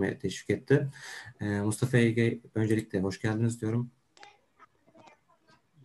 teşvik 0.00 0.50
etti. 0.50 0.88
Ee, 1.40 1.44
Mustafa 1.44 1.98
Ege 1.98 2.40
öncelikle 2.54 3.00
hoş 3.00 3.20
geldiniz 3.20 3.60
diyorum. 3.60 3.90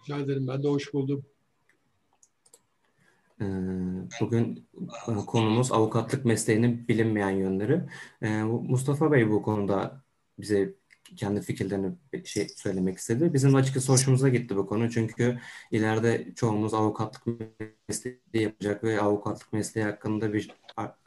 Rica 0.02 0.20
ederim. 0.20 0.48
Ben 0.48 0.64
de 0.64 0.68
hoş 0.68 0.94
buldum. 0.94 1.26
Ee, 3.42 3.46
bugün 4.22 4.68
e, 5.08 5.16
konumuz 5.26 5.72
avukatlık 5.72 6.26
mesleğinin 6.26 6.88
bilinmeyen 6.88 7.30
yönleri. 7.30 7.82
Ee, 8.22 8.44
Mustafa 8.44 9.12
Bey 9.12 9.30
bu 9.30 9.42
konuda 9.42 10.04
bize 10.40 10.74
kendi 11.16 11.42
fikirlerini 11.42 11.92
şey 12.26 12.48
söylemek 12.50 12.98
istedi. 12.98 13.34
Bizim 13.34 13.56
açıkçası 13.56 13.92
hoşumuza 13.92 14.30
gitti 14.30 14.56
bu 14.56 14.68
konu. 14.68 14.90
Çünkü 14.92 15.40
ileride 15.72 16.34
çoğumuz 16.36 16.74
avukatlık 16.74 17.24
mesleği 17.90 18.20
yapacak 18.34 18.84
ve 18.84 19.02
avukatlık 19.02 19.54
mesleği 19.54 19.88
hakkında 19.88 20.34
bir 20.34 20.52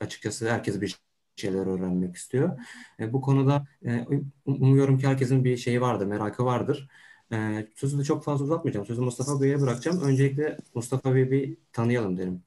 açıkçası 0.00 0.50
herkes 0.50 0.80
bir 0.80 0.96
şeyler 1.38 1.66
öğrenmek 1.66 2.16
istiyor. 2.16 2.58
E, 3.00 3.12
bu 3.12 3.20
konuda 3.20 3.66
e, 3.86 4.06
umuyorum 4.46 4.98
ki 4.98 5.06
herkesin 5.06 5.44
bir 5.44 5.56
şeyi 5.56 5.80
vardır, 5.80 6.06
merakı 6.06 6.44
vardır. 6.44 6.88
E, 7.32 7.66
sözü 7.74 7.98
de 7.98 8.04
çok 8.04 8.24
fazla 8.24 8.44
uzatmayacağım. 8.44 8.86
Sözü 8.86 9.00
Mustafa 9.00 9.40
Bey'e 9.40 9.60
bırakacağım. 9.60 10.02
Öncelikle 10.02 10.58
Mustafa 10.74 11.14
Bey'i 11.14 11.30
bir 11.30 11.56
tanıyalım 11.72 12.18
derim. 12.18 12.42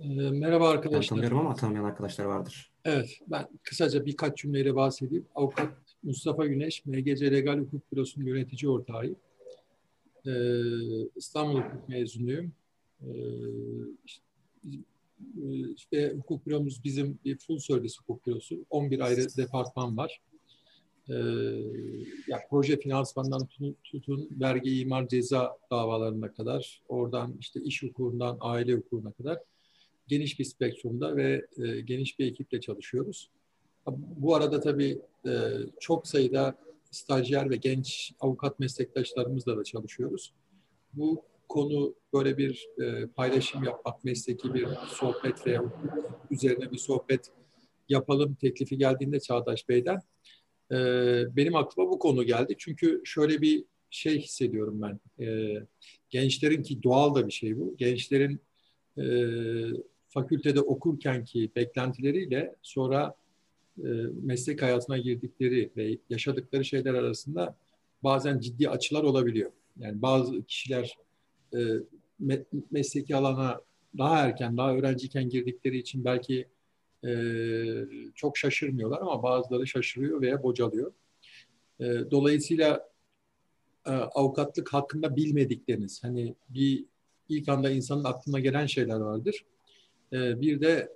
E, 0.00 0.06
merhaba 0.30 0.68
arkadaşlar. 0.68 1.00
Ben 1.00 1.08
tanıyorum 1.08 1.38
ama 1.38 1.54
tanımayan 1.54 1.84
arkadaşlar 1.84 2.24
vardır. 2.24 2.72
Evet, 2.84 3.20
ben 3.26 3.48
kısaca 3.62 4.06
birkaç 4.06 4.36
cümleyle 4.38 4.74
bahsedeyim. 4.74 5.26
Avukat 5.34 5.72
Mustafa 6.02 6.46
Güneş, 6.46 6.86
MGC 6.86 7.32
Legal 7.32 7.58
Hukuk 7.58 7.92
Bürosu'nun 7.92 8.26
yönetici 8.26 8.70
ortağıyım. 8.70 9.16
Ee, 10.26 10.30
İstanbul 11.16 11.60
Hukuk 11.60 11.88
mezunuyum. 11.88 12.52
Ee, 13.02 13.06
işte, 14.04 14.24
işte 15.76 16.14
hukuk 16.16 16.46
büromuz 16.46 16.84
bizim 16.84 17.18
bir 17.24 17.38
full 17.38 17.58
service 17.58 17.94
hukuk 17.98 18.26
bürosu. 18.26 18.64
11 18.70 19.00
ayrı 19.00 19.36
departman 19.36 19.96
var. 19.96 20.20
Ee, 21.08 21.14
ya 22.28 22.40
proje 22.50 22.80
finansmandan 22.80 23.46
tutun, 23.46 23.76
tutun 23.84 24.28
vergi, 24.40 24.80
imar, 24.80 25.08
ceza 25.08 25.56
davalarına 25.70 26.32
kadar, 26.32 26.82
oradan 26.88 27.36
işte 27.40 27.60
iş 27.60 27.82
hukukundan 27.82 28.36
aile 28.40 28.74
hukukuna 28.74 29.12
kadar 29.12 29.38
geniş 30.08 30.38
bir 30.38 30.44
spektrumda 30.44 31.16
ve 31.16 31.46
e, 31.58 31.80
geniş 31.80 32.18
bir 32.18 32.26
ekiple 32.26 32.60
çalışıyoruz. 32.60 33.30
Bu 33.96 34.34
arada 34.34 34.60
tabii 34.60 34.98
e, 35.26 35.32
çok 35.80 36.06
sayıda 36.06 36.58
stajyer 36.90 37.50
ve 37.50 37.56
genç 37.56 38.12
avukat 38.20 38.60
meslektaşlarımızla 38.60 39.56
da 39.56 39.64
çalışıyoruz. 39.64 40.32
Bu 40.92 41.22
konu 41.48 41.94
böyle 42.12 42.38
bir 42.38 42.68
e, 42.82 43.06
paylaşım 43.06 43.64
yapmak, 43.64 44.04
mesleki 44.04 44.54
bir 44.54 44.68
sohbet 44.88 45.46
veya 45.46 45.62
üzerine 46.30 46.72
bir 46.72 46.78
sohbet 46.78 47.30
yapalım 47.88 48.34
teklifi 48.34 48.78
geldiğinde 48.78 49.20
Çağdaş 49.20 49.68
Bey'den 49.68 50.00
e, 50.72 50.76
benim 51.36 51.56
aklıma 51.56 51.90
bu 51.90 51.98
konu 51.98 52.24
geldi. 52.24 52.54
Çünkü 52.58 53.02
şöyle 53.04 53.42
bir 53.42 53.64
şey 53.90 54.20
hissediyorum 54.20 54.82
ben. 54.82 55.24
E, 55.24 55.56
gençlerin 56.10 56.62
ki 56.62 56.82
doğal 56.82 57.14
da 57.14 57.26
bir 57.26 57.32
şey 57.32 57.58
bu. 57.58 57.76
Gençlerin 57.76 58.40
e, 58.98 59.04
fakültede 60.08 60.60
okurken 60.60 61.24
ki 61.24 61.50
beklentileriyle 61.56 62.56
sonra 62.62 63.14
e, 63.78 63.88
meslek 64.22 64.62
hayatına 64.62 64.98
girdikleri 64.98 65.70
ve 65.76 65.98
yaşadıkları 66.10 66.64
şeyler 66.64 66.94
arasında 66.94 67.56
bazen 68.04 68.40
ciddi 68.40 68.68
açılar 68.68 69.02
olabiliyor. 69.02 69.52
Yani 69.78 70.02
bazı 70.02 70.42
kişiler 70.42 70.96
e, 71.54 71.60
me, 72.18 72.44
mesleki 72.70 73.16
alana 73.16 73.60
daha 73.98 74.18
erken, 74.18 74.56
daha 74.56 74.74
öğrenciyken 74.74 75.28
girdikleri 75.28 75.78
için 75.78 76.04
belki 76.04 76.48
e, 77.04 77.12
çok 78.14 78.38
şaşırmıyorlar 78.38 79.00
ama 79.00 79.22
bazıları 79.22 79.66
şaşırıyor 79.66 80.20
veya 80.20 80.42
bocalıyor. 80.42 80.92
E, 81.80 81.84
dolayısıyla 82.10 82.88
e, 83.86 83.90
avukatlık 83.90 84.72
hakkında 84.74 85.16
bilmedikleriniz, 85.16 86.04
hani 86.04 86.34
bir 86.48 86.84
ilk 87.28 87.48
anda 87.48 87.70
insanın 87.70 88.04
aklına 88.04 88.40
gelen 88.40 88.66
şeyler 88.66 88.96
vardır. 89.00 89.44
Bir 90.12 90.60
de 90.60 90.92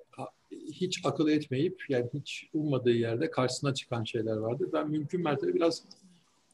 hiç 0.51 1.01
akıl 1.05 1.29
etmeyip 1.29 1.85
yani 1.89 2.11
hiç 2.15 2.49
ummadığı 2.55 2.91
yerde 2.91 3.31
karşısına 3.31 3.75
çıkan 3.75 4.05
şeyler 4.05 4.37
vardır. 4.37 4.69
Ben 4.73 4.91
mümkün 4.91 5.23
mertebe 5.23 5.55
biraz 5.55 5.85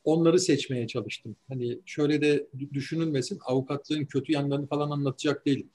onları 0.04 0.40
seçmeye 0.40 0.86
çalıştım. 0.86 1.36
Hani 1.48 1.78
şöyle 1.86 2.20
de 2.20 2.46
düşünülmesin 2.72 3.38
avukatlığın 3.46 4.04
kötü 4.04 4.32
yanlarını 4.32 4.66
falan 4.66 4.90
anlatacak 4.90 5.46
değilim. 5.46 5.70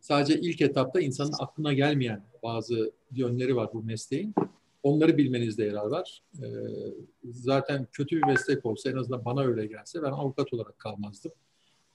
Sadece 0.00 0.40
ilk 0.40 0.60
etapta 0.60 1.00
insanın 1.00 1.34
aklına 1.38 1.72
gelmeyen 1.72 2.22
bazı 2.42 2.92
yönleri 3.12 3.56
var 3.56 3.70
bu 3.72 3.82
mesleğin. 3.82 4.34
Onları 4.82 5.16
bilmenizde 5.16 5.64
yarar 5.64 5.86
var. 5.86 6.22
Ee, 6.42 6.46
zaten 7.24 7.86
kötü 7.92 8.16
bir 8.16 8.26
meslek 8.26 8.66
olsa 8.66 8.90
en 8.90 8.96
azından 8.96 9.24
bana 9.24 9.42
öyle 9.42 9.66
gelse 9.66 10.02
ben 10.02 10.10
avukat 10.10 10.52
olarak 10.52 10.78
kalmazdım. 10.78 11.32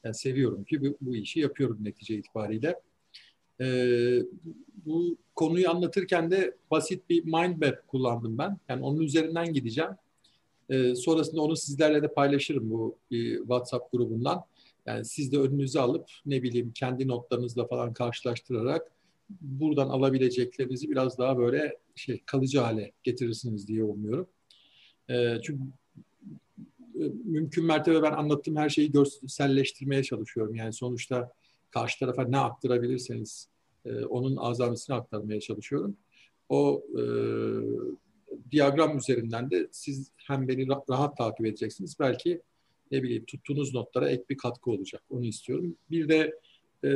Yani 0.04 0.16
seviyorum 0.16 0.64
ki 0.64 0.82
bu, 0.82 0.98
bu 1.02 1.16
işi 1.16 1.40
yapıyorum 1.40 1.78
netice 1.82 2.16
itibariyle. 2.16 2.80
Ee, 3.62 4.20
bu 4.86 5.18
konuyu 5.36 5.70
anlatırken 5.70 6.32
de 6.32 6.58
basit 6.72 7.10
bir 7.10 7.24
mind 7.24 7.62
map 7.62 7.88
kullandım 7.88 8.38
ben. 8.38 8.58
Yani 8.70 8.84
onun 8.84 9.02
üzerinden 9.02 9.54
gideceğim. 9.54 9.92
E, 10.74 10.96
sonrasında 10.96 11.42
onu 11.42 11.56
sizlerle 11.56 12.02
de 12.02 12.14
paylaşırım 12.14 12.72
bu 12.72 12.98
bir 13.12 13.38
WhatsApp 13.38 13.92
grubundan. 13.92 14.44
Yani 14.86 15.06
siz 15.06 15.32
de 15.32 15.40
önünüze 15.40 15.80
alıp 15.80 16.10
ne 16.26 16.44
bileyim 16.44 16.72
kendi 16.72 17.08
notlarınızla 17.08 17.68
falan 17.68 17.94
karşılaştırarak 17.94 18.92
buradan 19.42 19.90
alabileceklerinizi 19.90 20.90
biraz 20.90 21.18
daha 21.18 21.38
böyle 21.38 21.78
şey 21.96 22.22
kalıcı 22.26 22.60
hale 22.60 22.92
getirirsiniz 23.04 23.68
diye 23.68 23.84
umuyorum. 23.84 24.28
E, 25.10 25.38
çünkü 25.44 25.64
e, 26.96 27.04
mümkün 27.26 27.66
mertebe 27.66 28.02
ben 28.02 28.12
anlattığım 28.12 28.56
her 28.56 28.70
şeyi 28.70 28.92
görselleştirmeye 28.92 30.04
çalışıyorum. 30.04 30.56
Yani 30.56 30.74
sonuçta 30.74 31.32
karşı 31.72 32.00
tarafa 32.00 32.24
ne 32.24 32.38
aktarabilirseniz 32.38 33.48
e, 33.86 34.06
onun 34.06 34.36
azamisini 34.36 34.96
aktarmaya 34.96 35.40
çalışıyorum. 35.40 35.98
O 36.50 36.84
e, 36.98 37.04
diyagram 38.52 38.98
üzerinden 38.98 39.52
de 39.52 39.68
siz 39.72 40.12
hem 40.18 40.48
beni 40.48 40.68
rahat 40.90 41.18
takip 41.18 41.46
edeceksiniz. 41.46 41.96
Belki 42.00 42.42
ne 42.92 43.04
bileyim 43.04 43.26
tuttuğunuz 43.26 43.74
notlara 43.74 44.10
ek 44.10 44.24
bir 44.30 44.38
katkı 44.38 44.72
olacak. 44.72 45.04
Onu 45.10 45.26
istiyorum. 45.26 45.76
Bir 45.92 46.10
de 46.10 46.40
e, 46.84 46.92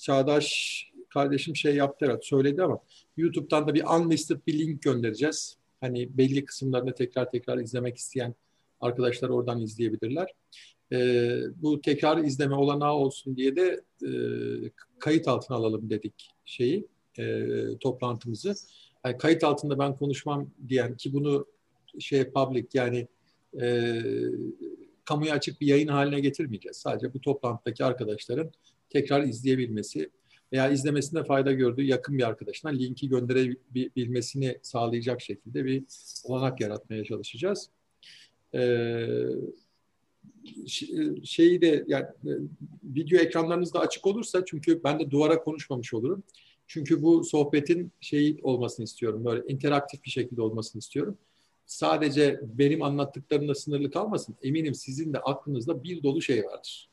Çağdaş 0.00 0.90
kardeşim 1.08 1.56
şey 1.56 1.74
yaptı 1.74 2.06
evet 2.08 2.26
söyledi 2.26 2.62
ama 2.62 2.80
YouTube'dan 3.16 3.68
da 3.68 3.74
bir 3.74 3.84
unlisted 3.84 4.40
bir 4.46 4.58
link 4.58 4.82
göndereceğiz. 4.82 5.56
Hani 5.80 6.18
belli 6.18 6.44
kısımlarını 6.44 6.94
tekrar 6.94 7.30
tekrar 7.30 7.58
izlemek 7.58 7.96
isteyen 7.96 8.34
arkadaşlar 8.80 9.28
oradan 9.28 9.60
izleyebilirler. 9.60 10.34
E, 10.92 10.98
bu 11.56 11.80
tekrar 11.80 12.18
izleme 12.18 12.54
olanağı 12.54 12.94
olsun 12.94 13.36
diye 13.36 13.56
de 13.56 13.80
e, 14.06 14.10
kayıt 14.98 15.28
altına 15.28 15.56
alalım 15.56 15.90
dedik 15.90 16.30
şeyi, 16.44 16.86
e, 17.18 17.46
toplantımızı 17.80 18.54
yani 19.04 19.18
kayıt 19.18 19.44
altında 19.44 19.78
ben 19.78 19.96
konuşmam 19.96 20.50
diyen 20.68 20.96
ki 20.96 21.12
bunu 21.12 21.46
şey 21.98 22.30
public 22.30 22.66
yani 22.74 23.08
e, 23.60 24.00
kamuya 25.04 25.34
açık 25.34 25.60
bir 25.60 25.66
yayın 25.66 25.88
haline 25.88 26.20
getirmeyeceğiz. 26.20 26.76
Sadece 26.76 27.14
bu 27.14 27.20
toplantıdaki 27.20 27.84
arkadaşların 27.84 28.50
tekrar 28.90 29.22
izleyebilmesi 29.22 30.10
veya 30.52 30.70
izlemesinde 30.70 31.24
fayda 31.24 31.52
gördüğü 31.52 31.82
yakın 31.82 32.18
bir 32.18 32.28
arkadaşına 32.28 32.70
linki 32.70 33.08
gönderebilmesini 33.08 34.58
sağlayacak 34.62 35.20
şekilde 35.20 35.64
bir 35.64 35.84
olanak 36.24 36.60
yaratmaya 36.60 37.04
çalışacağız. 37.04 37.70
Ee, 38.54 39.06
şeyi 41.24 41.60
de 41.60 41.84
yani 41.86 42.04
e, 42.04 42.32
video 42.84 43.18
ekranlarınız 43.18 43.74
da 43.74 43.80
açık 43.80 44.06
olursa 44.06 44.44
çünkü 44.46 44.84
ben 44.84 45.00
de 45.00 45.10
duvara 45.10 45.42
konuşmamış 45.42 45.94
olurum. 45.94 46.22
Çünkü 46.72 47.02
bu 47.02 47.24
sohbetin 47.24 47.92
şey 48.00 48.40
olmasını 48.42 48.84
istiyorum. 48.84 49.24
Böyle 49.24 49.42
interaktif 49.46 50.04
bir 50.04 50.10
şekilde 50.10 50.42
olmasını 50.42 50.80
istiyorum. 50.80 51.18
Sadece 51.66 52.40
benim 52.42 52.82
anlattıklarımla 52.82 53.54
sınırlı 53.54 53.90
kalmasın. 53.90 54.36
Eminim 54.42 54.74
sizin 54.74 55.12
de 55.12 55.18
aklınızda 55.18 55.82
bir 55.82 56.02
dolu 56.02 56.22
şey 56.22 56.44
vardır. 56.44 56.88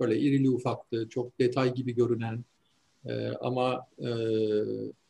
Böyle 0.00 0.18
irili 0.20 0.50
ufaklı, 0.50 1.08
çok 1.08 1.38
detay 1.38 1.74
gibi 1.74 1.94
görünen 1.94 2.44
e, 3.06 3.28
ama 3.28 3.86
e, 3.98 4.08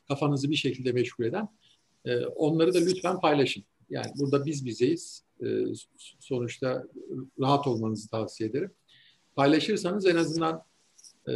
kafanızı 0.09 0.51
bir 0.51 0.57
şekilde 0.57 0.93
meşgul 0.93 1.25
eden 1.25 1.49
e, 2.05 2.27
onları 2.27 2.75
da 2.75 2.79
lütfen 2.79 3.21
paylaşın. 3.21 3.65
Yani 3.91 4.13
burada 4.19 4.47
biz 4.47 4.67
bizeyiz. 4.67 5.25
E, 5.43 5.47
sonuçta 6.19 6.87
rahat 7.41 7.67
olmanızı 7.67 8.11
tavsiye 8.11 8.51
ederim. 8.51 8.71
Paylaşırsanız 9.37 10.07
en 10.07 10.17
azından 10.17 10.65
e, 11.29 11.33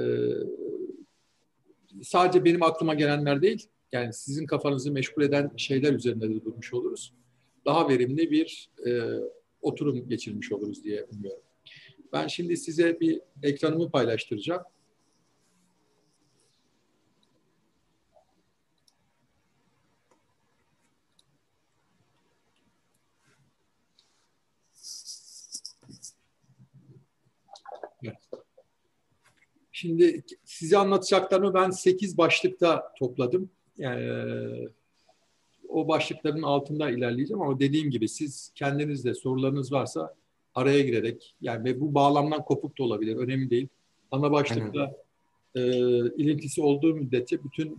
sadece 2.02 2.44
benim 2.44 2.62
aklıma 2.62 2.94
gelenler 2.94 3.42
değil, 3.42 3.68
yani 3.92 4.12
sizin 4.12 4.46
kafanızı 4.46 4.92
meşgul 4.92 5.22
eden 5.22 5.50
şeyler 5.56 5.92
üzerinde 5.92 6.30
de 6.30 6.44
durmuş 6.44 6.74
oluruz. 6.74 7.14
Daha 7.64 7.88
verimli 7.88 8.30
bir 8.30 8.70
e, 8.86 8.90
oturum 9.62 10.08
geçirmiş 10.08 10.52
oluruz 10.52 10.84
diye 10.84 11.04
umuyorum. 11.04 11.42
Ben 12.12 12.26
şimdi 12.26 12.56
size 12.56 13.00
bir 13.00 13.20
ekranımı 13.42 13.90
paylaştıracağım. 13.90 14.62
Şimdi 29.76 30.22
size 30.44 30.78
anlatacaklarımı 30.78 31.54
ben 31.54 31.70
8 31.70 32.18
başlıkta 32.18 32.92
topladım. 32.98 33.50
Yani, 33.78 34.68
o 35.68 35.88
başlıkların 35.88 36.42
altında 36.42 36.90
ilerleyeceğim 36.90 37.42
ama 37.42 37.60
dediğim 37.60 37.90
gibi 37.90 38.08
siz 38.08 38.52
kendinizde 38.54 39.14
sorularınız 39.14 39.72
varsa 39.72 40.14
araya 40.54 40.80
girerek 40.80 41.34
yani 41.40 41.64
ve 41.64 41.80
bu 41.80 41.94
bağlamdan 41.94 42.44
kopuk 42.44 42.78
da 42.78 42.82
olabilir. 42.82 43.16
Önemli 43.16 43.50
değil. 43.50 43.68
Ana 44.10 44.32
başlıkla 44.32 44.92
e, 45.54 45.60
ilintisi 45.98 46.62
olduğu 46.62 46.94
müddetçe 46.94 47.44
bütün 47.44 47.78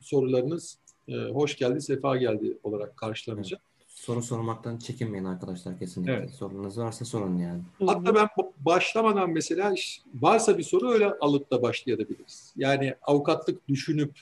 sorularınız 0.00 0.78
e, 1.08 1.14
hoş 1.14 1.56
geldi, 1.56 1.80
sefa 1.80 2.16
geldi 2.16 2.58
olarak 2.62 2.96
karşılanacak. 2.96 3.60
Evet. 3.64 3.75
Soru 4.06 4.22
sormaktan 4.22 4.76
çekinmeyin 4.76 5.24
arkadaşlar 5.24 5.78
kesinlikle. 5.78 6.12
Evet. 6.12 6.30
Sorunuz 6.30 6.78
varsa 6.78 7.04
sorun 7.04 7.38
yani. 7.38 7.62
Hatta 7.86 8.14
ben 8.14 8.28
başlamadan 8.58 9.30
mesela 9.30 9.74
varsa 10.14 10.58
bir 10.58 10.62
soru 10.62 10.90
öyle 10.90 11.06
alıp 11.06 11.50
da 11.50 11.62
başlayabiliriz. 11.62 12.52
Yani 12.56 12.94
avukatlık 13.02 13.68
düşünüp 13.68 14.18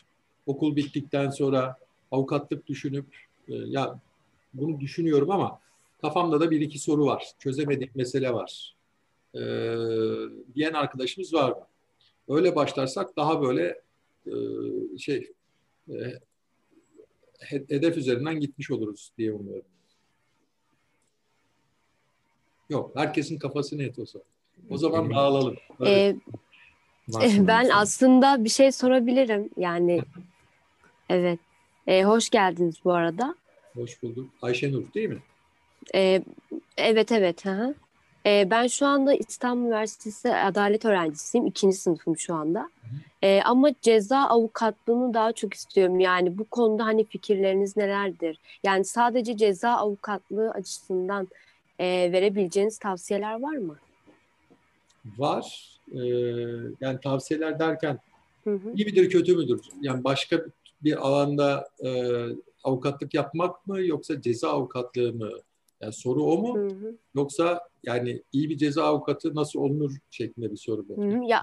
okul 0.47 0.77
bittikten 0.77 1.31
sonra 1.31 1.77
avukatlık 2.11 2.67
düşünüp 2.67 3.07
e, 3.49 3.55
ya 3.55 4.01
bunu 4.55 4.81
düşünüyorum 4.81 5.31
ama 5.31 5.61
kafamda 6.01 6.41
da 6.41 6.51
bir 6.51 6.61
iki 6.61 6.79
soru 6.79 7.07
var. 7.07 7.33
Çözemediğim 7.39 7.93
mesele 7.95 8.33
var. 8.33 8.77
Ee, 9.35 9.39
diyen 10.55 10.73
arkadaşımız 10.73 11.35
var 11.35 11.51
mı? 11.51 11.67
Öyle 12.29 12.57
başlarsak 12.57 13.17
daha 13.17 13.43
böyle 13.43 13.81
e, 14.27 14.33
şey 14.99 15.33
e, 15.89 15.95
hedef 17.69 17.97
üzerinden 17.97 18.41
gitmiş 18.41 18.71
oluruz 18.71 19.13
diye 19.19 19.33
umuyorum. 19.33 19.74
Yok, 22.71 22.91
herkesin 22.95 23.39
kafası 23.39 23.79
net 23.79 23.99
olsa. 23.99 24.19
O 24.71 24.79
zaman 24.79 25.11
dağılalım. 25.11 25.57
Ee, 25.87 26.17
ben 27.39 27.69
aslında 27.69 28.45
bir 28.45 28.49
şey 28.49 28.73
sorabilirim. 28.73 29.51
Yani 29.57 30.03
evet. 31.09 31.39
Ee, 31.87 32.03
hoş 32.03 32.31
geldiniz 32.31 32.77
bu 32.85 32.93
arada. 32.93 33.35
Hoş 33.75 34.03
bulduk. 34.03 34.31
Ayşenur 34.43 34.83
değil 34.95 35.09
mi? 35.09 35.19
Ee, 35.95 36.23
evet 36.77 37.13
evet. 37.13 37.45
Hı 37.45 37.75
Ee, 38.27 38.49
ben 38.51 38.67
şu 38.67 38.87
anda 38.87 39.15
İstanbul 39.15 39.67
Üniversitesi 39.67 40.35
adalet 40.35 40.85
öğrencisiyim. 40.85 41.47
İkinci 41.47 41.77
sınıfım 41.77 42.19
şu 42.19 42.35
anda. 42.35 42.71
Ee, 43.23 43.41
ama 43.45 43.71
ceza 43.83 44.19
avukatlığını 44.19 45.15
daha 45.15 45.33
çok 45.33 45.55
istiyorum. 45.55 46.01
Yani 46.01 46.39
bu 46.39 46.45
konuda 46.45 46.85
hani 46.85 47.05
fikirleriniz 47.05 47.77
nelerdir? 47.77 48.39
Yani 48.65 48.85
sadece 48.85 49.37
ceza 49.37 49.71
avukatlığı 49.71 50.51
açısından 50.51 51.29
e, 51.79 52.13
verebileceğiniz 52.13 52.79
tavsiyeler 52.79 53.41
var 53.41 53.57
mı? 53.57 53.79
Var. 55.19 55.75
Ee, 55.93 55.99
yani 56.81 57.01
tavsiyeler 57.03 57.59
derken 57.59 57.99
hı 58.45 58.55
hı. 58.55 58.73
iyi 58.75 58.87
midir 58.87 59.11
kötü 59.11 59.37
müdür? 59.37 59.61
Yani 59.81 60.05
başka 60.05 60.45
bir 60.85 61.07
alanda 61.07 61.69
e, 61.85 61.91
avukatlık 62.65 63.15
yapmak 63.15 63.67
mı 63.67 63.83
yoksa 63.83 64.21
ceza 64.21 64.49
avukatlığı 64.49 65.13
mı? 65.13 65.31
Yani 65.81 65.93
soru 65.93 66.23
o 66.23 66.39
mu? 66.39 66.59
Hı 66.59 66.67
hı. 66.67 66.97
Yoksa 67.15 67.61
yani 67.83 68.23
iyi 68.33 68.51
bir 68.51 68.57
ceza 68.57 68.85
avukatı 68.85 69.35
nasıl 69.35 69.59
olunur 69.59 69.97
şeklinde 70.11 70.51
bir 70.51 70.57
soru 70.57 70.89
bu. 70.89 71.03
Hı 71.03 71.09
hı. 71.09 71.25
Ya 71.25 71.43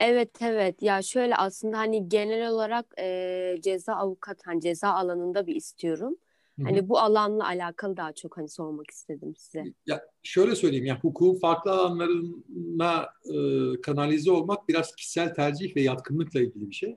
Evet 0.00 0.42
evet 0.42 0.82
ya 0.82 1.02
şöyle 1.02 1.36
aslında 1.36 1.78
hani 1.78 2.08
genel 2.08 2.50
olarak 2.50 2.86
e, 2.98 3.56
ceza 3.60 3.94
avukat 3.94 4.46
hani 4.46 4.60
ceza 4.60 4.88
alanında 4.88 5.46
bir 5.46 5.54
istiyorum. 5.54 6.16
Hı-hı. 6.58 6.64
Hani 6.66 6.88
bu 6.88 6.98
alanla 6.98 7.46
alakalı 7.46 7.96
daha 7.96 8.12
çok 8.12 8.36
hani 8.36 8.48
sormak 8.48 8.90
istedim 8.90 9.34
size. 9.36 9.64
Ya 9.86 10.00
şöyle 10.22 10.54
söyleyeyim 10.56 10.86
ya 10.86 10.98
hukukun 11.00 11.38
farklı 11.38 11.70
alanlarına 11.70 13.08
e, 13.34 13.36
kanalize 13.80 14.30
olmak 14.30 14.68
biraz 14.68 14.94
kişisel 14.94 15.34
tercih 15.34 15.76
ve 15.76 15.80
yatkınlıkla 15.80 16.40
ilgili 16.40 16.70
bir 16.70 16.74
şey. 16.74 16.96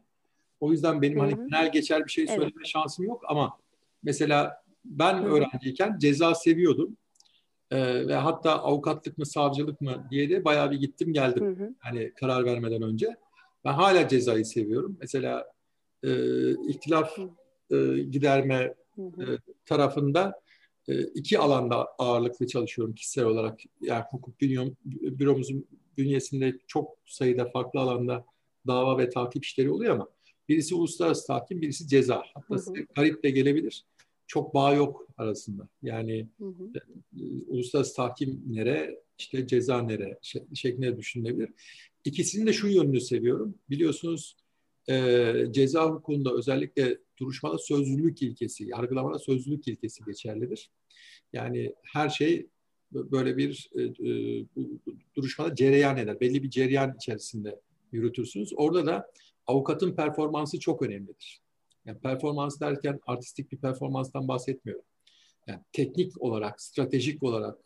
O 0.59 0.71
yüzden 0.71 1.01
benim 1.01 1.19
Hı-hı. 1.19 1.25
hani 1.25 1.49
genel 1.49 1.71
geçer 1.71 2.05
bir 2.05 2.11
şey 2.11 2.27
söyleme 2.27 2.51
evet. 2.57 2.67
şansım 2.67 3.05
yok 3.05 3.21
ama 3.27 3.57
mesela 4.03 4.63
ben 4.85 5.13
Hı-hı. 5.17 5.33
öğrenciyken 5.33 5.97
ceza 5.99 6.35
seviyordum. 6.35 6.97
Ee, 7.71 8.07
ve 8.07 8.15
hatta 8.15 8.51
avukatlık 8.51 9.17
mı 9.17 9.25
savcılık 9.25 9.81
mı 9.81 10.07
diye 10.11 10.29
de 10.29 10.45
bayağı 10.45 10.71
bir 10.71 10.79
gittim 10.79 11.13
geldim. 11.13 11.45
Hı 11.45 11.63
hı. 11.63 11.73
Hani 11.79 12.13
karar 12.13 12.45
vermeden 12.45 12.81
önce. 12.81 13.15
Ben 13.65 13.73
hala 13.73 14.07
cezayı 14.07 14.45
seviyorum. 14.45 14.97
Mesela 15.01 15.45
e, 16.03 16.09
ihtilaf 16.51 17.19
e, 17.71 17.75
giderme. 17.99 18.73
E, 18.99 19.25
tarafında 19.65 20.41
e, 20.87 21.01
iki 21.01 21.39
alanda 21.39 21.87
ağırlıklı 21.97 22.47
çalışıyorum 22.47 22.95
kişisel 22.95 23.25
olarak. 23.25 23.59
Yani 23.81 24.03
hukuk 24.11 24.41
bünyom, 24.41 24.75
büromuzun 24.85 25.65
bünyesinde 25.97 26.59
çok 26.67 26.97
sayıda 27.05 27.49
farklı 27.49 27.79
alanda 27.79 28.25
dava 28.67 28.97
ve 28.97 29.09
takip 29.09 29.45
işleri 29.45 29.71
oluyor 29.71 29.95
ama 29.95 30.09
birisi 30.49 30.75
uluslararası 30.75 31.27
tahkim, 31.27 31.61
birisi 31.61 31.87
ceza. 31.87 32.23
Hatta 32.33 32.55
hı 32.55 32.71
hı. 32.71 32.85
garip 32.95 33.23
de 33.23 33.29
gelebilir 33.29 33.85
çok 34.29 34.53
bağ 34.53 34.73
yok 34.73 35.07
arasında. 35.17 35.67
Yani 35.81 36.27
hı 36.37 36.45
hı. 36.45 36.71
E, 36.75 36.81
uluslararası 37.47 37.95
tahkim 37.95 38.43
nere, 38.47 39.01
işte 39.17 39.47
ceza 39.47 39.81
nere 39.81 40.19
şeklinde 40.53 40.97
düşünülebilir. 40.97 41.49
İkisini 42.05 42.45
de 42.45 42.53
şu 42.53 42.67
yönünü 42.67 43.01
seviyorum. 43.01 43.55
Biliyorsunuz 43.69 44.35
e, 44.89 45.33
ceza 45.51 45.85
hukukunda 45.85 46.33
özellikle 46.33 46.97
duruşmada 47.19 47.57
sözlülük 47.57 48.21
ilkesi, 48.21 48.67
yargılamada 48.67 49.19
sözlülük 49.19 49.67
ilkesi 49.67 50.03
geçerlidir. 50.05 50.71
Yani 51.33 51.75
her 51.83 52.09
şey 52.09 52.47
böyle 52.91 53.37
bir 53.37 53.69
e, 53.75 53.81
e, 53.81 54.45
duruşmada 55.15 55.55
cereyan 55.55 55.97
eder. 55.97 56.19
Belli 56.19 56.43
bir 56.43 56.49
cereyan 56.49 56.95
içerisinde 56.95 57.59
yürütürsünüz. 57.91 58.53
Orada 58.55 58.85
da 58.85 59.11
avukatın 59.47 59.95
performansı 59.95 60.59
çok 60.59 60.81
önemlidir. 60.81 61.41
Yani 61.85 61.99
performans 61.99 62.59
derken 62.59 62.99
artistik 63.07 63.51
bir 63.51 63.57
performanstan 63.57 64.27
bahsetmiyorum. 64.27 64.85
Yani 65.47 65.59
teknik 65.71 66.21
olarak, 66.21 66.61
stratejik 66.61 67.23
olarak 67.23 67.57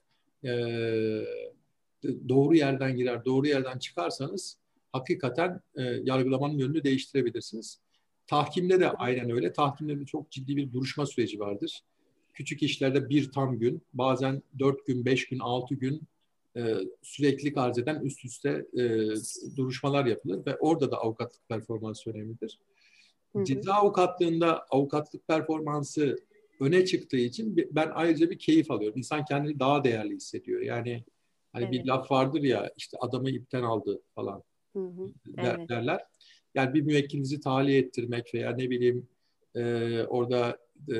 e, 0.43 0.51
doğru 2.29 2.55
yerden 2.55 2.97
girer, 2.97 3.25
doğru 3.25 3.47
yerden 3.47 3.79
çıkarsanız 3.79 4.57
hakikaten 4.93 5.61
e, 5.75 5.81
yargılamanın 5.81 6.57
yönünü 6.57 6.83
değiştirebilirsiniz. 6.83 7.79
Tahkimde 8.27 8.79
de 8.79 8.91
aynen 8.91 9.29
öyle. 9.29 9.53
Tahkimde 9.53 9.99
de 9.99 10.05
çok 10.05 10.31
ciddi 10.31 10.57
bir 10.57 10.73
duruşma 10.73 11.05
süreci 11.05 11.39
vardır. 11.39 11.81
Küçük 12.33 12.63
işlerde 12.63 13.09
bir 13.09 13.31
tam 13.31 13.59
gün, 13.59 13.81
bazen 13.93 14.43
dört 14.59 14.85
gün, 14.85 15.05
beş 15.05 15.27
gün, 15.27 15.39
altı 15.39 15.75
gün 15.75 16.01
e, 16.57 16.75
süreklilik 17.01 17.57
arz 17.57 17.77
eden 17.77 18.01
üst 18.01 18.25
üste 18.25 18.65
e, 18.73 18.83
duruşmalar 19.57 20.05
yapılır 20.05 20.45
ve 20.45 20.55
orada 20.57 20.91
da 20.91 20.97
avukatlık 20.97 21.49
performansı 21.49 22.09
önemlidir. 22.09 22.59
Ceza 23.43 23.73
avukatlığında 23.73 24.65
avukatlık 24.69 25.27
performansı 25.27 26.15
öne 26.59 26.85
çıktığı 26.85 27.17
için 27.17 27.69
ben 27.71 27.91
ayrıca 27.93 28.29
bir 28.29 28.39
keyif 28.39 28.71
alıyorum. 28.71 28.97
İnsan 28.97 29.25
kendini 29.25 29.59
daha 29.59 29.83
değerli 29.83 30.15
hissediyor. 30.15 30.61
Yani 30.61 31.03
hani 31.53 31.63
evet. 31.63 31.73
bir 31.73 31.85
laf 31.85 32.11
vardır 32.11 32.43
ya 32.43 32.73
işte 32.77 32.97
adamı 33.01 33.29
ipten 33.29 33.63
aldı 33.63 34.01
falan 34.15 34.43
hı 34.73 34.79
hı. 34.79 35.11
Der, 35.25 35.55
evet. 35.57 35.69
derler. 35.69 36.01
Yani 36.55 36.73
bir 36.73 36.81
müvekkilinizi 36.81 37.39
tahliye 37.39 37.79
ettirmek 37.79 38.33
veya 38.33 38.51
ne 38.51 38.69
bileyim 38.69 39.07
e, 39.55 40.03
orada 40.03 40.57
e, 40.89 40.95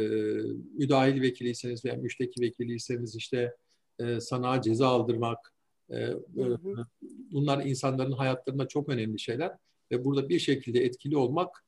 müdahil 0.78 1.22
vekiliyseniz 1.22 1.86
veya 1.86 1.96
müşteki 1.96 2.42
vekiliyseniz 2.42 3.16
işte 3.16 3.56
e, 4.00 4.20
sanağa 4.20 4.62
ceza 4.62 4.88
aldırmak 4.88 5.54
e, 5.90 5.96
hı 5.96 6.60
hı. 6.64 6.86
bunlar 7.32 7.66
insanların 7.66 8.12
hayatlarında 8.12 8.68
çok 8.68 8.90
önemli 8.90 9.20
şeyler 9.20 9.52
ve 9.92 10.06
burada 10.06 10.30
bir 10.30 10.40
şekilde 10.40 10.84
etkili 10.84 11.18
olmak 11.18 11.64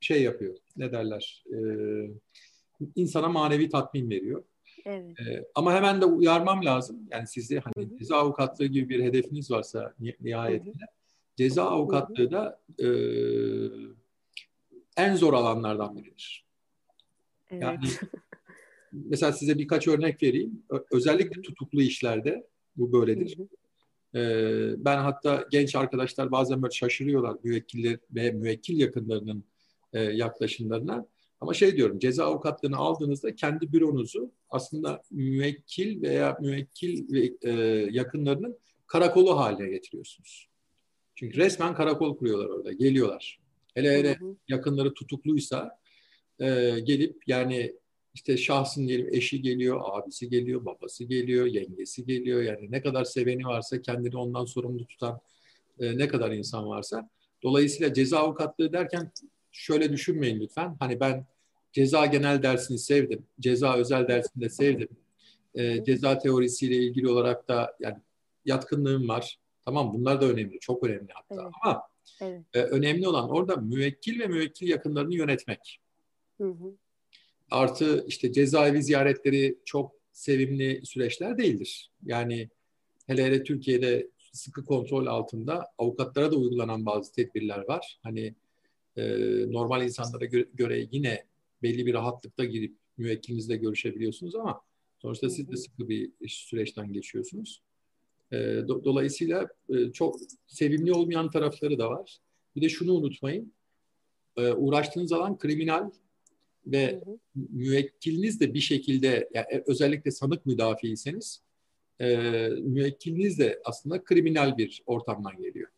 şey 0.00 0.22
yapıyor. 0.22 0.56
Ne 0.76 0.92
derler? 0.92 1.44
E, 1.52 1.56
insana 2.96 3.28
manevi 3.28 3.68
tatmin 3.68 4.10
veriyor. 4.10 4.44
Evet. 4.84 5.20
E, 5.20 5.44
ama 5.54 5.74
hemen 5.74 6.00
de 6.00 6.04
uyarmam 6.04 6.64
lazım. 6.64 7.08
Yani 7.10 7.26
sizde 7.26 7.58
hani 7.58 7.98
ceza 7.98 8.16
avukatlığı 8.16 8.66
gibi 8.66 8.88
bir 8.88 9.04
hedefiniz 9.04 9.50
varsa 9.50 9.94
nihayetinde 10.20 10.84
hı 10.84 10.86
hı. 10.86 11.01
Ceza 11.36 11.64
avukatlığı 11.64 12.30
da 12.30 12.60
e, 12.78 12.88
en 14.96 15.16
zor 15.16 15.34
alanlardan 15.34 15.96
biridir. 15.96 16.44
Evet. 17.50 17.62
Yani 17.62 17.84
mesela 18.92 19.32
size 19.32 19.58
birkaç 19.58 19.88
örnek 19.88 20.22
vereyim. 20.22 20.62
Özellikle 20.90 21.42
tutuklu 21.42 21.82
işlerde 21.82 22.46
bu 22.76 22.92
böyledir. 22.92 23.38
Hı 23.38 23.42
hı. 23.42 23.48
Ben 24.78 24.98
hatta 24.98 25.46
genç 25.50 25.74
arkadaşlar 25.74 26.32
bazen 26.32 26.62
böyle 26.62 26.72
şaşırıyorlar 26.72 27.36
müvekkiller 27.44 27.98
ve 28.10 28.30
müvekkil 28.30 28.80
yakınlarının 28.80 29.44
e, 29.92 30.00
yaklaşımlarına. 30.00 31.06
Ama 31.40 31.54
şey 31.54 31.76
diyorum 31.76 31.98
ceza 31.98 32.24
avukatlığını 32.24 32.76
aldığınızda 32.76 33.34
kendi 33.34 33.72
büronuzu 33.72 34.32
aslında 34.50 35.02
müvekkil 35.10 36.02
veya 36.02 36.36
müvekkil 36.40 37.12
ve 37.12 37.32
e, 37.42 37.52
yakınlarının 37.90 38.58
karakolu 38.86 39.38
haline 39.38 39.68
getiriyorsunuz. 39.68 40.51
Çünkü 41.22 41.36
resmen 41.36 41.74
karakol 41.74 42.16
kuruyorlar 42.16 42.46
orada, 42.46 42.72
geliyorlar. 42.72 43.40
Hele 43.74 43.98
hele 43.98 44.18
yakınları 44.48 44.94
tutukluysa 44.94 45.78
e, 46.40 46.46
gelip 46.84 47.22
yani 47.26 47.72
işte 48.14 48.36
şahsın 48.36 48.88
diyelim 48.88 49.08
eşi 49.12 49.42
geliyor, 49.42 49.80
abisi 49.84 50.28
geliyor, 50.28 50.64
babası 50.64 51.04
geliyor, 51.04 51.46
yengesi 51.46 52.06
geliyor. 52.06 52.42
Yani 52.42 52.70
ne 52.70 52.82
kadar 52.82 53.04
seveni 53.04 53.44
varsa 53.44 53.82
kendini 53.82 54.16
ondan 54.16 54.44
sorumlu 54.44 54.86
tutan 54.86 55.20
e, 55.80 55.98
ne 55.98 56.08
kadar 56.08 56.30
insan 56.30 56.68
varsa. 56.68 57.10
Dolayısıyla 57.42 57.94
ceza 57.94 58.18
avukatlığı 58.18 58.72
derken 58.72 59.12
şöyle 59.52 59.92
düşünmeyin 59.92 60.40
lütfen. 60.40 60.76
Hani 60.80 61.00
ben 61.00 61.26
ceza 61.72 62.06
genel 62.06 62.42
dersini 62.42 62.78
sevdim, 62.78 63.26
ceza 63.40 63.76
özel 63.76 64.08
dersini 64.08 64.44
de 64.44 64.48
sevdim. 64.48 64.88
E, 65.54 65.84
ceza 65.84 66.18
teorisiyle 66.18 66.76
ilgili 66.76 67.08
olarak 67.08 67.48
da 67.48 67.76
yani 67.80 67.96
yatkınlığım 68.44 69.08
var. 69.08 69.41
Tamam 69.64 69.94
bunlar 69.94 70.20
da 70.20 70.28
önemli, 70.28 70.58
çok 70.60 70.84
önemli 70.84 71.12
hatta. 71.12 71.42
Evet. 71.42 71.52
Ama 71.62 71.82
evet. 72.20 72.42
E, 72.54 72.62
önemli 72.62 73.08
olan 73.08 73.30
orada 73.30 73.56
müvekkil 73.56 74.20
ve 74.20 74.26
müvekkil 74.26 74.68
yakınlarını 74.68 75.14
yönetmek. 75.14 75.80
Hı 76.38 76.48
hı. 76.48 76.74
Artı 77.50 78.04
işte 78.08 78.32
cezaevi 78.32 78.82
ziyaretleri 78.82 79.58
çok 79.64 79.92
sevimli 80.12 80.86
süreçler 80.86 81.38
değildir. 81.38 81.90
Yani 82.04 82.48
hele 83.06 83.24
hele 83.24 83.44
Türkiye'de 83.44 84.10
sıkı 84.32 84.64
kontrol 84.64 85.06
altında 85.06 85.66
avukatlara 85.78 86.32
da 86.32 86.36
uygulanan 86.36 86.86
bazı 86.86 87.12
tedbirler 87.12 87.68
var. 87.68 87.98
Hani 88.02 88.34
e, 88.96 89.02
normal 89.52 89.84
insanlara 89.84 90.24
göre, 90.24 90.48
göre 90.54 90.86
yine 90.92 91.24
belli 91.62 91.86
bir 91.86 91.94
rahatlıkta 91.94 92.44
girip 92.44 92.76
müvekkilinizle 92.96 93.56
görüşebiliyorsunuz 93.56 94.34
ama 94.34 94.60
sonuçta 94.98 95.30
siz 95.30 95.50
de 95.50 95.56
sıkı 95.56 95.88
bir 95.88 96.10
süreçten 96.28 96.92
geçiyorsunuz. 96.92 97.62
E, 98.32 98.36
do, 98.68 98.84
dolayısıyla 98.84 99.48
e, 99.68 99.92
çok 99.92 100.16
sevimli 100.46 100.92
olmayan 100.92 101.30
tarafları 101.30 101.78
da 101.78 101.90
var. 101.90 102.18
Bir 102.56 102.62
de 102.62 102.68
şunu 102.68 102.92
unutmayın. 102.92 103.52
E, 104.36 104.52
uğraştığınız 104.52 105.12
alan 105.12 105.38
kriminal 105.38 105.90
ve 106.66 106.92
hı 106.92 107.10
hı. 107.10 107.18
müvekkiliniz 107.34 108.40
de 108.40 108.54
bir 108.54 108.60
şekilde 108.60 109.28
yani 109.34 109.46
e, 109.50 109.64
özellikle 109.66 110.10
sanık 110.10 110.46
müdafiiyseniz 110.46 111.42
e, 112.00 112.16
müvekkiliniz 112.48 113.38
de 113.38 113.60
aslında 113.64 114.04
kriminal 114.04 114.58
bir 114.58 114.82
ortamdan 114.86 115.42
geliyor. 115.42 115.68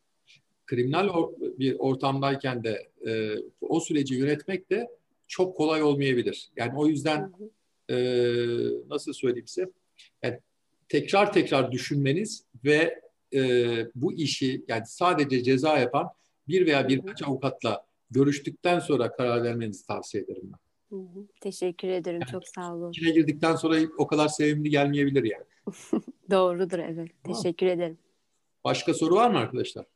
Kriminal 0.66 1.08
or, 1.08 1.32
bir 1.40 1.76
ortamdayken 1.78 2.64
de 2.64 2.88
e, 3.06 3.34
o 3.60 3.80
süreci 3.80 4.14
yönetmek 4.14 4.70
de 4.70 4.88
çok 5.28 5.56
kolay 5.56 5.82
olmayabilir. 5.82 6.50
Yani 6.56 6.78
o 6.78 6.86
yüzden 6.86 7.32
e, 7.90 7.96
nasıl 8.88 9.12
söyleyeyim 9.12 9.46
size 9.46 9.70
yani 10.22 10.40
tekrar 10.88 11.32
tekrar 11.32 11.72
düşünmeniz 11.72 12.44
ve 12.64 13.00
e, 13.34 13.40
bu 13.94 14.12
işi 14.12 14.64
yani 14.68 14.82
sadece 14.86 15.42
ceza 15.42 15.78
yapan 15.78 16.10
bir 16.48 16.66
veya 16.66 16.88
birkaç 16.88 17.22
avukatla 17.22 17.86
görüştükten 18.10 18.78
sonra 18.78 19.12
karar 19.12 19.42
vermenizi 19.42 19.86
tavsiye 19.86 20.22
ederim 20.22 20.52
ben. 20.52 20.58
Hı 20.96 21.00
hı. 21.00 21.26
Teşekkür 21.40 21.88
ederim. 21.88 22.20
Yani, 22.20 22.30
Çok 22.30 22.48
sağ 22.48 22.74
olun. 22.74 22.90
İçine 22.90 23.10
girdikten 23.10 23.56
sonra 23.56 23.76
o 23.98 24.06
kadar 24.06 24.28
sevimli 24.28 24.70
gelmeyebilir 24.70 25.24
yani. 25.24 25.44
Doğrudur 26.30 26.78
evet. 26.78 27.10
Tamam. 27.22 27.42
Teşekkür 27.42 27.66
ederim. 27.66 27.98
Başka 28.64 28.94
soru 28.94 29.14
var 29.14 29.30
mı 29.30 29.38
arkadaşlar? 29.38 29.86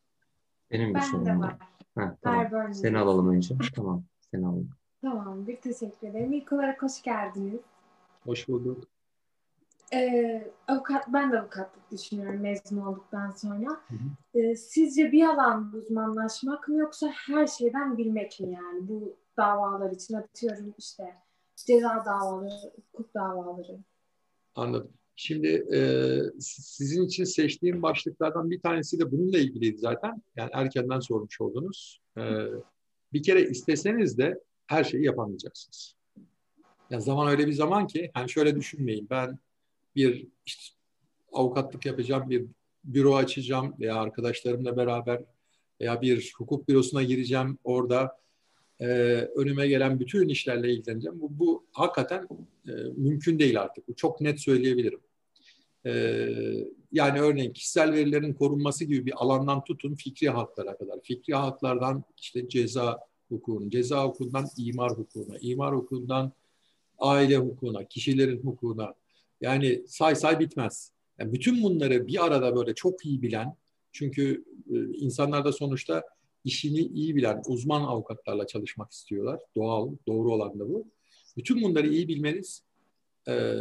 Benim 0.71 0.95
bir 0.95 1.01
sorum 1.01 1.41
var. 1.41 1.57
Ha, 1.95 2.17
tamam. 2.23 2.75
Seni 2.75 2.99
alalım 2.99 3.29
önce. 3.35 3.55
tamam. 3.75 4.05
Seni 4.31 4.47
alalım. 4.47 4.71
Tamam. 5.03 5.47
Bir 5.47 5.57
teşekkür 5.57 6.09
ederim. 6.09 6.33
İlk 6.33 6.53
olarak 6.53 6.83
hoş 6.83 7.03
geldiniz. 7.03 7.61
Hoş 8.25 8.49
bulduk. 8.49 8.85
Ee, 9.93 10.51
avukat, 10.69 11.13
ben 11.13 11.33
de 11.33 11.41
avukatlık 11.41 11.91
düşünüyorum 11.91 12.41
mezun 12.41 12.77
olduktan 12.77 13.31
sonra. 13.31 13.69
Hı 13.69 13.95
hı. 13.95 14.39
Ee, 14.41 14.57
sizce 14.57 15.13
bir 15.13 15.25
alan 15.27 15.73
uzmanlaşmak 15.75 16.69
mı 16.69 16.79
yoksa 16.79 17.09
her 17.27 17.47
şeyden 17.47 17.99
bilmek 17.99 18.41
mi 18.41 18.53
yani? 18.53 18.89
Bu 18.89 19.17
davalar 19.37 19.91
için 19.91 20.15
atıyorum 20.15 20.75
işte 20.79 21.15
ceza 21.57 22.03
davaları, 22.07 22.73
hukuk 22.77 23.15
davaları. 23.15 23.79
Anladım. 24.55 24.93
Şimdi 25.17 25.49
e, 25.49 25.81
sizin 26.41 27.07
için 27.07 27.25
seçtiğim 27.25 27.83
başlıklardan 27.83 28.51
bir 28.51 28.61
tanesi 28.61 29.01
de 29.01 29.13
bununla 29.13 29.39
ilgiliydi 29.39 29.79
zaten. 29.79 30.23
Yani 30.37 30.51
erkenden 30.53 31.01
sormuş 31.01 31.41
oldunuz. 31.41 32.01
E, 32.19 32.23
bir 33.13 33.23
kere 33.23 33.43
isteseniz 33.43 34.19
de 34.19 34.41
her 34.67 34.85
şeyi 34.85 35.05
yapamayacaksınız. 35.05 35.95
Yani 36.91 37.03
zaman 37.03 37.29
öyle 37.29 37.47
bir 37.47 37.53
zaman 37.53 37.87
ki, 37.87 38.11
hani 38.15 38.31
şöyle 38.31 38.57
düşünmeyin. 38.57 39.07
Ben 39.11 39.39
bir 39.99 40.27
işte, 40.47 40.75
avukatlık 41.33 41.87
yapacağım, 41.87 42.31
bir 42.31 42.47
büro 42.85 43.15
açacağım 43.15 43.75
veya 43.81 43.97
arkadaşlarımla 43.97 44.77
beraber 44.77 45.25
veya 45.81 46.03
bir 46.03 46.33
hukuk 46.39 46.69
bürosuna 46.69 47.03
gireceğim. 47.03 47.59
Orada 47.65 48.19
e, 48.81 48.87
önüme 49.37 49.69
gelen 49.69 50.01
bütün 50.01 50.29
işlerle 50.29 50.73
ilgileneceğim. 50.73 51.21
Bu, 51.21 51.39
bu 51.39 51.65
hakikaten 51.73 52.29
e, 52.69 52.73
mümkün 52.97 53.39
değil 53.39 53.61
artık. 53.61 53.89
Bu 53.89 53.95
çok 53.95 54.21
net 54.21 54.41
söyleyebilirim. 54.41 55.01
E, 55.87 55.93
yani 56.93 57.21
örneğin 57.21 57.53
kişisel 57.53 57.93
verilerin 57.93 58.33
korunması 58.33 58.85
gibi 58.85 59.07
bir 59.07 59.13
alandan 59.17 59.65
tutun 59.65 59.95
fikri 59.95 60.29
haklara 60.29 60.77
kadar. 60.77 61.01
Fikri 61.03 61.35
haklardan 61.35 62.05
işte 62.19 62.49
ceza 62.49 62.99
hukukuna, 63.29 63.71
ceza 63.71 64.05
hukukundan 64.05 64.47
imar 64.57 64.91
hukukuna, 64.91 65.39
imar 65.41 65.75
hukukundan 65.75 66.33
aile 66.99 67.37
hukukuna, 67.37 67.85
kişilerin 67.85 68.43
hukukuna. 68.43 68.95
Yani 69.41 69.83
say 69.87 70.15
say 70.15 70.39
bitmez. 70.39 70.93
Yani 71.19 71.33
bütün 71.33 71.63
bunları 71.63 72.07
bir 72.07 72.25
arada 72.27 72.57
böyle 72.57 72.75
çok 72.75 73.07
iyi 73.07 73.23
bilen, 73.23 73.57
çünkü 73.93 74.45
e, 74.71 74.77
insanlar 74.99 75.45
da 75.45 75.53
sonuçta 75.53 76.03
işini 76.45 76.81
iyi 76.81 77.17
bilen 77.17 77.43
uzman 77.47 77.83
avukatlarla 77.83 78.47
çalışmak 78.47 78.93
istiyorlar. 78.93 79.41
Doğal, 79.57 79.91
doğru 80.07 80.33
olan 80.35 80.59
da 80.59 80.69
bu. 80.69 80.87
Bütün 81.37 81.63
bunları 81.63 81.89
iyi 81.89 82.09
bilmeniz 82.09 82.63
e, 83.29 83.53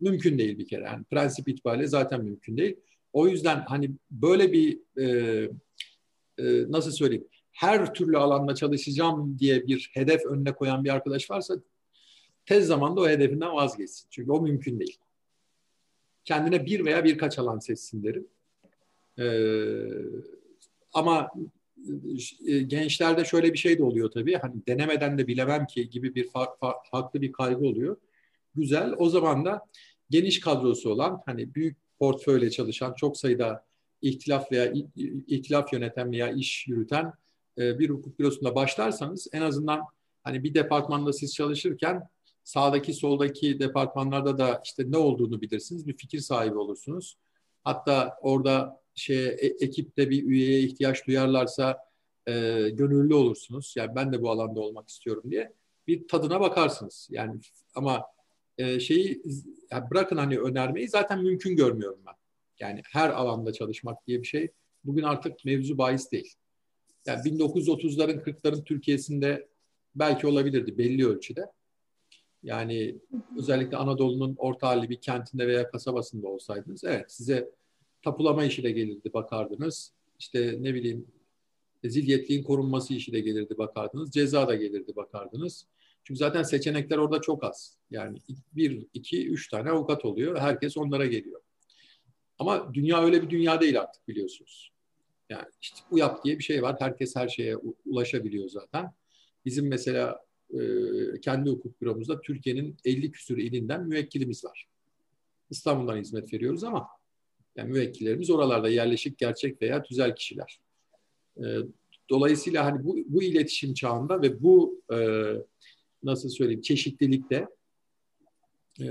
mümkün 0.00 0.38
değil 0.38 0.58
bir 0.58 0.66
kere. 0.66 0.84
Yani 0.84 1.04
prensip 1.04 1.48
itibariyle 1.48 1.86
zaten 1.86 2.24
mümkün 2.24 2.56
değil. 2.56 2.76
O 3.12 3.28
yüzden 3.28 3.60
hani 3.60 3.90
böyle 4.10 4.52
bir 4.52 4.78
e, 4.98 5.06
e, 6.38 6.70
nasıl 6.70 6.90
söyleyeyim 6.90 7.28
her 7.56 7.94
türlü 7.94 8.18
alanda 8.18 8.54
çalışacağım 8.54 9.38
diye 9.38 9.66
bir 9.66 9.90
hedef 9.92 10.26
önüne 10.26 10.52
koyan 10.52 10.84
bir 10.84 10.90
arkadaş 10.90 11.30
varsa 11.30 11.54
tez 12.46 12.66
zamanda 12.66 13.00
o 13.00 13.08
hedefinden 13.08 13.52
vazgeçsin. 13.52 14.06
Çünkü 14.10 14.30
o 14.30 14.40
mümkün 14.40 14.80
değil. 14.80 14.98
Kendine 16.24 16.66
bir 16.66 16.84
veya 16.84 17.04
birkaç 17.04 17.38
alan 17.38 17.58
seçsin 17.58 18.02
derim. 18.02 18.26
Ee, 19.18 19.26
ama 20.92 21.30
e, 22.46 22.58
gençlerde 22.58 23.24
şöyle 23.24 23.52
bir 23.52 23.58
şey 23.58 23.78
de 23.78 23.84
oluyor 23.84 24.10
tabii. 24.10 24.34
Hani 24.34 24.54
denemeden 24.68 25.18
de 25.18 25.26
bilemem 25.26 25.66
ki 25.66 25.90
gibi 25.90 26.14
bir 26.14 26.28
fa- 26.28 26.58
fa- 26.58 26.76
haklı 26.90 27.20
bir 27.20 27.32
kaygı 27.32 27.64
oluyor. 27.64 27.96
Güzel. 28.54 28.94
O 28.98 29.08
zaman 29.08 29.44
da 29.44 29.66
geniş 30.10 30.40
kadrosu 30.40 30.90
olan 30.90 31.22
hani 31.26 31.54
büyük 31.54 31.76
portföyle 31.98 32.50
çalışan 32.50 32.94
çok 32.94 33.16
sayıda 33.16 33.64
ihtilaf 34.02 34.52
veya 34.52 34.72
ihtilaf 35.26 35.72
yöneten 35.72 36.12
veya 36.12 36.32
iş 36.32 36.68
yürüten 36.68 37.12
e, 37.58 37.78
bir 37.78 37.90
hukuk 37.90 38.18
bürosunda 38.18 38.54
başlarsanız 38.54 39.28
en 39.32 39.42
azından 39.42 39.80
hani 40.24 40.44
bir 40.44 40.54
departmanda 40.54 41.12
siz 41.12 41.34
çalışırken 41.34 42.08
sağdaki 42.46 42.94
soldaki 42.94 43.60
departmanlarda 43.60 44.38
da 44.38 44.60
işte 44.64 44.90
ne 44.90 44.96
olduğunu 44.96 45.40
bilirsiniz. 45.40 45.86
Bir 45.86 45.96
fikir 45.96 46.20
sahibi 46.20 46.58
olursunuz. 46.58 47.18
Hatta 47.64 48.18
orada 48.22 48.80
şey 48.94 49.26
ekipte 49.60 50.10
bir 50.10 50.24
üyeye 50.24 50.60
ihtiyaç 50.60 51.06
duyarlarsa 51.06 51.78
e, 52.26 52.32
gönüllü 52.72 53.14
olursunuz. 53.14 53.74
Yani 53.76 53.94
ben 53.94 54.12
de 54.12 54.22
bu 54.22 54.30
alanda 54.30 54.60
olmak 54.60 54.88
istiyorum 54.88 55.22
diye 55.30 55.52
bir 55.86 56.08
tadına 56.08 56.40
bakarsınız. 56.40 57.08
Yani 57.10 57.40
ama 57.74 58.04
e, 58.58 58.80
şeyi 58.80 59.22
yani 59.70 59.90
bırakın 59.90 60.16
hani 60.16 60.38
önermeyi 60.38 60.88
zaten 60.88 61.22
mümkün 61.22 61.56
görmüyorum 61.56 62.00
ben. 62.06 62.14
Yani 62.60 62.82
her 62.92 63.10
alanda 63.10 63.52
çalışmak 63.52 64.06
diye 64.06 64.22
bir 64.22 64.26
şey 64.26 64.48
bugün 64.84 65.02
artık 65.02 65.44
mevzu 65.44 65.78
bahis 65.78 66.12
değil. 66.12 66.34
Yani 67.06 67.20
1930'ların 67.20 68.22
40'ların 68.22 68.64
Türkiye'sinde 68.64 69.48
belki 69.94 70.26
olabilirdi 70.26 70.78
belli 70.78 71.06
ölçüde. 71.06 71.46
Yani 72.46 72.96
özellikle 73.38 73.76
Anadolu'nun 73.76 74.34
orta 74.38 74.68
halli 74.68 74.90
bir 74.90 75.00
kentinde 75.00 75.46
veya 75.46 75.70
kasabasında 75.70 76.28
olsaydınız 76.28 76.84
evet 76.84 77.12
size 77.12 77.50
tapulama 78.02 78.44
işi 78.44 78.62
de 78.62 78.70
gelirdi 78.70 79.12
bakardınız. 79.14 79.92
İşte 80.18 80.56
ne 80.60 80.74
bileyim 80.74 81.06
zilyetliğin 81.84 82.42
korunması 82.42 82.94
işi 82.94 83.12
de 83.12 83.20
gelirdi 83.20 83.58
bakardınız. 83.58 84.10
Ceza 84.10 84.48
da 84.48 84.54
gelirdi 84.54 84.96
bakardınız. 84.96 85.66
Çünkü 86.04 86.18
zaten 86.18 86.42
seçenekler 86.42 86.98
orada 86.98 87.20
çok 87.20 87.44
az. 87.44 87.76
Yani 87.90 88.18
bir, 88.52 88.86
iki, 88.94 89.28
üç 89.28 89.48
tane 89.48 89.70
avukat 89.70 90.04
oluyor. 90.04 90.38
Herkes 90.38 90.76
onlara 90.76 91.06
geliyor. 91.06 91.40
Ama 92.38 92.74
dünya 92.74 93.04
öyle 93.04 93.22
bir 93.22 93.30
dünya 93.30 93.60
değil 93.60 93.80
artık 93.80 94.08
biliyorsunuz. 94.08 94.72
Yani 95.28 95.46
işte 95.60 95.80
bu 95.90 95.98
yap 95.98 96.24
diye 96.24 96.38
bir 96.38 96.44
şey 96.44 96.62
var. 96.62 96.76
Herkes 96.78 97.16
her 97.16 97.28
şeye 97.28 97.56
ulaşabiliyor 97.86 98.48
zaten. 98.48 98.92
Bizim 99.44 99.68
mesela 99.68 100.25
e, 100.54 100.60
kendi 101.20 101.50
hukuk 101.50 101.80
büromuzda 101.82 102.20
Türkiye'nin 102.20 102.76
50 102.84 103.10
küsur 103.10 103.38
ilinden 103.38 103.86
müvekkilimiz 103.86 104.44
var. 104.44 104.68
İstanbul'dan 105.50 105.96
hizmet 105.96 106.32
veriyoruz 106.32 106.64
ama 106.64 106.88
yani 107.56 107.70
müvekkillerimiz 107.70 108.30
oralarda 108.30 108.68
yerleşik 108.68 109.18
gerçek 109.18 109.62
veya 109.62 109.82
tüzel 109.82 110.14
kişiler. 110.14 110.60
E, 111.38 111.44
dolayısıyla 112.10 112.64
hani 112.64 112.84
bu, 112.84 112.98
bu 113.06 113.22
iletişim 113.22 113.74
çağında 113.74 114.22
ve 114.22 114.42
bu 114.42 114.82
e, 114.92 114.98
nasıl 116.02 116.28
söyleyeyim 116.28 116.60
çeşitlilikte 116.60 117.46
e, 118.80 118.86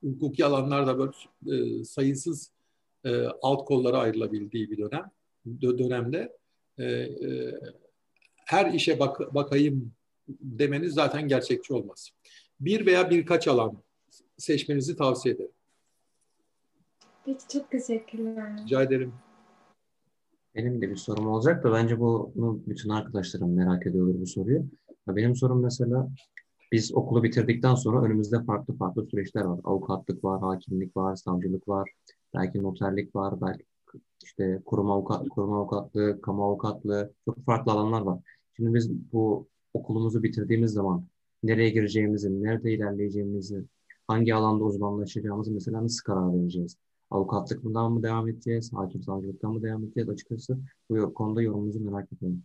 hukuki 0.00 0.44
alanlarda 0.44 0.98
böyle 0.98 1.12
e, 1.56 1.84
sayısız 1.84 2.52
e, 3.04 3.26
alt 3.42 3.64
kollara 3.64 3.98
ayrılabildiği 3.98 4.70
bir 4.70 4.78
dönem 4.78 5.10
dönemde 5.60 6.36
e, 6.78 6.84
e, 6.84 7.60
her 8.36 8.74
işe 8.74 8.98
bak, 8.98 9.34
bakayım 9.34 9.92
demeniz 10.28 10.94
zaten 10.94 11.28
gerçekçi 11.28 11.74
olmaz. 11.74 12.10
Bir 12.60 12.86
veya 12.86 13.10
birkaç 13.10 13.48
alan 13.48 13.82
seçmenizi 14.36 14.96
tavsiye 14.96 15.34
ederim. 15.34 15.50
Peki 17.24 17.48
çok 17.52 17.70
teşekkürler. 17.70 18.58
Rica 18.64 18.82
ederim. 18.82 19.12
Benim 20.54 20.82
de 20.82 20.90
bir 20.90 20.96
sorum 20.96 21.26
olacak 21.26 21.64
da 21.64 21.72
bence 21.72 22.00
bunu 22.00 22.62
bütün 22.66 22.88
arkadaşlarım 22.88 23.56
merak 23.56 23.86
ediyorlar 23.86 24.20
bu 24.20 24.26
soruyu. 24.26 24.64
Benim 25.08 25.36
sorum 25.36 25.62
mesela 25.62 26.08
biz 26.72 26.94
okulu 26.94 27.22
bitirdikten 27.22 27.74
sonra 27.74 28.06
önümüzde 28.06 28.44
farklı 28.44 28.76
farklı 28.76 29.06
süreçler 29.06 29.44
var. 29.44 29.60
Avukatlık 29.64 30.24
var, 30.24 30.40
hakimlik 30.40 30.96
var, 30.96 31.16
savcılık 31.16 31.68
var, 31.68 31.90
belki 32.34 32.62
noterlik 32.62 33.16
var, 33.16 33.40
belki 33.40 33.64
işte 34.24 34.62
kurum 34.64 34.90
avukat, 34.90 35.28
kurum 35.28 35.52
avukatlığı, 35.52 36.20
kamu 36.20 36.44
avukatlığı, 36.44 37.12
çok 37.24 37.44
farklı 37.44 37.72
alanlar 37.72 38.00
var. 38.00 38.18
Şimdi 38.56 38.74
biz 38.74 38.90
bu 39.12 39.48
okulumuzu 39.74 40.22
bitirdiğimiz 40.22 40.72
zaman 40.72 41.06
nereye 41.42 41.70
gireceğimizi, 41.70 42.42
nerede 42.42 42.72
ilerleyeceğimizi, 42.72 43.64
hangi 44.08 44.34
alanda 44.34 44.64
uzmanlaşacağımızı 44.64 45.52
mesela 45.52 45.84
nasıl 45.84 46.04
karar 46.04 46.34
vereceğiz? 46.34 46.76
Avukatlıktan 47.10 47.92
mı 47.92 48.02
devam 48.02 48.28
edeceğiz, 48.28 48.72
hakim 48.72 49.02
savcılıktan 49.02 49.52
mı 49.52 49.62
devam 49.62 49.84
edeceğiz 49.84 50.08
açıkçası 50.08 50.58
bu 50.90 51.14
konuda 51.14 51.42
yorumunuzu 51.42 51.80
merak 51.80 52.12
ediyorum. 52.12 52.42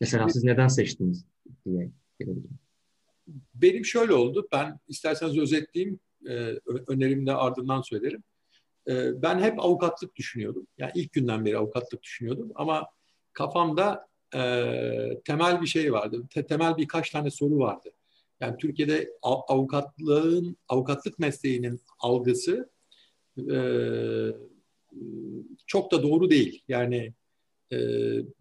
Mesela 0.00 0.28
siz 0.28 0.44
neden 0.44 0.68
seçtiniz 0.68 1.24
diye 1.66 1.90
gelebilirim. 2.20 2.58
Benim 3.54 3.84
şöyle 3.84 4.14
oldu. 4.14 4.48
Ben 4.52 4.78
isterseniz 4.88 5.38
özetleyeyim. 5.38 6.00
E, 6.28 6.34
önerimde 6.88 7.34
ardından 7.34 7.80
söylerim. 7.80 8.22
E, 8.88 9.22
ben 9.22 9.38
hep 9.38 9.60
avukatlık 9.60 10.16
düşünüyordum. 10.16 10.66
Yani 10.78 10.92
ilk 10.94 11.12
günden 11.12 11.44
beri 11.44 11.58
avukatlık 11.58 12.02
düşünüyordum. 12.02 12.52
Ama 12.54 12.86
kafamda 13.32 14.08
e, 14.34 14.40
temel 15.24 15.60
bir 15.60 15.66
şey 15.66 15.92
vardı. 15.92 16.22
Te, 16.30 16.46
temel 16.46 16.76
birkaç 16.76 17.10
tane 17.10 17.30
soru 17.30 17.58
vardı. 17.58 17.90
Yani 18.40 18.56
Türkiye'de 18.56 19.12
avukatlığın, 19.22 20.56
avukatlık 20.68 21.18
mesleğinin 21.18 21.80
algısı 21.98 22.70
e, 23.38 23.58
çok 25.66 25.92
da 25.92 26.02
doğru 26.02 26.30
değil. 26.30 26.62
Yani 26.68 27.12
e, 27.72 27.78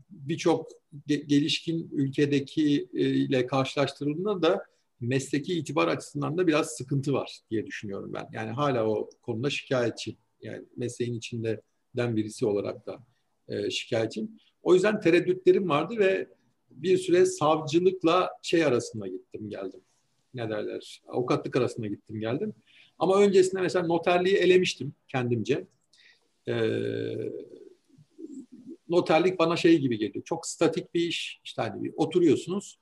birçok 0.10 0.68
gelişkin 1.08 1.90
ülkedeki 1.92 2.90
e, 2.94 3.00
ile 3.00 3.48
karşılaştırıldığında 3.48 4.42
da 4.42 4.66
mesleki 5.00 5.54
itibar 5.54 5.88
açısından 5.88 6.38
da 6.38 6.48
biraz 6.48 6.70
sıkıntı 6.70 7.14
var 7.14 7.40
diye 7.52 7.66
düşünüyorum 7.66 8.14
ben. 8.14 8.28
Yani 8.32 8.52
hala 8.52 8.90
o 8.90 9.10
konuda 9.22 9.50
şikayetçi. 9.50 10.18
Yani 10.42 10.66
mesleğin 10.78 11.14
içinden 11.14 12.16
birisi 12.16 12.46
olarak 12.46 12.86
da 12.86 13.00
e, 13.48 13.70
şikayetçiyim. 13.70 14.40
O 14.66 14.74
yüzden 14.74 15.00
tereddütlerim 15.00 15.70
vardı 15.70 15.98
ve 16.00 16.28
bir 16.72 16.98
süre 16.98 17.26
savcılıkla 17.26 18.30
şey 18.42 18.66
arasında 18.66 19.08
gittim 19.08 19.50
geldim. 19.50 19.82
Ne 20.34 20.50
derler? 20.50 21.02
Avukatlık 21.08 21.56
arasında 21.56 21.88
gittim 21.88 22.20
geldim. 22.20 22.54
Ama 23.00 23.22
öncesinde 23.22 23.62
mesela 23.62 23.88
noterliği 23.88 24.36
elemiştim 24.36 24.94
kendimce. 25.08 25.68
Ee, 26.48 27.32
noterlik 28.90 29.40
bana 29.40 29.58
şey 29.58 29.80
gibi 29.80 29.98
geliyor. 29.98 30.26
Çok 30.26 30.48
statik 30.48 30.94
bir 30.94 31.02
iş. 31.02 31.42
İşte 31.44 31.62
hani 31.62 31.84
bir 31.84 31.94
oturuyorsunuz. 31.96 32.80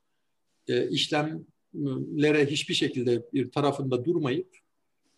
E, 0.67 0.89
işlemlere 0.89 2.45
hiçbir 2.45 2.73
şekilde 2.73 3.23
bir 3.33 3.51
tarafında 3.51 4.05
durmayıp 4.05 4.57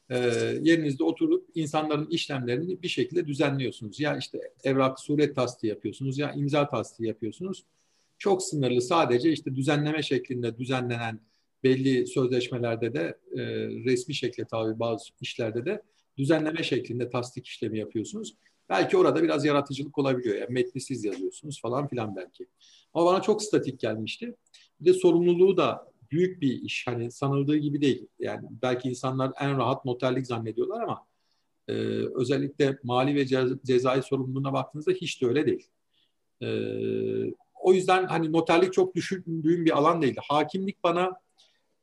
e, 0.10 0.18
yerinizde 0.62 1.04
oturup 1.04 1.45
insanların 1.56 2.08
işlemlerini 2.10 2.82
bir 2.84 2.88
şekilde 2.88 3.28
düzenliyorsunuz. 3.28 4.00
Ya 4.00 4.18
işte 4.18 4.40
evrak 4.64 5.00
suret 5.00 5.36
tasdiği 5.36 5.70
yapıyorsunuz 5.70 6.18
ya 6.18 6.34
imza 6.34 6.68
tasdiği 6.68 7.08
yapıyorsunuz. 7.08 7.66
Çok 8.18 8.44
sınırlı 8.44 8.82
sadece 8.82 9.32
işte 9.32 9.56
düzenleme 9.56 10.04
şeklinde 10.04 10.58
düzenlenen 10.58 11.20
belli 11.64 12.08
sözleşmelerde 12.08 12.94
de 12.94 13.18
e, 13.32 13.42
resmi 13.68 14.16
şekilde 14.16 14.48
tabi 14.48 14.80
bazı 14.80 15.06
işlerde 15.22 15.66
de 15.66 15.82
düzenleme 16.18 16.64
şeklinde 16.64 17.10
tasdik 17.10 17.48
işlemi 17.48 17.80
yapıyorsunuz. 17.80 18.36
Belki 18.70 18.98
orada 18.98 19.24
biraz 19.24 19.46
yaratıcılık 19.46 19.98
olabiliyor. 19.98 20.36
Yani 20.36 20.54
metni 20.54 20.82
siz 20.82 21.06
yazıyorsunuz 21.06 21.62
falan 21.62 21.88
filan 21.88 22.16
belki. 22.16 22.48
Ama 22.94 23.06
bana 23.06 23.22
çok 23.22 23.44
statik 23.44 23.80
gelmişti. 23.80 24.36
Bir 24.80 24.86
de 24.86 24.94
sorumluluğu 24.94 25.58
da 25.58 25.92
büyük 26.12 26.42
bir 26.42 26.62
iş. 26.62 26.88
Hani 26.88 27.12
sanıldığı 27.12 27.58
gibi 27.58 27.82
değil. 27.82 28.08
Yani 28.20 28.48
belki 28.62 28.90
insanlar 28.90 29.32
en 29.42 29.58
rahat 29.58 29.86
noterlik 29.86 30.28
zannediyorlar 30.28 30.82
ama 30.82 31.06
e, 31.68 31.74
özellikle 32.16 32.78
mali 32.84 33.16
ve 33.16 33.26
cezai 33.66 34.04
sorumluluğuna 34.04 34.54
baktığınızda 34.54 34.92
hiç 34.92 35.22
de 35.22 35.26
öyle 35.26 35.46
değil. 35.46 35.68
E, 36.42 36.48
o 37.62 37.74
yüzden 37.74 38.06
hani 38.06 38.32
noterlik 38.32 38.74
çok 38.74 38.96
düşündüğüm 38.96 39.66
bir 39.66 39.78
alan 39.78 40.02
değildi. 40.02 40.20
Hakimlik 40.24 40.84
bana 40.84 41.14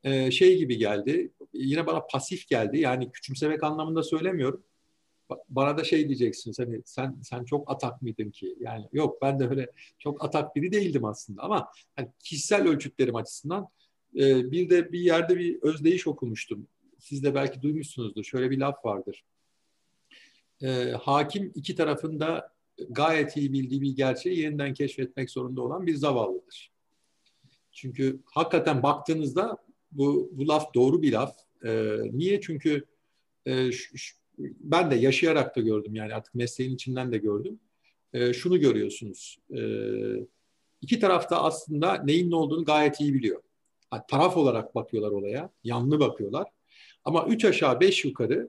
e, 0.05 0.31
şey 0.31 0.59
gibi 0.59 0.79
geldi. 0.79 1.33
Yine 1.53 1.87
bana 1.87 2.01
pasif 2.01 2.49
geldi. 2.49 2.79
Yani 2.79 3.13
küçümsemek 3.13 3.65
anlamında 3.65 4.03
söylemiyorum 4.03 4.65
bana 5.49 5.79
da 5.79 5.85
şey 5.85 6.09
diyeceksiniz 6.09 6.59
hani 6.59 6.83
sen 6.85 7.17
sen 7.23 7.45
çok 7.45 7.71
atak 7.71 8.03
mıydın 8.03 8.31
ki? 8.31 8.57
Yani 8.61 8.89
yok 8.93 9.23
ben 9.23 9.41
de 9.41 9.49
öyle 9.49 9.71
çok 9.99 10.25
atak 10.25 10.57
biri 10.57 10.73
değildim 10.73 11.05
aslında 11.05 11.43
ama 11.43 11.69
hani 11.97 12.09
kişisel 12.19 12.69
ölçütlerim 12.69 13.17
açısından 13.17 13.69
e, 14.17 14.51
bir 14.51 14.71
de 14.71 14.93
bir 14.93 15.01
yerde 15.01 15.39
bir 15.39 15.63
özdeyiş 15.63 16.07
okumuştum. 16.07 16.67
Siz 16.99 17.25
de 17.25 17.35
belki 17.35 17.63
duymuşsunuzdur. 17.63 18.25
Şöyle 18.25 18.51
bir 18.51 18.59
laf 18.59 18.85
vardır. 18.85 19.25
E, 20.63 20.93
hakim 21.03 21.53
iki 21.55 21.75
tarafında 21.75 22.53
gayet 22.91 23.37
iyi 23.37 23.53
bildiği 23.53 23.83
bir 23.83 23.97
gerçeği 23.97 24.39
yeniden 24.39 24.75
keşfetmek 24.75 25.31
zorunda 25.31 25.63
olan 25.63 25.87
bir 25.87 25.95
zavallıdır. 25.95 26.73
Çünkü 27.73 28.21
hakikaten 28.25 28.83
baktığınızda 28.83 29.57
bu, 29.93 30.31
bu 30.33 30.49
laf 30.49 30.75
doğru 30.75 31.03
bir 31.03 31.13
laf. 31.13 31.37
E, 31.65 31.99
niye? 32.13 32.41
Çünkü 32.41 32.85
e, 33.47 33.73
şu, 33.73 34.17
ben 34.39 34.91
de 34.91 34.95
yaşayarak 34.95 35.57
da 35.57 35.61
gördüm 35.61 35.95
yani 35.95 36.15
artık 36.15 36.35
mesleğin 36.35 36.75
içinden 36.75 37.13
de 37.13 37.19
gördüm. 37.19 37.61
E, 38.13 38.33
şunu 38.33 38.61
görüyorsunuz. 38.61 39.39
E, 39.57 39.61
iki 40.81 41.01
tarafta 41.01 41.43
aslında 41.43 41.95
neyin 41.95 42.31
ne 42.31 42.37
olduğunu 42.37 42.65
gayet 42.65 43.01
iyi 43.01 43.15
biliyor. 43.15 43.43
Yani 43.93 44.03
taraf 44.09 44.37
olarak 44.37 44.75
bakıyorlar 44.75 45.11
olaya, 45.11 45.51
yanlı 45.65 46.01
bakıyorlar. 46.01 46.49
Ama 47.05 47.27
üç 47.27 47.45
aşağı 47.45 47.81
beş 47.81 48.05
yukarı 48.05 48.49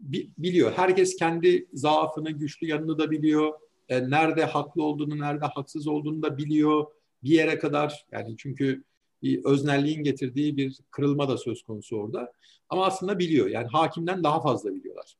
biliyor. 0.00 0.72
Herkes 0.72 1.16
kendi 1.16 1.66
zaafını, 1.72 2.30
güçlü 2.30 2.66
yanını 2.66 2.98
da 2.98 3.10
biliyor. 3.10 3.52
E, 3.88 4.10
nerede 4.10 4.44
haklı 4.44 4.82
olduğunu, 4.82 5.18
nerede 5.18 5.44
haksız 5.44 5.86
olduğunu 5.86 6.22
da 6.22 6.38
biliyor. 6.38 6.86
Bir 7.22 7.30
yere 7.30 7.58
kadar 7.58 8.06
yani 8.12 8.34
çünkü 8.38 8.84
bir 9.22 9.44
öznelliğin 9.44 10.02
getirdiği 10.02 10.56
bir 10.56 10.78
kırılma 10.90 11.28
da 11.28 11.38
söz 11.38 11.62
konusu 11.62 11.96
orada. 11.96 12.32
Ama 12.68 12.86
aslında 12.86 13.18
biliyor. 13.18 13.46
Yani 13.46 13.68
hakimden 13.72 14.24
daha 14.24 14.42
fazla 14.42 14.74
biliyorlar. 14.74 15.14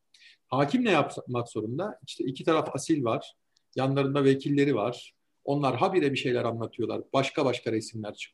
Hakim 0.47 0.85
ne 0.85 0.91
yapmak 0.91 1.49
zorunda? 1.49 1.99
İşte 2.07 2.25
iki 2.25 2.45
taraf 2.45 2.75
asil 2.75 3.05
var. 3.05 3.35
Yanlarında 3.77 4.25
vekilleri 4.25 4.75
var. 4.75 5.15
Onlar 5.45 5.77
habire 5.77 6.13
bir 6.13 6.17
şeyler 6.17 6.45
anlatıyorlar. 6.45 7.03
Başka 7.13 7.45
başka 7.45 7.73
resimler 7.73 8.33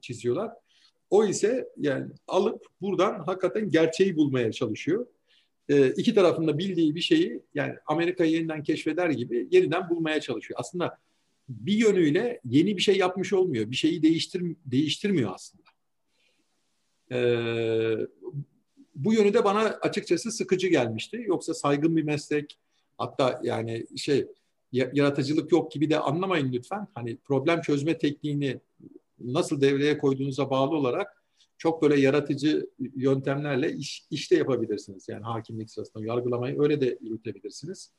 çiziyorlar. 0.00 0.50
O 1.10 1.24
ise 1.24 1.68
yani 1.76 2.12
alıp 2.28 2.66
buradan 2.80 3.18
hakikaten 3.18 3.70
gerçeği 3.70 4.16
bulmaya 4.16 4.52
çalışıyor. 4.52 5.06
E, 5.68 5.90
iki 5.90 6.14
tarafında 6.14 6.58
bildiği 6.58 6.94
bir 6.94 7.00
şeyi 7.00 7.42
yani 7.54 7.74
Amerika'yı 7.86 8.32
yeniden 8.32 8.62
keşfeder 8.62 9.10
gibi 9.10 9.48
yeniden 9.50 9.90
bulmaya 9.90 10.20
çalışıyor. 10.20 10.60
Aslında 10.60 10.98
bir 11.48 11.72
yönüyle 11.72 12.40
yeni 12.44 12.76
bir 12.76 12.82
şey 12.82 12.96
yapmış 12.96 13.32
olmuyor. 13.32 13.70
Bir 13.70 13.76
şeyi 13.76 14.02
değiştir, 14.02 14.42
değiştirmiyor 14.66 15.34
aslında. 15.34 15.64
E, 17.12 17.18
bu 18.94 19.14
yönü 19.14 19.34
de 19.34 19.44
bana 19.44 19.60
açıkçası 19.60 20.32
sıkıcı 20.32 20.68
gelmişti. 20.68 21.24
Yoksa 21.26 21.54
saygın 21.54 21.96
bir 21.96 22.02
meslek 22.02 22.58
hatta 22.98 23.40
yani 23.42 23.86
şey 23.96 24.26
yaratıcılık 24.72 25.52
yok 25.52 25.72
gibi 25.72 25.90
de 25.90 25.98
anlamayın 25.98 26.52
lütfen. 26.52 26.86
Hani 26.94 27.16
problem 27.16 27.60
çözme 27.60 27.98
tekniğini 27.98 28.60
nasıl 29.20 29.60
devreye 29.60 29.98
koyduğunuza 29.98 30.50
bağlı 30.50 30.76
olarak 30.76 31.22
çok 31.58 31.82
böyle 31.82 32.00
yaratıcı 32.00 32.70
yöntemlerle 32.78 33.72
iş, 33.72 34.06
işte 34.10 34.36
yapabilirsiniz. 34.36 35.08
Yani 35.08 35.24
hakimlik 35.24 35.70
sırasında 35.70 36.04
yargılamayı 36.04 36.62
öyle 36.62 36.80
de 36.80 36.98
yürütebilirsiniz. 37.00 37.92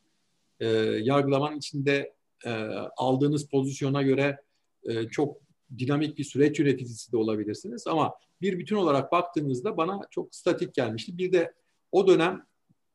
Ee, 0.60 0.68
yargılamanın 1.02 1.58
içinde 1.58 2.14
e, 2.46 2.52
aldığınız 2.98 3.50
pozisyona 3.50 4.02
göre 4.02 4.38
e, 4.84 5.08
çok 5.08 5.38
dinamik 5.78 6.18
bir 6.18 6.24
süreç 6.24 6.60
yöneticisi 6.60 7.12
de 7.12 7.18
olabilirsiniz. 7.18 7.88
Ama 7.88 8.14
bir 8.42 8.60
bütün 8.60 8.76
olarak 8.76 9.12
baktığınızda 9.12 9.78
bana 9.78 10.02
çok 10.12 10.36
statik 10.36 10.74
gelmişti. 10.74 11.18
Bir 11.18 11.32
de 11.32 11.54
o 11.92 12.08
dönem 12.08 12.46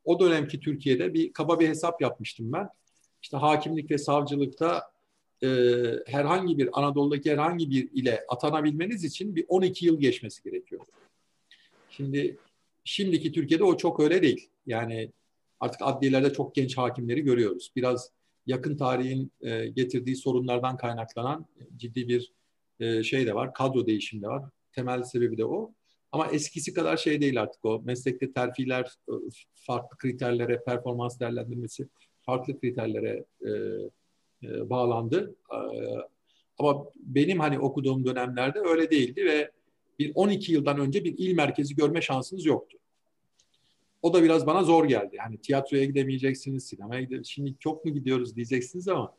o 0.03 0.19
dönemki 0.19 0.59
Türkiye'de 0.59 1.13
bir 1.13 1.33
kaba 1.33 1.59
bir 1.59 1.69
hesap 1.69 2.01
yapmıştım 2.01 2.51
ben. 2.51 2.69
İşte 3.21 3.37
hakimlik 3.37 3.91
ve 3.91 3.97
savcılıkta 3.97 4.92
e, 5.43 5.47
herhangi 6.05 6.57
bir 6.57 6.69
Anadolu'daki 6.73 7.31
herhangi 7.31 7.69
bir 7.69 7.89
ile 7.91 8.25
atanabilmeniz 8.27 9.03
için 9.03 9.35
bir 9.35 9.45
12 9.47 9.85
yıl 9.85 9.99
geçmesi 9.99 10.43
gerekiyor. 10.43 10.81
Şimdi 11.89 12.37
şimdiki 12.83 13.31
Türkiye'de 13.31 13.63
o 13.63 13.77
çok 13.77 13.99
öyle 13.99 14.21
değil. 14.21 14.49
Yani 14.65 15.11
artık 15.59 15.81
adliyelerde 15.83 16.33
çok 16.33 16.55
genç 16.55 16.77
hakimleri 16.77 17.21
görüyoruz. 17.21 17.71
Biraz 17.75 18.11
yakın 18.45 18.77
tarihin 18.77 19.31
e, 19.41 19.67
getirdiği 19.67 20.15
sorunlardan 20.15 20.77
kaynaklanan 20.77 21.45
ciddi 21.77 22.07
bir 22.07 22.33
e, 22.79 23.03
şey 23.03 23.27
de 23.27 23.35
var. 23.35 23.53
Kadro 23.53 23.85
değişimi 23.85 24.21
de 24.21 24.27
var. 24.27 24.43
Temel 24.71 25.03
sebebi 25.03 25.37
de 25.37 25.45
o. 25.45 25.73
Ama 26.11 26.27
eskisi 26.27 26.73
kadar 26.73 26.97
şey 26.97 27.21
değil 27.21 27.41
artık 27.41 27.65
o. 27.65 27.81
Meslekte 27.85 28.33
terfiler 28.33 28.95
e, 29.09 29.13
farklı 29.55 29.97
kriterlere, 29.97 30.63
performans 30.63 31.19
değerlendirmesi 31.19 31.87
farklı 32.21 32.59
kriterlere 32.59 33.25
e, 33.41 33.49
e, 34.43 34.69
bağlandı. 34.69 35.35
E, 35.51 35.57
ama 36.57 36.85
benim 36.95 37.39
hani 37.39 37.59
okuduğum 37.59 38.05
dönemlerde 38.05 38.59
öyle 38.59 38.91
değildi 38.91 39.25
ve 39.25 39.51
bir 39.99 40.11
12 40.15 40.51
yıldan 40.53 40.79
önce 40.79 41.03
bir 41.03 41.17
il 41.17 41.35
merkezi 41.35 41.75
görme 41.75 42.01
şansınız 42.01 42.45
yoktu. 42.45 42.77
O 44.01 44.13
da 44.13 44.23
biraz 44.23 44.47
bana 44.47 44.63
zor 44.63 44.85
geldi. 44.85 45.15
Yani 45.15 45.37
tiyatroya 45.37 45.85
gidemeyeceksiniz, 45.85 46.65
sinemaya 46.65 47.01
gidemeyeceksiniz. 47.01 47.35
Şimdi 47.35 47.59
çok 47.59 47.85
mu 47.85 47.93
gidiyoruz 47.93 48.35
diyeceksiniz 48.35 48.87
ama 48.87 49.15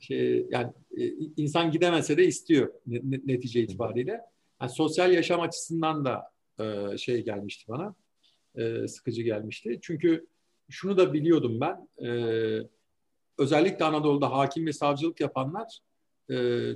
şey, 0.00 0.46
yani 0.50 0.72
e, 0.98 1.12
insan 1.36 1.70
gidemese 1.70 2.16
de 2.16 2.26
istiyor 2.26 2.72
netice 3.26 3.62
itibariyle. 3.62 4.20
Yani 4.60 4.70
sosyal 4.70 5.12
yaşam 5.12 5.40
açısından 5.40 6.04
da 6.04 6.22
e, 6.60 6.98
şey 6.98 7.24
gelmişti 7.24 7.64
bana, 7.68 7.94
e, 8.54 8.88
sıkıcı 8.88 9.22
gelmişti. 9.22 9.78
Çünkü 9.82 10.26
şunu 10.70 10.96
da 10.96 11.12
biliyordum 11.12 11.60
ben, 11.60 11.88
özellikle 13.38 13.84
Anadolu'da 13.84 14.32
hakim 14.32 14.66
ve 14.66 14.72
savcılık 14.72 15.20
yapanlar 15.20 15.80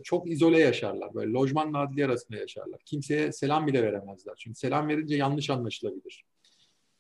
çok 0.05 0.31
izole 0.31 0.61
yaşarlar. 0.61 1.15
Böyle 1.15 1.33
lojmanla 1.33 1.79
adliye 1.79 2.07
arasında 2.07 2.39
yaşarlar. 2.39 2.81
Kimseye 2.85 3.33
selam 3.33 3.67
bile 3.67 3.83
veremezler. 3.83 4.35
Çünkü 4.39 4.59
selam 4.59 4.89
verince 4.89 5.17
yanlış 5.17 5.51
anlaşılabilir. 5.51 6.25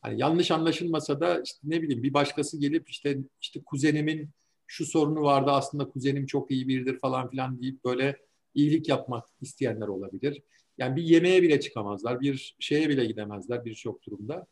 Hani 0.03 0.21
yanlış 0.21 0.51
anlaşılmasa 0.51 1.21
da 1.21 1.43
işte 1.43 1.59
ne 1.65 1.83
bileyim 1.83 2.03
bir 2.03 2.15
başkası 2.15 2.61
gelip 2.61 2.89
işte 2.89 3.19
işte 3.41 3.61
kuzenimin 3.65 4.31
şu 4.67 4.87
sorunu 4.87 5.23
vardı 5.23 5.51
aslında 5.51 5.89
kuzenim 5.89 6.27
çok 6.27 6.51
iyi 6.51 6.69
biridir 6.69 6.99
falan 6.99 7.31
filan 7.31 7.61
deyip 7.61 7.85
böyle 7.85 8.17
iyilik 8.55 8.89
yapmak 8.89 9.29
isteyenler 9.41 9.89
olabilir. 9.89 10.43
Yani 10.79 10.97
bir 10.97 11.03
yemeğe 11.03 11.43
bile 11.43 11.61
çıkamazlar, 11.61 12.21
bir 12.21 12.57
şeye 12.59 12.89
bile 12.89 13.05
gidemezler 13.05 13.65
birçok 13.65 14.07
durumda. 14.07 14.47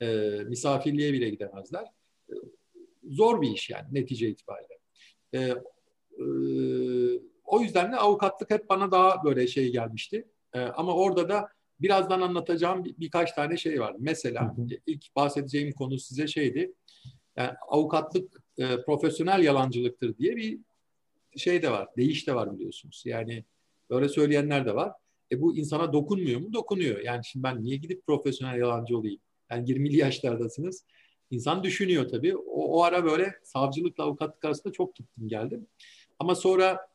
E, 0.00 0.28
misafirliğe 0.46 1.12
bile 1.12 1.30
gidemezler. 1.30 1.84
Zor 3.08 3.42
bir 3.42 3.50
iş 3.50 3.70
yani 3.70 3.86
netice 3.92 4.28
itibariyle. 4.28 4.78
E, 5.34 5.38
e, 5.38 6.24
o 7.44 7.60
yüzden 7.60 7.92
de 7.92 7.96
avukatlık 7.96 8.50
hep 8.50 8.68
bana 8.68 8.90
daha 8.90 9.24
böyle 9.24 9.46
şey 9.46 9.72
gelmişti. 9.72 10.28
E, 10.54 10.60
ama 10.60 10.94
orada 10.94 11.28
da 11.28 11.48
birazdan 11.80 12.20
anlatacağım 12.20 12.84
bir, 12.84 12.94
birkaç 12.98 13.32
tane 13.32 13.56
şey 13.56 13.80
var. 13.80 13.96
Mesela 13.98 14.56
hı 14.56 14.62
hı. 14.62 14.66
ilk 14.86 15.16
bahsedeceğim 15.16 15.72
konu 15.72 15.98
size 15.98 16.26
şeydi. 16.26 16.72
Yani 17.36 17.50
avukatlık 17.68 18.42
e, 18.58 18.82
profesyonel 18.82 19.42
yalancılıktır 19.42 20.18
diye 20.18 20.36
bir 20.36 20.58
şey 21.36 21.62
de 21.62 21.70
var. 21.70 21.88
Değiş 21.96 22.26
de 22.26 22.34
var 22.34 22.54
biliyorsunuz. 22.54 23.02
Yani 23.06 23.44
böyle 23.90 24.08
söyleyenler 24.08 24.66
de 24.66 24.74
var. 24.74 24.92
E 25.32 25.40
bu 25.40 25.56
insana 25.56 25.92
dokunmuyor 25.92 26.40
mu? 26.40 26.52
Dokunuyor. 26.52 27.00
Yani 27.00 27.24
şimdi 27.24 27.42
ben 27.42 27.64
niye 27.64 27.76
gidip 27.76 28.06
profesyonel 28.06 28.58
yalancı 28.58 28.98
olayım? 28.98 29.20
Yani 29.50 29.70
20'li 29.70 29.96
yaşlardasınız. 29.96 30.84
İnsan 31.30 31.62
düşünüyor 31.62 32.08
tabii. 32.08 32.36
O, 32.36 32.78
o 32.78 32.82
ara 32.82 33.04
böyle 33.04 33.34
savcılıkla 33.42 34.04
avukatlık 34.04 34.44
arasında 34.44 34.72
çok 34.72 34.96
gittim 34.96 35.28
geldim. 35.28 35.66
Ama 36.18 36.34
sonra 36.34 36.88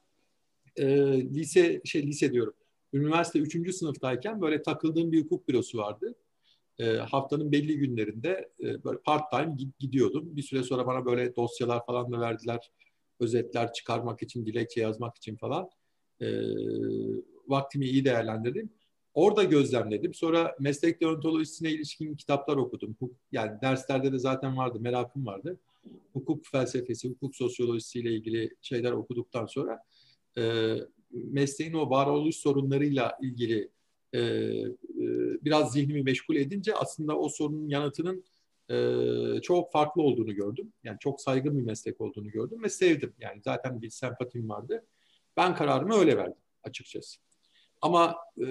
e, 0.76 0.88
lise 1.22 1.82
şey 1.86 2.08
lise 2.08 2.34
diyorum. 2.34 2.54
Üniversite 2.94 3.40
3. 3.40 3.74
sınıftayken 3.74 4.42
böyle 4.42 4.62
takıldığım 4.62 5.12
bir 5.12 5.24
hukuk 5.24 5.48
bürosu 5.48 5.78
vardı. 5.78 6.16
E, 6.80 6.86
haftanın 6.86 7.52
belli 7.52 7.78
günlerinde 7.78 8.50
e, 8.60 8.84
böyle 8.84 9.00
part 9.00 9.32
time 9.32 9.56
gidiyordum. 9.80 10.36
Bir 10.36 10.42
süre 10.42 10.64
sonra 10.64 10.88
bana 10.88 11.06
böyle 11.06 11.36
dosyalar 11.36 11.86
falan 11.86 12.12
da 12.12 12.20
verdiler. 12.20 12.72
Özetler 13.20 13.74
çıkarmak 13.74 14.24
için, 14.24 14.46
dilekçe 14.46 14.82
yazmak 14.82 15.18
için 15.18 15.36
falan. 15.36 15.70
E, 16.22 16.28
vaktimi 17.48 17.86
iyi 17.86 18.06
değerlendirdim. 18.06 18.70
Orada 19.14 19.44
gözlemledim. 19.44 20.14
Sonra 20.14 20.56
meslek 20.60 21.02
deontolojisine 21.02 21.72
ilişkin 21.72 22.16
kitaplar 22.16 22.58
okudum. 22.58 22.98
Yani 23.32 23.62
derslerde 23.62 24.12
de 24.14 24.20
zaten 24.20 24.58
vardı, 24.58 24.80
merakım 24.80 25.26
vardı. 25.26 25.60
Hukuk 26.14 26.46
felsefesi, 26.46 27.10
hukuk 27.10 27.36
sosyolojisiyle 27.36 28.12
ilgili 28.12 28.56
şeyler 28.62 28.92
okuduktan 28.92 29.46
sonra 29.46 29.84
e, 30.38 30.74
mesleğin 31.12 31.74
o 31.74 31.90
varoluş 31.90 32.36
sorunlarıyla 32.36 33.18
ilgili 33.22 33.70
e, 34.14 34.20
e, 34.20 34.74
biraz 35.46 35.74
zihnimi 35.74 36.04
meşgul 36.04 36.36
edince 36.36 36.76
aslında 36.76 37.18
o 37.18 37.30
sorunun 37.30 37.68
yanıtının 37.68 38.24
e, 38.70 39.42
çok 39.42 39.72
farklı 39.72 40.02
olduğunu 40.02 40.36
gördüm. 40.36 40.74
Yani 40.84 40.98
çok 41.00 41.22
saygın 41.22 41.58
bir 41.58 41.64
meslek 41.64 42.02
olduğunu 42.02 42.32
gördüm 42.32 42.64
ve 42.64 42.70
sevdim. 42.70 43.14
Yani 43.20 43.42
zaten 43.42 43.82
bir 43.82 43.90
sempatim 43.90 44.50
vardı. 44.50 44.86
Ben 45.38 45.56
kararımı 45.56 45.96
öyle 45.96 46.18
verdim 46.18 46.42
açıkçası. 46.64 47.20
Ama 47.84 48.16
e, 48.38 48.46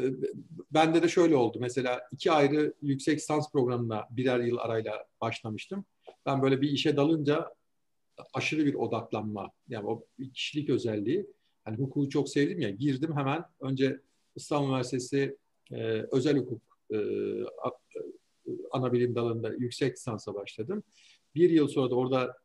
bende 0.70 1.02
de 1.02 1.08
şöyle 1.08 1.36
oldu. 1.36 1.58
Mesela 1.60 2.00
iki 2.12 2.32
ayrı 2.32 2.74
yüksek 2.82 3.16
lisans 3.16 3.52
programına 3.52 4.08
birer 4.10 4.40
yıl 4.40 4.58
arayla 4.58 5.06
başlamıştım. 5.20 5.84
Ben 6.26 6.42
böyle 6.42 6.60
bir 6.60 6.70
işe 6.70 6.96
dalınca 6.96 7.54
aşırı 8.34 8.66
bir 8.66 8.74
odaklanma, 8.74 9.50
yani 9.68 9.86
o 9.86 10.04
kişilik 10.34 10.70
özelliği. 10.70 11.26
Yani 11.66 11.78
hukuku 11.78 12.08
çok 12.08 12.28
sevdim 12.28 12.60
ya, 12.60 12.70
girdim 12.70 13.16
hemen. 13.16 13.44
Önce 13.60 14.00
İstanbul 14.36 14.68
Üniversitesi 14.68 15.36
e, 15.72 16.06
özel 16.12 16.38
hukuk 16.38 16.62
e, 16.90 16.98
ana 18.70 18.92
bilim 18.92 19.14
dalında 19.14 19.54
yüksek 19.54 19.96
lisansa 19.96 20.34
başladım. 20.34 20.82
Bir 21.34 21.50
yıl 21.50 21.68
sonra 21.68 21.90
da 21.90 21.94
orada 21.94 22.36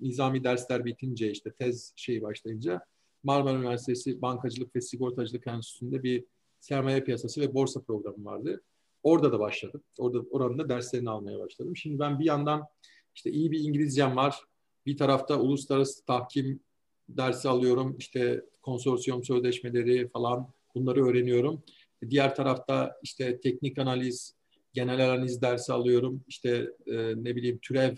nizami 0.00 0.44
dersler 0.44 0.84
bitince 0.84 1.30
işte 1.30 1.52
tez 1.52 1.92
şeyi 1.96 2.22
başlayınca 2.22 2.80
Marmara 3.22 3.58
Üniversitesi 3.58 4.22
Bankacılık 4.22 4.76
ve 4.76 4.80
Sigortacılık 4.80 5.46
Enstitüsü'nde 5.46 6.02
bir 6.02 6.24
sermaye 6.60 7.04
piyasası 7.04 7.40
ve 7.40 7.54
borsa 7.54 7.80
programı 7.82 8.24
vardı. 8.24 8.62
Orada 9.02 9.32
da 9.32 9.40
başladım. 9.40 9.82
Orada 9.98 10.18
oranın 10.30 10.58
da 10.58 10.68
derslerini 10.68 11.10
almaya 11.10 11.38
başladım. 11.38 11.76
Şimdi 11.76 11.98
ben 11.98 12.18
bir 12.18 12.24
yandan 12.24 12.66
işte 13.14 13.30
iyi 13.30 13.50
bir 13.50 13.60
İngilizcem 13.60 14.16
var. 14.16 14.40
Bir 14.86 14.96
tarafta 14.96 15.40
uluslararası 15.40 16.04
tahkim 16.04 16.60
dersi 17.08 17.48
alıyorum. 17.48 17.96
İşte 17.98 18.44
konsorsiyum 18.62 19.24
sözleşmeleri 19.24 20.08
falan 20.08 20.52
bunları 20.74 21.06
öğreniyorum. 21.06 21.62
Diğer 22.10 22.34
tarafta 22.34 22.96
işte 23.02 23.40
teknik 23.40 23.78
analiz, 23.78 24.34
genel 24.72 25.10
analiz 25.10 25.42
dersi 25.42 25.72
alıyorum. 25.72 26.24
İşte 26.28 26.70
e, 26.86 26.94
ne 26.96 27.36
bileyim 27.36 27.58
türev 27.62 27.94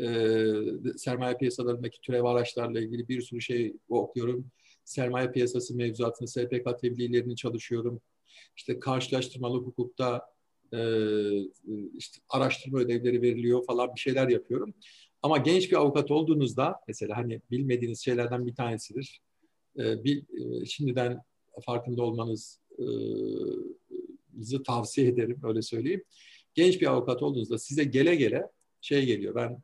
e, 0.00 0.08
sermaye 0.96 1.36
piyasalarındaki 1.36 2.00
türev 2.00 2.24
araçlarla 2.24 2.80
ilgili 2.80 3.08
bir 3.08 3.20
sürü 3.20 3.40
şey 3.40 3.76
okuyorum. 3.88 4.46
Sermaye 4.84 5.30
piyasası 5.30 5.76
mevzuatını, 5.76 6.28
SPK 6.28 6.78
tebliğlerini 6.80 7.36
çalışıyorum. 7.36 8.00
İşte 8.56 8.80
karşılaştırmalı 8.80 9.58
hukukta 9.58 10.34
e, 10.72 10.78
işte 11.98 12.20
araştırma 12.28 12.78
ödevleri 12.78 13.22
veriliyor 13.22 13.64
falan 13.66 13.94
bir 13.94 14.00
şeyler 14.00 14.28
yapıyorum. 14.28 14.74
Ama 15.22 15.38
genç 15.38 15.70
bir 15.70 15.76
avukat 15.76 16.10
olduğunuzda 16.10 16.80
mesela 16.88 17.16
hani 17.16 17.40
bilmediğiniz 17.50 18.04
şeylerden 18.04 18.46
bir 18.46 18.54
tanesidir. 18.54 19.20
E, 19.78 20.04
bir, 20.04 20.22
e, 20.62 20.66
şimdiden 20.66 21.20
farkında 21.62 22.02
olmanızı 22.02 22.58
e, 22.78 24.62
tavsiye 24.66 25.08
ederim 25.08 25.40
öyle 25.44 25.62
söyleyeyim. 25.62 26.04
Genç 26.54 26.80
bir 26.80 26.86
avukat 26.86 27.22
olduğunuzda 27.22 27.58
size 27.58 27.84
gele 27.84 28.14
gele 28.14 28.42
şey 28.80 29.06
geliyor. 29.06 29.34
Ben 29.34 29.58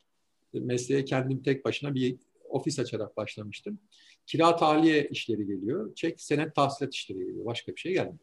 mesleğe 0.52 1.04
kendim 1.04 1.42
tek 1.42 1.64
başına 1.64 1.94
bir 1.94 2.16
ofis 2.48 2.78
açarak 2.78 3.16
başlamıştım. 3.16 3.78
Kira 4.26 4.56
tahliye 4.56 5.08
işleri 5.08 5.46
geliyor. 5.46 5.94
Çek 5.94 6.20
senet 6.20 6.54
tahsilat 6.54 6.94
işleri 6.94 7.18
geliyor. 7.18 7.44
Başka 7.44 7.72
bir 7.72 7.80
şey 7.80 7.92
gelmiyor. 7.92 8.18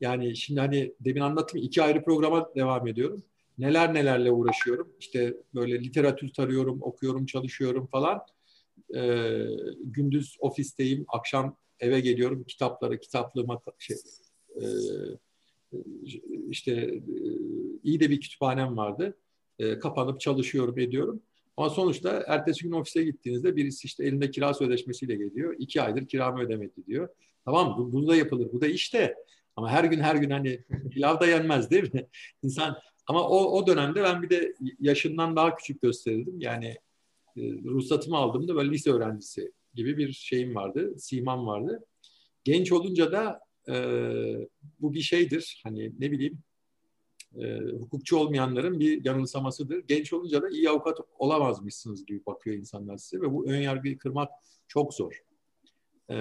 Yani 0.00 0.36
şimdi 0.36 0.60
hani 0.60 0.94
demin 1.00 1.20
anlattım 1.20 1.60
iki 1.62 1.82
ayrı 1.82 2.04
programa 2.04 2.54
devam 2.56 2.86
ediyorum. 2.86 3.22
Neler 3.58 3.94
nelerle 3.94 4.30
uğraşıyorum. 4.30 4.92
İşte 5.00 5.36
böyle 5.54 5.84
literatür 5.84 6.32
tarıyorum, 6.32 6.82
okuyorum, 6.82 7.26
çalışıyorum 7.26 7.86
falan. 7.86 8.20
Ee, 8.94 9.46
gündüz 9.84 10.36
ofisteyim, 10.40 11.04
akşam 11.08 11.56
eve 11.80 12.00
geliyorum. 12.00 12.44
Kitapları, 12.44 13.00
kitaplığıma 13.00 13.62
şey, 13.78 13.96
e, 14.56 14.64
işte 16.50 16.72
e, 16.72 17.00
iyi 17.82 18.00
de 18.00 18.10
bir 18.10 18.20
kütüphanem 18.20 18.76
vardı 18.76 19.16
e, 19.58 19.78
kapanıp 19.78 20.20
çalışıyorum, 20.20 20.78
ediyorum. 20.78 21.22
Ama 21.56 21.70
sonuçta 21.70 22.24
ertesi 22.26 22.64
gün 22.64 22.72
ofise 22.72 23.04
gittiğinizde 23.04 23.56
birisi 23.56 23.86
işte 23.86 24.04
elinde 24.04 24.30
kira 24.30 24.54
sözleşmesiyle 24.54 25.14
geliyor. 25.14 25.56
İki 25.58 25.82
aydır 25.82 26.06
kiramı 26.06 26.40
ödemedi 26.40 26.86
diyor. 26.86 27.08
Tamam 27.44 27.74
bu, 27.78 27.92
bu 27.92 28.08
da 28.08 28.16
yapılır. 28.16 28.52
Bu 28.52 28.60
da 28.60 28.66
işte. 28.66 29.14
Ama 29.56 29.70
her 29.70 29.84
gün 29.84 30.00
her 30.00 30.16
gün 30.16 30.30
hani 30.30 30.64
pilav 30.90 31.20
da 31.20 31.26
yenmez 31.26 31.70
değil 31.70 31.94
mi? 31.94 32.06
İnsan 32.42 32.76
ama 33.06 33.28
o, 33.28 33.58
o 33.58 33.66
dönemde 33.66 34.02
ben 34.02 34.22
bir 34.22 34.30
de 34.30 34.54
yaşından 34.80 35.36
daha 35.36 35.54
küçük 35.54 35.82
gösterirdim. 35.82 36.40
Yani 36.40 36.66
e, 37.36 37.40
ruhsatımı 37.64 38.16
aldığımda 38.16 38.54
böyle 38.54 38.70
lise 38.70 38.90
öğrencisi 38.92 39.52
gibi 39.74 39.98
bir 39.98 40.12
şeyim 40.12 40.54
vardı. 40.54 40.94
Simam 40.98 41.46
vardı. 41.46 41.84
Genç 42.44 42.72
olunca 42.72 43.12
da 43.12 43.40
e, 43.68 43.74
bu 44.80 44.94
bir 44.94 45.00
şeydir. 45.00 45.60
Hani 45.64 45.92
ne 45.98 46.10
bileyim 46.10 46.38
e, 47.40 47.58
hukukçu 47.80 48.16
olmayanların 48.16 48.80
bir 48.80 49.04
yanılsamasıdır. 49.04 49.78
Genç 49.88 50.12
olunca 50.12 50.42
da 50.42 50.48
iyi 50.48 50.70
avukat 50.70 50.98
olamazmışsınız 51.18 52.06
gibi 52.06 52.26
bakıyor 52.26 52.56
insanlar 52.56 52.96
size 52.96 53.22
ve 53.22 53.32
bu 53.32 53.46
ön 53.46 53.60
yargıyı 53.60 53.98
kırmak 53.98 54.30
çok 54.68 54.94
zor. 54.94 55.22
E, 56.10 56.16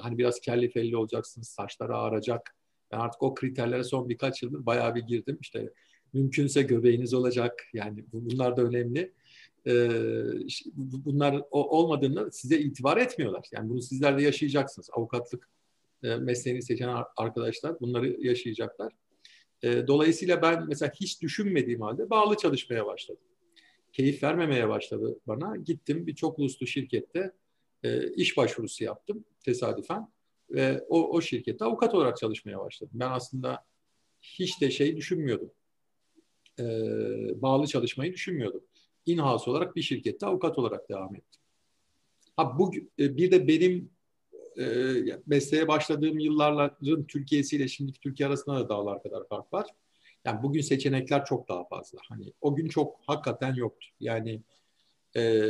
hani 0.00 0.18
biraz 0.18 0.40
kelli 0.40 0.70
felli 0.70 0.96
olacaksınız, 0.96 1.48
saçları 1.48 1.96
ağaracak. 1.96 2.56
Ben 2.92 2.98
artık 2.98 3.22
o 3.22 3.34
kriterlere 3.34 3.84
son 3.84 4.08
birkaç 4.08 4.42
yıldır 4.42 4.66
bayağı 4.66 4.94
bir 4.94 5.02
girdim. 5.02 5.38
İşte 5.40 5.72
mümkünse 6.12 6.62
göbeğiniz 6.62 7.14
olacak. 7.14 7.64
Yani 7.72 8.04
bunlar 8.12 8.56
da 8.56 8.62
önemli. 8.62 9.12
Ee, 9.66 9.90
bunlar 11.04 11.42
olmadığında 11.50 12.30
size 12.30 12.58
itibar 12.58 12.96
etmiyorlar. 12.96 13.46
Yani 13.52 13.68
bunu 13.68 13.82
sizler 13.82 14.18
de 14.18 14.22
yaşayacaksınız. 14.22 14.90
Avukatlık 14.92 15.48
e, 16.02 16.16
mesleğini 16.16 16.62
seçen 16.62 16.96
arkadaşlar 17.16 17.80
bunları 17.80 18.26
yaşayacaklar. 18.26 18.92
E, 19.62 19.86
dolayısıyla 19.86 20.42
ben 20.42 20.66
mesela 20.68 20.92
hiç 21.00 21.22
düşünmediğim 21.22 21.80
halde 21.80 22.10
bağlı 22.10 22.36
çalışmaya 22.36 22.86
başladım. 22.86 23.22
Keyif 23.92 24.22
vermemeye 24.22 24.68
başladı 24.68 25.18
bana. 25.26 25.56
Gittim 25.56 26.06
bir 26.06 26.14
çok 26.14 26.38
uluslu 26.38 26.66
şirkette 26.66 27.32
e, 27.82 28.12
iş 28.12 28.36
başvurusu 28.36 28.84
yaptım 28.84 29.24
tesadüfen. 29.44 30.08
Ve 30.50 30.84
o, 30.88 31.10
o 31.10 31.20
şirkette 31.20 31.64
avukat 31.64 31.94
olarak 31.94 32.16
çalışmaya 32.16 32.58
başladım. 32.58 32.92
Ben 32.94 33.10
aslında 33.10 33.64
hiç 34.20 34.60
de 34.60 34.70
şey 34.70 34.96
düşünmüyordum. 34.96 35.50
E, 36.58 36.64
bağlı 37.42 37.66
çalışmayı 37.66 38.12
düşünmüyordum. 38.12 38.64
In-house 39.06 39.50
olarak 39.50 39.76
bir 39.76 39.82
şirkette 39.82 40.26
avukat 40.26 40.58
olarak 40.58 40.88
devam 40.88 41.14
ettim. 41.14 41.40
Ha 42.36 42.58
bu 42.58 42.74
e, 42.98 43.16
bir 43.16 43.30
de 43.30 43.48
benim 43.48 43.90
e, 44.58 44.66
mesleğe 45.26 45.68
başladığım 45.68 46.18
yılların 46.18 47.06
Türkiye'siyle 47.06 47.68
şimdiki 47.68 48.00
Türkiye 48.00 48.28
arasında 48.28 48.56
da 48.56 48.68
dağlar 48.68 49.02
kadar 49.02 49.28
fark 49.28 49.52
var. 49.52 49.66
Yani 50.24 50.42
bugün 50.42 50.60
seçenekler 50.60 51.24
çok 51.24 51.48
daha 51.48 51.64
fazla. 51.64 51.98
Hani 52.08 52.32
o 52.40 52.54
gün 52.54 52.68
çok 52.68 52.96
hakikaten 53.06 53.54
yoktu. 53.54 53.86
Yani 54.00 54.42
e, 55.16 55.42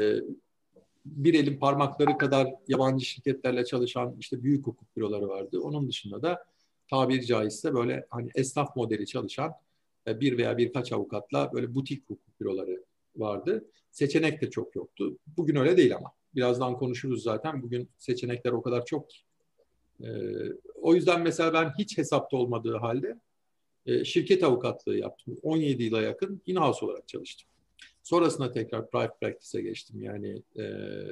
bir 1.05 1.35
elin 1.35 1.59
parmakları 1.59 2.18
kadar 2.18 2.55
yabancı 2.68 3.05
şirketlerle 3.05 3.64
çalışan 3.64 4.16
işte 4.18 4.42
büyük 4.42 4.66
hukuk 4.66 4.97
büroları 4.97 5.29
vardı. 5.29 5.61
Onun 5.61 5.88
dışında 5.88 6.23
da 6.23 6.44
tabiri 6.90 7.27
caizse 7.27 7.75
böyle 7.75 8.07
hani 8.11 8.31
esnaf 8.35 8.77
modeli 8.77 9.07
çalışan 9.07 9.53
e, 10.07 10.21
bir 10.21 10.38
veya 10.38 10.59
birkaç 10.59 10.92
avukatla 10.92 11.53
böyle 11.53 11.75
butik 11.75 12.11
hukuk 12.11 12.40
büroları 12.40 12.85
vardı. 13.16 13.64
Seçenek 13.90 14.40
de 14.42 14.51
çok 14.51 14.77
yoktu. 14.77 15.18
Bugün 15.37 15.57
öyle 15.57 15.77
değil 15.77 15.97
ama. 15.97 16.12
Birazdan 16.35 16.77
konuşuruz 16.77 17.23
zaten. 17.23 17.62
Bugün 17.62 17.88
seçenekler 17.99 18.53
o 18.53 18.62
kadar 18.62 18.85
çok 18.85 19.11
ki. 19.11 19.19
E, 20.01 20.09
o 20.83 20.95
yüzden 20.95 21.23
mesela 21.23 21.53
ben 21.53 21.73
hiç 21.79 21.99
hesapta 21.99 22.37
olmadığı 22.37 22.77
halde 22.77 23.21
e, 23.87 24.05
şirket 24.05 24.43
avukatlığı 24.43 24.97
yaptım. 24.97 25.38
17 25.43 25.83
yıla 25.83 26.03
yakın 26.03 26.43
in-house 26.47 26.87
olarak 26.87 27.09
çalıştım. 27.09 27.49
Sonrasında 28.03 28.53
tekrar 28.53 28.91
private 28.91 29.14
practice'e 29.21 29.62
geçtim. 29.62 30.03
Yani 30.03 30.43
e, 30.57 30.64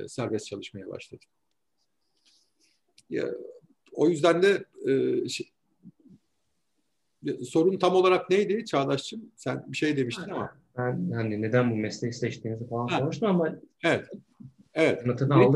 serbest 0.09 0.47
çalışmaya 0.47 0.89
başladım. 0.89 1.29
Ya, 3.11 3.27
o 3.93 4.09
yüzden 4.09 4.43
de 4.43 4.65
e, 4.91 5.29
şey, 5.29 5.47
sorun 7.45 7.79
tam 7.79 7.95
olarak 7.95 8.31
neydi 8.31 8.65
Çağdaş'cığım? 8.65 9.31
Sen 9.37 9.65
bir 9.69 9.77
şey 9.77 9.97
demiştin 9.97 10.31
ama. 10.31 10.57
Ben 10.79 11.11
hani 11.11 11.43
neden 11.43 11.71
bu 11.71 11.77
mesleği 11.77 12.13
seçtiğinizi 12.13 12.69
falan 12.69 12.87
ha. 12.87 13.01
konuştum 13.01 13.29
ama 13.29 13.57
evet. 13.85 14.09
Evet. 14.77 15.03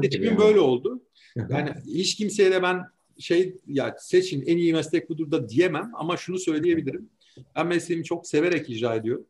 Seçimin 0.02 0.26
yani. 0.26 0.38
böyle 0.38 0.60
oldu. 0.60 1.02
Yani 1.48 1.70
hiç 1.86 2.16
kimseye 2.16 2.50
de 2.50 2.62
ben 2.62 2.82
şey 3.18 3.56
ya 3.66 3.96
seçin 3.98 4.42
en 4.46 4.56
iyi 4.56 4.72
meslek 4.72 5.10
budur 5.10 5.30
da 5.30 5.48
diyemem 5.48 5.90
ama 5.94 6.16
şunu 6.16 6.38
söyleyebilirim. 6.38 7.10
Ben 7.56 7.66
mesleğimi 7.66 8.04
çok 8.04 8.26
severek 8.26 8.70
icra 8.70 8.94
ediyorum. 8.94 9.26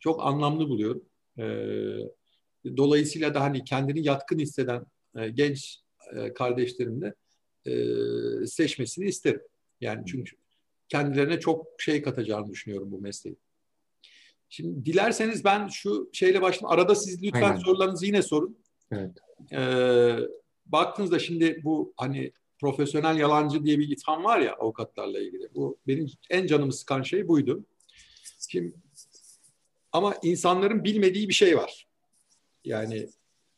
Çok 0.00 0.26
anlamlı 0.26 0.68
buluyorum. 0.68 1.04
Ee, 1.38 2.76
dolayısıyla 2.76 3.34
da 3.34 3.40
hani 3.40 3.64
kendini 3.64 4.06
yatkın 4.06 4.38
hisseden 4.38 4.86
e, 5.16 5.28
genç 5.28 5.80
e, 6.16 6.34
kardeşlerim 6.34 7.00
de 7.00 7.14
e, 7.66 7.72
seçmesini 8.46 9.04
isterim. 9.04 9.42
Yani 9.80 10.02
çünkü 10.06 10.36
kendilerine 10.88 11.40
çok 11.40 11.66
şey 11.78 12.02
katacağını 12.02 12.50
düşünüyorum 12.50 12.92
bu 12.92 13.00
mesleği. 13.00 13.36
Şimdi 14.48 14.86
dilerseniz 14.86 15.44
ben 15.44 15.68
şu 15.68 16.10
şeyle 16.12 16.42
başlayayım. 16.42 16.80
Arada 16.80 16.94
siz 16.94 17.22
lütfen 17.22 17.42
Aynen. 17.42 17.56
sorularınızı 17.56 18.06
yine 18.06 18.22
sorun. 18.22 18.58
Evet. 18.92 19.10
Ee, 19.52 20.16
baktığınızda 20.66 21.18
şimdi 21.18 21.60
bu 21.64 21.92
hani 21.96 22.32
profesyonel 22.60 23.18
yalancı 23.18 23.64
diye 23.64 23.78
bir 23.78 23.88
itham 23.88 24.24
var 24.24 24.40
ya 24.40 24.54
avukatlarla 24.54 25.20
ilgili. 25.20 25.54
Bu 25.54 25.78
benim 25.86 26.06
en 26.30 26.46
canımı 26.46 26.72
sıkan 26.72 27.02
şey 27.02 27.28
buydu. 27.28 27.64
Şimdi 28.48 28.72
ama 29.92 30.14
insanların 30.22 30.84
bilmediği 30.84 31.28
bir 31.28 31.34
şey 31.34 31.56
var. 31.56 31.86
Yani 32.64 33.08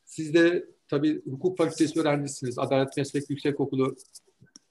siz 0.04 0.34
de 0.34 0.66
tabii 0.88 1.22
hukuk 1.24 1.58
fakültesi 1.58 2.00
öğrencisiniz. 2.00 2.58
Adalet 2.58 2.96
Meslek 2.96 3.30
Yüksekokulu 3.30 3.96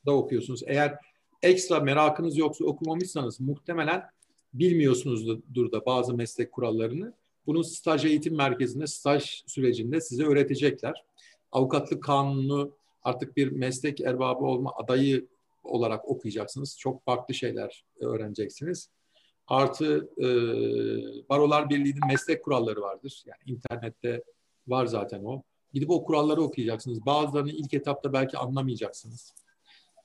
da 0.05 0.11
okuyorsunuz. 0.11 0.61
Eğer 0.67 0.97
ekstra 1.41 1.79
merakınız 1.79 2.37
yoksa 2.37 2.65
okumamışsanız 2.65 3.39
muhtemelen 3.39 4.09
bilmiyorsunuzdur 4.53 5.71
da 5.71 5.85
bazı 5.85 6.13
meslek 6.13 6.51
kurallarını. 6.51 7.13
Bunu 7.45 7.63
staj 7.63 8.05
eğitim 8.05 8.35
merkezinde, 8.35 8.87
staj 8.87 9.43
sürecinde 9.47 10.01
size 10.01 10.23
öğretecekler. 10.23 11.03
Avukatlık 11.51 12.03
kanunu 12.03 12.71
artık 13.03 13.37
bir 13.37 13.51
meslek 13.51 14.01
erbabı 14.01 14.45
olma 14.45 14.73
adayı 14.75 15.27
olarak 15.63 16.09
okuyacaksınız. 16.09 16.77
Çok 16.79 17.05
farklı 17.05 17.33
şeyler 17.33 17.85
öğreneceksiniz. 17.99 18.89
Artı 19.47 20.09
e, 20.17 20.27
Barolar 21.29 21.69
Birliği'nin 21.69 22.07
meslek 22.07 22.43
kuralları 22.43 22.81
vardır. 22.81 23.23
Yani 23.25 23.57
internette 23.57 24.23
var 24.67 24.85
zaten 24.85 25.23
o. 25.23 25.43
Gidip 25.73 25.89
o 25.89 26.03
kuralları 26.03 26.41
okuyacaksınız. 26.41 27.05
Bazılarını 27.05 27.51
ilk 27.51 27.73
etapta 27.73 28.13
belki 28.13 28.37
anlamayacaksınız. 28.37 29.33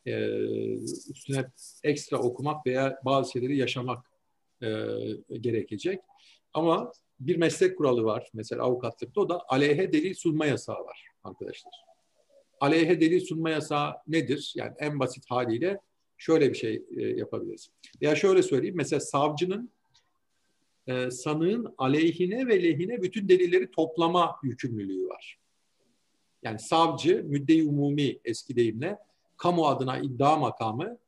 Ee, 0.07 0.39
üstüne 1.11 1.45
ekstra 1.85 2.19
okumak 2.19 2.67
veya 2.67 3.01
bazı 3.05 3.33
şeyleri 3.33 3.57
yaşamak 3.57 4.07
e, 4.63 4.69
gerekecek. 5.41 6.01
Ama 6.53 6.93
bir 7.21 7.37
meslek 7.37 7.79
kuralı 7.79 8.05
var 8.05 8.31
mesela 8.35 8.63
avukatlıkta 8.63 9.21
o 9.21 9.29
da 9.29 9.45
aleyhe 9.49 9.93
delil 9.93 10.15
sunma 10.15 10.47
yasağı 10.47 10.85
var 10.85 11.09
arkadaşlar. 11.25 11.73
Aleyhe 12.61 13.01
delil 13.01 13.21
sunma 13.21 13.51
yasağı 13.51 13.95
nedir? 14.07 14.53
Yani 14.57 14.73
en 14.79 15.01
basit 15.01 15.31
haliyle 15.31 15.81
şöyle 16.19 16.51
bir 16.51 16.55
şey 16.55 16.83
e, 16.97 17.03
yapabiliriz. 17.03 17.71
Ya 18.01 18.17
şöyle 18.17 18.43
söyleyeyim 18.43 18.77
mesela 18.77 19.01
savcının 19.01 19.71
e, 20.87 21.11
sanığın 21.11 21.75
aleyhine 21.79 22.47
ve 22.47 22.63
lehine 22.63 23.03
bütün 23.03 23.29
delilleri 23.29 23.71
toplama 23.71 24.37
yükümlülüğü 24.43 25.09
var. 25.09 25.39
Yani 26.43 26.59
savcı 26.59 27.25
müdde 27.25 27.63
umumi 27.63 28.19
eski 28.25 28.57
deyimle 28.57 28.99
kamu 29.37 29.67
adına 29.67 29.99
iddia 29.99 30.37
makamı 30.37 30.99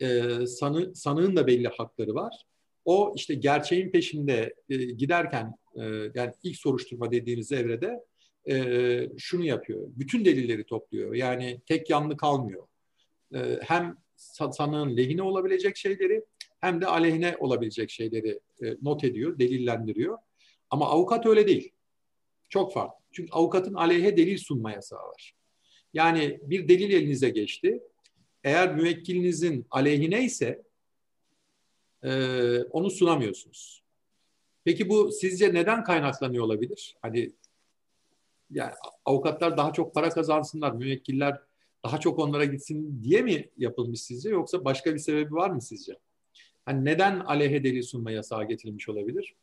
e, 0.00 0.22
sanı, 0.46 0.94
sanığın 0.94 1.36
da 1.36 1.46
belli 1.46 1.68
hakları 1.68 2.14
var 2.14 2.44
o 2.88 3.12
işte 3.16 3.34
gerçeğin 3.34 3.90
peşinde 3.90 4.54
e, 4.70 4.76
giderken 4.76 5.54
e, 5.76 5.82
yani 6.14 6.32
ilk 6.42 6.56
soruşturma 6.56 7.10
dediğimiz 7.10 7.52
evrede 7.52 8.04
e, 8.50 9.08
şunu 9.18 9.44
yapıyor. 9.44 9.88
Bütün 9.88 10.24
delilleri 10.24 10.64
topluyor. 10.64 11.14
Yani 11.14 11.60
tek 11.66 11.90
yanlı 11.90 12.16
kalmıyor. 12.16 12.66
E, 13.34 13.58
hem 13.62 13.96
sanığın 14.50 14.96
lehine 14.96 15.22
olabilecek 15.22 15.76
şeyleri 15.76 16.24
hem 16.60 16.80
de 16.80 16.86
aleyhine 16.86 17.36
olabilecek 17.38 17.90
şeyleri 17.90 18.40
e, 18.62 18.76
not 18.82 19.04
ediyor, 19.04 19.38
delillendiriyor. 19.38 20.18
Ama 20.70 20.88
avukat 20.90 21.26
öyle 21.26 21.46
değil. 21.46 21.72
Çok 22.48 22.72
farklı. 22.72 23.04
Çünkü 23.12 23.32
avukatın 23.32 23.74
aleyhe 23.74 24.16
delil 24.16 24.38
sunma 24.38 24.72
yasağı 24.72 25.02
var. 25.08 25.34
Yani 25.94 26.40
bir 26.42 26.68
delil 26.68 26.92
elinize 26.92 27.30
geçti. 27.30 27.82
Eğer 28.44 28.74
müvekkilinizin 28.74 29.66
aleyhine 29.70 30.24
ise 30.24 30.67
e, 32.04 32.10
onu 32.62 32.90
sunamıyorsunuz. 32.90 33.82
Peki 34.64 34.88
bu 34.88 35.12
sizce 35.12 35.54
neden 35.54 35.84
kaynaklanıyor 35.84 36.44
olabilir? 36.44 36.96
Hani 37.02 37.32
yani 38.50 38.72
avukatlar 39.04 39.56
daha 39.56 39.72
çok 39.72 39.94
para 39.94 40.10
kazansınlar, 40.10 40.72
müvekkiller 40.72 41.40
daha 41.84 42.00
çok 42.00 42.18
onlara 42.18 42.44
gitsin 42.44 43.00
diye 43.02 43.22
mi 43.22 43.50
yapılmış 43.56 44.02
sizce 44.02 44.30
yoksa 44.30 44.64
başka 44.64 44.94
bir 44.94 44.98
sebebi 44.98 45.34
var 45.34 45.50
mı 45.50 45.62
sizce? 45.62 45.98
Hani 46.64 46.84
neden 46.84 47.20
aleyhe 47.20 47.64
delil 47.64 47.82
sunma 47.82 48.10
yasağı 48.10 48.44
getirilmiş 48.48 48.88
olabilir? 48.88 49.34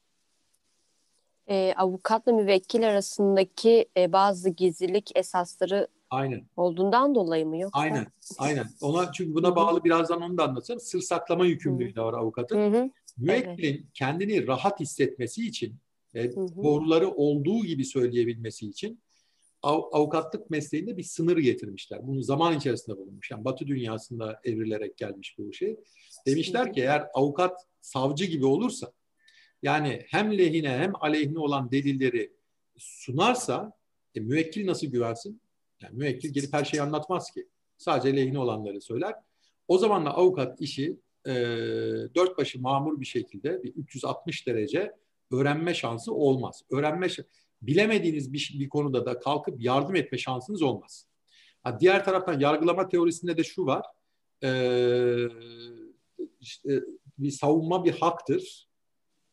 E, 1.47 1.73
avukatla 1.77 2.31
müvekkil 2.31 2.87
arasındaki 2.87 3.85
e, 3.97 4.11
bazı 4.11 4.49
gizlilik 4.49 5.11
esasları 5.15 5.87
Aynen. 6.15 6.47
olduğundan 6.57 7.15
dolayı 7.15 7.45
mı 7.45 7.57
yoksa? 7.57 7.79
Aynen. 7.79 8.07
Aynen. 8.37 8.65
Ona 8.81 9.11
çünkü 9.11 9.35
buna 9.35 9.55
bağlı 9.55 9.83
birazdan 9.83 10.21
onu 10.21 10.37
da 10.37 10.43
anlatacağım. 10.43 10.79
Sır 10.79 11.01
saklama 11.01 11.45
yükümlülüğü 11.45 11.95
de 11.95 12.01
var 12.01 12.13
avukatın. 12.13 12.57
Hı 12.57 12.77
hı. 12.77 12.89
Müvekkilin 13.17 13.73
evet. 13.73 13.85
kendini 13.93 14.47
rahat 14.47 14.79
hissetmesi 14.79 15.47
için 15.47 15.75
e, 16.13 16.35
doğruları 16.35 17.11
olduğu 17.11 17.65
gibi 17.65 17.85
söyleyebilmesi 17.85 18.67
için 18.67 18.99
av, 19.61 19.81
avukatlık 19.91 20.49
mesleğinde 20.49 20.97
bir 20.97 21.03
sınır 21.03 21.37
getirmişler. 21.37 22.07
Bunu 22.07 22.21
zaman 22.21 22.57
içerisinde 22.57 22.97
bulunmuş. 22.97 23.31
Yani 23.31 23.45
Batı 23.45 23.67
dünyasında 23.67 24.39
evrilerek 24.43 24.97
gelmiş 24.97 25.35
bu 25.37 25.53
şey. 25.53 25.77
Demişler 26.27 26.73
ki 26.73 26.81
eğer 26.81 27.07
avukat 27.13 27.67
savcı 27.81 28.25
gibi 28.25 28.45
olursa 28.45 28.91
Yani 29.61 30.01
hem 30.07 30.37
lehine 30.37 30.69
hem 30.69 30.93
aleyhine 30.95 31.39
olan 31.39 31.71
delilleri 31.71 32.31
sunarsa 32.77 33.71
e, 34.15 34.19
müvekkil 34.19 34.67
nasıl 34.67 34.87
güvensin? 34.87 35.41
Yani 35.85 35.97
müvekkil 35.97 36.33
gelip 36.33 36.53
her 36.53 36.65
şeyi 36.65 36.81
anlatmaz 36.81 37.31
ki. 37.31 37.47
Sadece 37.77 38.15
lehine 38.15 38.39
olanları 38.39 38.81
söyler. 38.81 39.13
O 39.67 39.77
zaman 39.77 40.05
da 40.05 40.17
avukat 40.17 40.61
işi 40.61 40.99
e, 41.27 41.33
dört 42.15 42.37
başı 42.37 42.61
mamur 42.61 43.01
bir 43.01 43.05
şekilde 43.05 43.63
bir 43.63 43.73
360 43.75 44.47
derece 44.47 44.91
öğrenme 45.31 45.73
şansı 45.73 46.13
olmaz. 46.13 46.61
Öğrenme 46.71 47.07
bilemediğiniz 47.61 48.33
bir, 48.33 48.55
bir 48.59 48.69
konuda 48.69 49.05
da 49.05 49.19
kalkıp 49.19 49.63
yardım 49.63 49.95
etme 49.95 50.17
şansınız 50.17 50.61
olmaz. 50.61 51.07
Ha, 51.63 51.79
diğer 51.79 52.05
taraftan 52.05 52.39
yargılama 52.39 52.87
teorisinde 52.87 53.37
de 53.37 53.43
şu 53.43 53.65
var. 53.65 53.85
E, 54.43 54.49
işte, 56.39 56.81
bir 57.17 57.31
savunma 57.31 57.85
bir 57.85 57.91
haktır. 57.91 58.67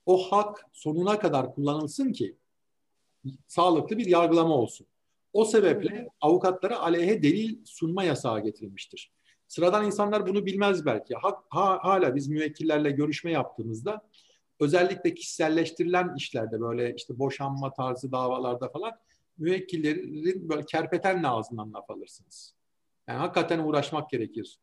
O 0.07 0.33
hak 0.33 0.67
sonuna 0.73 1.19
kadar 1.19 1.55
kullanılsın 1.55 2.13
ki 2.13 2.37
sağlıklı 3.47 3.99
bir 3.99 4.07
yargılama 4.07 4.55
olsun. 4.55 4.87
O 5.33 5.45
sebeple 5.45 6.09
avukatlara 6.21 6.79
aleyhe 6.81 7.23
delil 7.23 7.59
sunma 7.65 8.05
yasağı 8.05 8.41
getirilmiştir. 8.41 9.13
Sıradan 9.49 9.87
insanlar 9.87 10.27
bunu 10.27 10.47
bilmez 10.47 10.87
belki. 10.87 11.15
Ha, 11.15 11.43
ha, 11.49 11.79
hala 11.83 12.15
biz 12.15 12.29
müvekkillerle 12.29 12.91
görüşme 12.91 13.31
yaptığımızda 13.31 14.03
özellikle 14.61 15.15
kişiselleştirilen 15.15 16.15
işlerde 16.17 16.61
böyle 16.61 16.95
işte 16.95 17.19
boşanma 17.19 17.73
tarzı 17.73 18.13
davalarda 18.13 18.69
falan 18.69 18.93
müvekkillerin 19.39 20.49
böyle 20.49 20.65
kerpetenle 20.65 21.29
ağzından 21.29 21.73
laf 21.73 21.91
alırsınız. 21.91 22.55
Yani 23.09 23.19
hakikaten 23.19 23.59
uğraşmak 23.59 24.11
gerekir. 24.11 24.59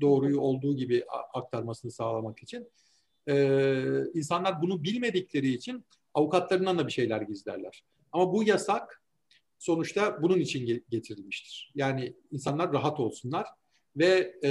Doğruyu 0.00 0.40
olduğu 0.40 0.76
gibi 0.76 1.04
aktarmasını 1.34 1.90
sağlamak 1.90 2.42
için. 2.42 2.68
Ee, 3.28 4.04
insanlar 4.14 4.62
bunu 4.62 4.84
bilmedikleri 4.84 5.48
için 5.48 5.84
avukatlarından 6.14 6.78
da 6.78 6.86
bir 6.86 6.92
şeyler 6.92 7.22
gizlerler. 7.22 7.84
Ama 8.12 8.32
bu 8.32 8.44
yasak 8.44 9.02
sonuçta 9.58 10.22
bunun 10.22 10.38
için 10.38 10.84
getirilmiştir. 10.90 11.72
Yani 11.74 12.14
insanlar 12.30 12.72
rahat 12.72 13.00
olsunlar 13.00 13.46
ve 13.96 14.34
e, 14.44 14.50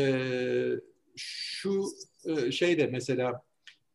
şu 1.15 1.85
e, 2.25 2.51
şey 2.51 2.77
de 2.77 2.87
mesela 2.87 3.41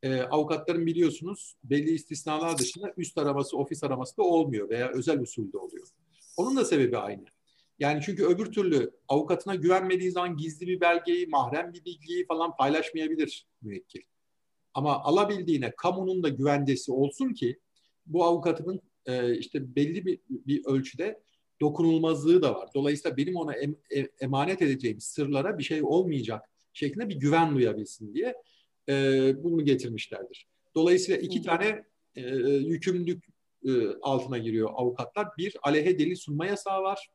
e, 0.03 0.21
avukatların 0.21 0.87
biliyorsunuz 0.87 1.57
belli 1.65 1.91
istisnalar 1.91 2.59
dışında 2.59 2.93
üst 2.97 3.19
araması, 3.19 3.57
ofis 3.57 3.85
araması 3.85 4.17
da 4.17 4.23
olmuyor 4.23 4.69
veya 4.69 4.91
özel 4.91 5.21
usulde 5.21 5.59
oluyor. 5.59 5.89
Onun 6.37 6.57
da 6.57 6.65
sebebi 6.65 6.99
aynı. 6.99 7.25
Yani 7.79 8.01
çünkü 8.05 8.25
öbür 8.25 8.53
türlü 8.53 8.91
avukatına 9.09 9.55
güvenmediği 9.55 10.11
zaman 10.11 10.37
gizli 10.37 10.67
bir 10.67 10.81
belgeyi, 10.81 11.27
mahrem 11.27 11.73
bir 11.73 11.85
bilgiyi 11.85 12.27
falan 12.27 12.57
paylaşmayabilir 12.57 13.47
müvekkil. 13.63 14.01
Ama 14.75 15.03
alabildiğine 15.03 15.73
kamunun 15.77 16.23
da 16.23 16.29
güvencesi 16.29 16.93
olsun 16.93 17.33
ki 17.33 17.59
bu 18.07 18.25
avukatının 18.25 18.81
e, 19.07 19.39
işte 19.39 19.77
belli 19.77 20.07
bir, 20.07 20.21
bir 20.29 20.65
ölçüde 20.65 21.21
dokunulmazlığı 21.61 22.43
da 22.43 22.55
var. 22.55 22.69
Dolayısıyla 22.75 23.17
benim 23.17 23.37
ona 23.37 23.55
em, 23.55 23.77
e, 23.97 24.09
emanet 24.21 24.63
edeceğim 24.63 25.01
sırlara 25.01 25.59
bir 25.59 25.63
şey 25.63 25.83
olmayacak 25.83 26.43
şeklinde 26.73 27.09
bir 27.09 27.15
güven 27.15 27.55
duyabilsin 27.55 28.15
diye 28.15 28.35
e, 28.89 28.95
bunu 29.45 29.65
getirmişlerdir. 29.65 30.47
Dolayısıyla 30.75 31.21
iki 31.21 31.39
Hı. 31.39 31.43
tane 31.43 31.85
e, 32.17 32.21
yükümlülük 32.47 33.25
e, 33.65 33.71
altına 34.03 34.39
giriyor 34.39 34.71
avukatlar. 34.75 35.29
Bir, 35.39 35.57
aleyhe 35.63 35.99
delil 35.99 36.17
sunma 36.17 36.47
yasağı 36.47 36.83
var. 36.83 37.09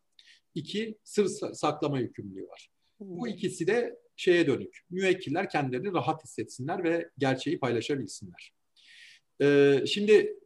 İki, 0.55 0.97
sır 1.03 1.25
saklama 1.53 1.99
yükümlülüğü 1.99 2.47
var. 2.47 2.69
Hı. 2.97 3.05
Bu 3.07 3.27
ikisi 3.27 3.67
de 3.67 3.99
şeye 4.15 4.47
dönük. 4.47 4.79
Müvekkiller 4.89 5.49
kendilerini 5.49 5.93
rahat 5.93 6.23
hissetsinler 6.23 6.83
ve 6.83 7.09
gerçeği 7.17 7.59
paylaşabilsinler. 7.59 8.53
E, 9.41 9.77
şimdi 9.87 10.39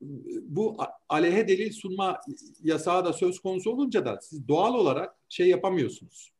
bu 0.00 0.76
aleyhe 1.08 1.48
delil 1.48 1.72
sunma 1.72 2.20
yasağı 2.62 3.04
da 3.04 3.12
söz 3.12 3.40
konusu 3.40 3.70
olunca 3.70 4.04
da 4.04 4.18
siz 4.22 4.48
doğal 4.48 4.74
olarak 4.74 5.16
şey 5.28 5.48
yapamıyorsunuz. 5.48 6.32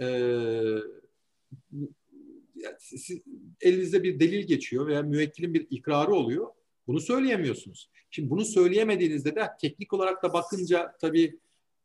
Ee, 0.00 0.78
siz, 2.78 3.18
elinizde 3.60 4.02
bir 4.02 4.20
delil 4.20 4.46
geçiyor 4.46 4.86
veya 4.86 5.02
müvekkilin 5.02 5.54
bir 5.54 5.66
ikrarı 5.70 6.14
oluyor. 6.14 6.46
Bunu 6.86 7.00
söyleyemiyorsunuz. 7.00 7.90
Şimdi 8.10 8.30
bunu 8.30 8.44
söyleyemediğinizde 8.44 9.36
de 9.36 9.48
teknik 9.60 9.92
olarak 9.92 10.22
da 10.22 10.32
bakınca 10.32 10.96
tabii 11.00 11.38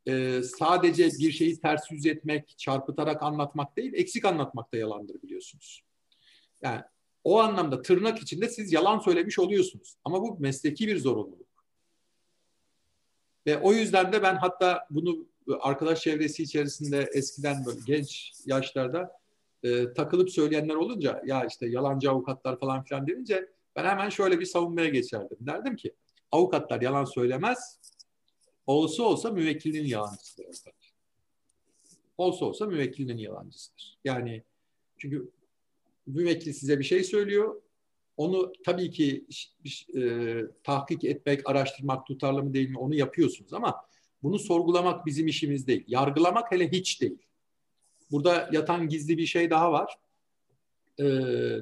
e, 0.08 0.42
sadece 0.42 1.04
bir 1.04 1.32
şeyi 1.32 1.60
ters 1.60 1.90
yüz 1.90 2.06
etmek, 2.06 2.58
çarpıtarak 2.58 3.22
anlatmak 3.22 3.76
değil, 3.76 3.92
eksik 3.94 4.24
anlatmak 4.24 4.72
da 4.72 4.76
yalandır 4.76 5.22
biliyorsunuz. 5.22 5.82
Yani 6.62 6.82
o 7.24 7.40
anlamda 7.40 7.82
tırnak 7.82 8.22
içinde 8.22 8.48
siz 8.48 8.72
yalan 8.72 8.98
söylemiş 8.98 9.38
oluyorsunuz. 9.38 9.96
Ama 10.04 10.22
bu 10.22 10.36
mesleki 10.40 10.88
bir 10.88 10.98
zorunluluk. 10.98 11.44
Ve 13.46 13.58
o 13.58 13.72
yüzden 13.72 14.12
de 14.12 14.22
ben 14.22 14.36
hatta 14.36 14.86
bunu 14.90 15.26
arkadaş 15.60 16.00
çevresi 16.00 16.42
içerisinde 16.42 17.08
eskiden 17.12 17.66
böyle 17.66 17.80
genç 17.86 18.32
yaşlarda 18.46 19.12
e, 19.62 19.92
takılıp 19.92 20.30
söyleyenler 20.30 20.74
olunca 20.74 21.22
ya 21.26 21.44
işte 21.44 21.66
yalancı 21.66 22.10
avukatlar 22.10 22.58
falan 22.58 22.84
filan 22.84 23.06
denince 23.06 23.48
ben 23.76 23.84
hemen 23.84 24.08
şöyle 24.08 24.40
bir 24.40 24.46
savunmaya 24.46 24.88
geçerdim. 24.88 25.38
Derdim 25.40 25.76
ki 25.76 25.94
avukatlar 26.32 26.80
yalan 26.80 27.04
söylemez. 27.04 27.80
Olsa 28.66 29.02
olsa 29.02 29.30
müvekkilinin 29.30 29.88
yalancısıdır. 29.88 30.74
Olsa 32.18 32.44
olsa 32.44 32.66
müvekkilinin 32.66 33.18
yalancısıdır. 33.18 33.98
Yani 34.04 34.42
çünkü 34.98 35.30
müvekkil 36.06 36.52
size 36.52 36.78
bir 36.78 36.84
şey 36.84 37.04
söylüyor. 37.04 37.62
Onu 38.16 38.52
tabii 38.64 38.90
ki 38.90 39.26
e, 39.96 40.34
tahkik 40.64 41.04
etmek, 41.04 41.50
araştırmak 41.50 42.06
tutarlı 42.06 42.42
mı 42.42 42.54
değil 42.54 42.68
mi 42.68 42.78
onu 42.78 42.94
yapıyorsunuz 42.94 43.52
ama 43.52 43.84
bunu 44.22 44.38
sorgulamak 44.38 45.06
bizim 45.06 45.26
işimiz 45.26 45.66
değil. 45.66 45.84
Yargılamak 45.86 46.52
hele 46.52 46.72
hiç 46.72 47.00
değil. 47.00 47.18
Burada 48.10 48.48
yatan 48.52 48.88
gizli 48.88 49.18
bir 49.18 49.26
şey 49.26 49.50
daha 49.50 49.72
var. 49.72 49.98
Ee, 51.00 51.56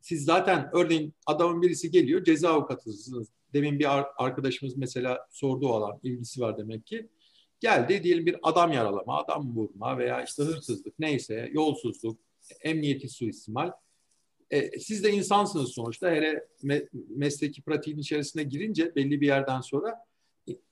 siz 0.00 0.24
zaten 0.24 0.70
örneğin 0.72 1.14
adamın 1.26 1.62
birisi 1.62 1.90
geliyor 1.90 2.24
ceza 2.24 2.50
avukatısınız. 2.50 3.28
Demin 3.52 3.78
bir 3.78 3.86
arkadaşımız 4.24 4.76
mesela 4.76 5.26
sordu 5.30 5.68
olan 5.68 6.00
ilgisi 6.02 6.40
var 6.40 6.58
demek 6.58 6.86
ki. 6.86 7.08
Geldi 7.60 8.02
diyelim 8.02 8.26
bir 8.26 8.36
adam 8.42 8.72
yaralama, 8.72 9.18
adam 9.18 9.56
vurma 9.56 9.98
veya 9.98 10.22
işte 10.22 10.42
hırsızlık 10.42 10.98
neyse 10.98 11.50
yolsuzluk, 11.52 12.18
emniyeti 12.62 13.08
suistimal. 13.08 13.72
E, 14.50 14.80
siz 14.80 15.04
de 15.04 15.10
insansınız 15.10 15.72
sonuçta. 15.72 16.10
Hele 16.10 16.46
me, 16.62 16.88
mesleki 17.08 17.62
pratiğin 17.62 17.98
içerisine 17.98 18.42
girince 18.42 18.94
belli 18.96 19.20
bir 19.20 19.26
yerden 19.26 19.60
sonra 19.60 19.94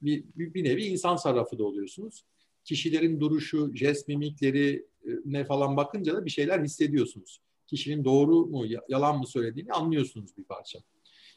bir, 0.03 0.25
bir 0.37 0.65
nevi 0.65 0.85
insan 0.85 1.17
sarrafı 1.17 1.59
da 1.59 1.65
oluyorsunuz. 1.65 2.25
Kişilerin 2.65 3.21
duruşu, 3.21 3.73
jest 3.75 4.09
mimikleri 4.09 4.87
e, 5.05 5.11
ne 5.25 5.45
falan 5.45 5.77
bakınca 5.77 6.15
da 6.15 6.25
bir 6.25 6.31
şeyler 6.31 6.61
hissediyorsunuz. 6.61 7.41
Kişinin 7.67 8.05
doğru 8.05 8.47
mu, 8.47 8.67
yalan 8.89 9.19
mı 9.19 9.27
söylediğini 9.27 9.73
anlıyorsunuz 9.73 10.37
bir 10.37 10.45
parça. 10.45 10.79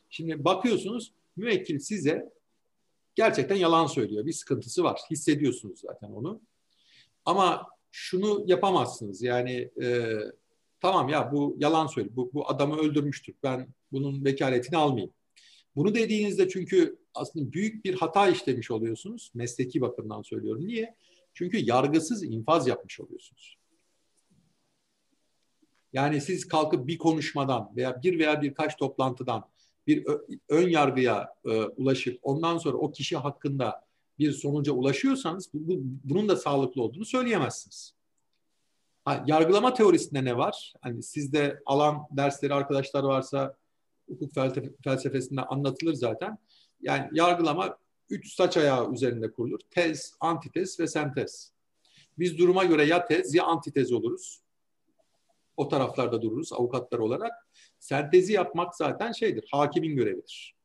Şimdi 0.10 0.46
bakıyorsunuz 0.46 1.14
müvekkil 1.36 1.80
size 1.80 2.30
gerçekten 3.16 3.56
yalan 3.56 3.86
söylüyor. 3.86 4.26
Bir 4.26 4.34
sıkıntısı 4.34 4.84
var. 4.84 5.00
Hissediyorsunuz 5.12 5.80
zaten 5.80 6.12
onu. 6.12 6.42
Ama 7.26 7.68
şunu 7.92 8.44
yapamazsınız. 8.48 9.22
Yani 9.22 9.72
e, 9.82 10.18
tamam 10.82 11.10
ya 11.10 11.32
bu 11.32 11.56
yalan 11.60 11.88
söylüyor. 11.88 12.16
Bu, 12.16 12.32
bu 12.34 12.50
adamı 12.50 12.78
öldürmüştür. 12.78 13.36
Ben 13.44 13.68
bunun 13.92 14.26
vekaletini 14.26 14.78
almayayım. 14.78 15.14
Bunu 15.76 15.96
dediğinizde 15.96 16.50
çünkü 16.50 17.00
aslında 17.14 17.52
büyük 17.52 17.86
bir 17.86 17.94
hata 17.94 18.30
işlemiş 18.30 18.72
oluyorsunuz. 18.72 19.32
Mesleki 19.34 19.82
bakımdan 19.82 20.22
söylüyorum. 20.22 20.68
Niye? 20.68 20.96
Çünkü 21.34 21.58
yargısız 21.58 22.24
infaz 22.24 22.68
yapmış 22.68 23.00
oluyorsunuz. 23.00 23.58
Yani 25.94 26.22
siz 26.22 26.48
kalkıp 26.48 26.88
bir 26.88 26.98
konuşmadan 26.98 27.72
veya 27.76 28.04
bir 28.04 28.20
veya 28.20 28.42
birkaç 28.42 28.78
toplantıdan 28.78 29.50
bir 29.88 30.06
ön 30.50 30.70
yargıya 30.70 31.34
e, 31.46 31.50
ulaşıp 31.50 32.20
ondan 32.22 32.58
sonra 32.58 32.78
o 32.78 32.92
kişi 32.92 33.18
hakkında 33.18 33.86
bir 34.20 34.32
sonuca 34.32 34.72
ulaşıyorsanız 34.72 35.54
bu, 35.54 35.68
bu, 35.68 35.82
bunun 36.04 36.30
da 36.30 36.36
sağlıklı 36.36 36.82
olduğunu 36.82 37.06
söyleyemezsiniz. 37.06 37.94
Ha, 39.10 39.24
yargılama 39.28 39.74
teorisinde 39.74 40.26
ne 40.26 40.38
var? 40.38 40.74
Hani 40.82 41.04
sizde 41.04 41.60
alan 41.66 42.08
dersleri 42.12 42.54
arkadaşlar 42.54 43.04
varsa 43.04 43.56
hukuk 44.10 44.34
felsefesinde 44.84 45.42
anlatılır 45.42 45.94
zaten. 45.94 46.38
Yani 46.82 47.10
yargılama 47.12 47.78
üç 48.10 48.34
saç 48.36 48.58
ayağı 48.58 48.94
üzerinde 48.94 49.32
kurulur. 49.32 49.60
Tez, 49.72 50.14
antitez 50.20 50.80
ve 50.80 50.88
sentez. 50.88 51.54
Biz 52.20 52.38
duruma 52.38 52.64
göre 52.64 52.86
ya 52.86 53.06
tez 53.06 53.36
ya 53.36 53.44
antitez 53.44 53.92
oluruz. 53.92 54.42
O 55.58 55.68
taraflarda 55.68 56.22
dururuz 56.22 56.54
avukatlar 56.54 57.00
olarak. 57.00 57.32
Sentezi 57.80 58.34
yapmak 58.34 58.76
zaten 58.76 59.12
şeydir, 59.12 59.48
hakimin 59.52 59.96
görevidir. 59.96 60.56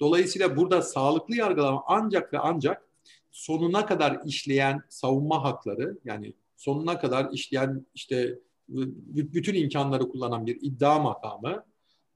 Dolayısıyla 0.00 0.56
burada 0.56 0.82
sağlıklı 0.82 1.36
yargılama 1.36 1.84
ancak 1.86 2.32
ve 2.32 2.38
ancak 2.38 2.88
sonuna 3.30 3.86
kadar 3.86 4.20
işleyen 4.24 4.82
savunma 4.88 5.44
hakları 5.44 5.98
yani 6.04 6.34
sonuna 6.64 6.98
kadar 6.98 7.32
işleyen 7.32 7.86
işte 7.94 8.38
bütün 8.68 9.54
imkanları 9.54 10.08
kullanan 10.08 10.46
bir 10.46 10.58
iddia 10.62 10.98
makamı 10.98 11.64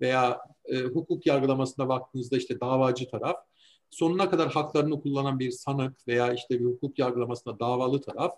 veya 0.01 0.41
e, 0.65 0.79
hukuk 0.81 1.27
yargılamasına 1.27 1.89
baktığınızda 1.89 2.37
işte 2.37 2.61
davacı 2.61 3.11
taraf, 3.11 3.37
sonuna 3.91 4.31
kadar 4.31 4.53
haklarını 4.53 5.03
kullanan 5.03 5.39
bir 5.39 5.51
sanık 5.51 6.09
veya 6.09 6.33
işte 6.33 6.61
bir 6.61 6.65
hukuk 6.65 6.99
yargılamasında 6.99 7.59
davalı 7.59 8.01
taraf, 8.01 8.33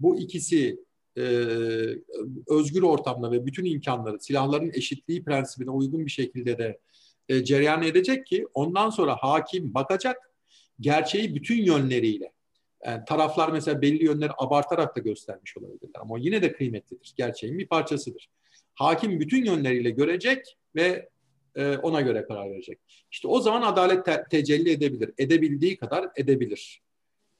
bu 0.00 0.18
ikisi 0.18 0.84
e, 1.16 1.22
özgür 2.48 2.82
ortamda 2.82 3.32
ve 3.32 3.46
bütün 3.46 3.64
imkanları 3.64 4.20
silahların 4.20 4.70
eşitliği 4.74 5.24
prensibine 5.24 5.70
uygun 5.70 6.06
bir 6.06 6.10
şekilde 6.10 6.58
de 6.58 6.80
e, 7.28 7.44
cereyan 7.44 7.82
edecek 7.82 8.26
ki 8.26 8.46
ondan 8.54 8.90
sonra 8.90 9.16
hakim 9.16 9.74
bakacak 9.74 10.16
gerçeği 10.80 11.34
bütün 11.34 11.64
yönleriyle. 11.64 12.32
Yani 12.84 13.04
taraflar 13.04 13.48
mesela 13.48 13.82
belli 13.82 14.04
yönleri 14.04 14.32
abartarak 14.38 14.96
da 14.96 15.00
göstermiş 15.00 15.56
olabilirler 15.56 16.00
ama 16.00 16.18
yine 16.18 16.42
de 16.42 16.52
kıymetlidir. 16.52 17.12
Gerçeğin 17.16 17.58
bir 17.58 17.66
parçasıdır. 17.66 18.28
Hakim 18.74 19.20
bütün 19.20 19.44
yönleriyle 19.44 19.90
görecek 19.90 20.56
ve 20.74 21.08
e, 21.56 21.76
ona 21.76 22.00
göre 22.00 22.24
karar 22.24 22.50
verecek. 22.50 22.78
İşte 23.10 23.28
o 23.28 23.40
zaman 23.40 23.62
adalet 23.62 24.04
te- 24.04 24.24
tecelli 24.30 24.70
edebilir. 24.70 25.12
Edebildiği 25.18 25.76
kadar 25.76 26.08
edebilir. 26.16 26.82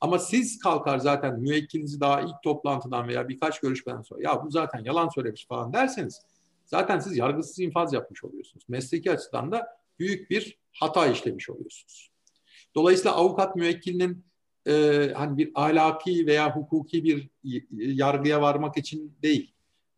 Ama 0.00 0.18
siz 0.18 0.58
kalkar 0.58 0.98
zaten 0.98 1.40
müvekkilinizi 1.40 2.00
daha 2.00 2.20
ilk 2.20 2.42
toplantıdan 2.42 3.08
veya 3.08 3.28
birkaç 3.28 3.60
görüşmeden 3.60 4.02
sonra 4.02 4.22
ya 4.22 4.44
bu 4.44 4.50
zaten 4.50 4.84
yalan 4.84 5.08
söylemiş 5.08 5.46
falan 5.46 5.72
derseniz 5.72 6.22
zaten 6.66 6.98
siz 6.98 7.16
yargısız 7.16 7.58
infaz 7.58 7.92
yapmış 7.92 8.24
oluyorsunuz. 8.24 8.64
Mesleki 8.68 9.12
açıdan 9.12 9.52
da 9.52 9.66
büyük 9.98 10.30
bir 10.30 10.58
hata 10.72 11.06
işlemiş 11.06 11.50
oluyorsunuz. 11.50 12.10
Dolayısıyla 12.74 13.16
avukat 13.16 13.56
müvekkilinin 13.56 14.24
e, 14.66 15.06
hani 15.16 15.38
bir 15.38 15.50
ahlaki 15.54 16.26
veya 16.26 16.56
hukuki 16.56 17.04
bir 17.04 17.28
yargıya 17.72 18.42
varmak 18.42 18.76
için 18.76 19.16
değil, 19.22 19.52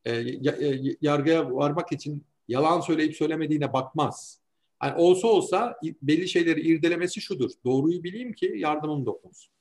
e, 0.05 0.13
e, 0.13 0.97
yargıya 1.01 1.51
varmak 1.51 1.93
için 1.93 2.25
yalan 2.49 2.81
söyleyip 2.81 3.17
söylemediğine 3.17 3.73
bakmaz. 3.73 4.39
Yani 4.83 4.95
olsa 5.03 5.29
olsa 5.29 5.77
belli 6.03 6.29
şeyleri 6.29 6.61
irdelemesi 6.61 7.21
şudur. 7.21 7.51
Doğruyu 7.65 8.05
bileyim 8.05 8.33
ki 8.33 8.55
yardımım 8.57 9.07
dokunsun. 9.07 9.53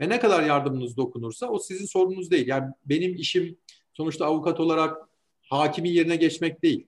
Ve 0.00 0.08
ne 0.08 0.20
kadar 0.20 0.42
yardımınız 0.42 0.96
dokunursa 0.96 1.48
o 1.48 1.58
sizin 1.58 1.86
sorununuz 1.86 2.30
değil. 2.30 2.46
Yani 2.46 2.72
benim 2.86 3.14
işim 3.14 3.58
sonuçta 3.92 4.26
avukat 4.26 4.60
olarak 4.60 5.08
hakimin 5.42 5.90
yerine 5.90 6.16
geçmek 6.16 6.62
değil. 6.62 6.86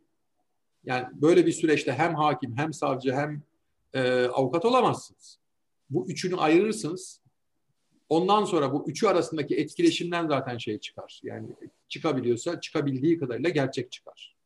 Yani 0.85 1.07
böyle 1.13 1.47
bir 1.47 1.53
süreçte 1.53 1.93
hem 1.93 2.15
hakim 2.15 2.57
hem 2.57 2.73
savcı 2.73 3.13
hem 3.13 3.43
e, 3.95 4.25
avukat 4.25 4.65
olamazsınız. 4.65 5.39
Bu 5.91 6.07
üçünü 6.09 6.37
ayırırsınız. 6.37 7.20
Ondan 8.11 8.45
sonra 8.45 8.73
bu 8.73 8.85
üçü 8.89 9.07
arasındaki 9.07 9.57
etkileşimden 9.57 10.29
zaten 10.29 10.59
şey 10.59 10.79
çıkar. 10.79 11.21
Yani 11.25 11.49
çıkabiliyorsa 11.89 12.61
çıkabildiği 12.61 13.19
kadarıyla 13.19 13.51
gerçek 13.51 13.93
çıkar. 13.93 14.37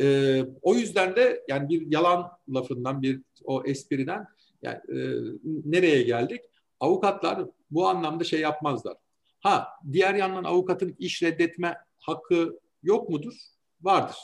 Ee, 0.00 0.44
o 0.62 0.74
yüzden 0.74 1.16
de 1.16 1.44
yani 1.48 1.68
bir 1.68 1.92
yalan 1.92 2.30
lafından 2.54 3.02
bir 3.02 3.20
o 3.44 3.62
espriden 3.66 4.26
yani 4.62 4.78
e, 4.88 4.98
nereye 5.64 6.02
geldik? 6.02 6.40
Avukatlar 6.80 7.44
bu 7.70 7.88
anlamda 7.88 8.24
şey 8.24 8.40
yapmazlar. 8.40 8.96
Ha 9.40 9.68
diğer 9.92 10.14
yandan 10.14 10.44
avukatın 10.44 10.96
iş 10.98 11.22
reddetme 11.22 11.76
hakkı 11.98 12.60
yok 12.82 13.08
mudur? 13.08 13.34
Vardır. 13.82 14.16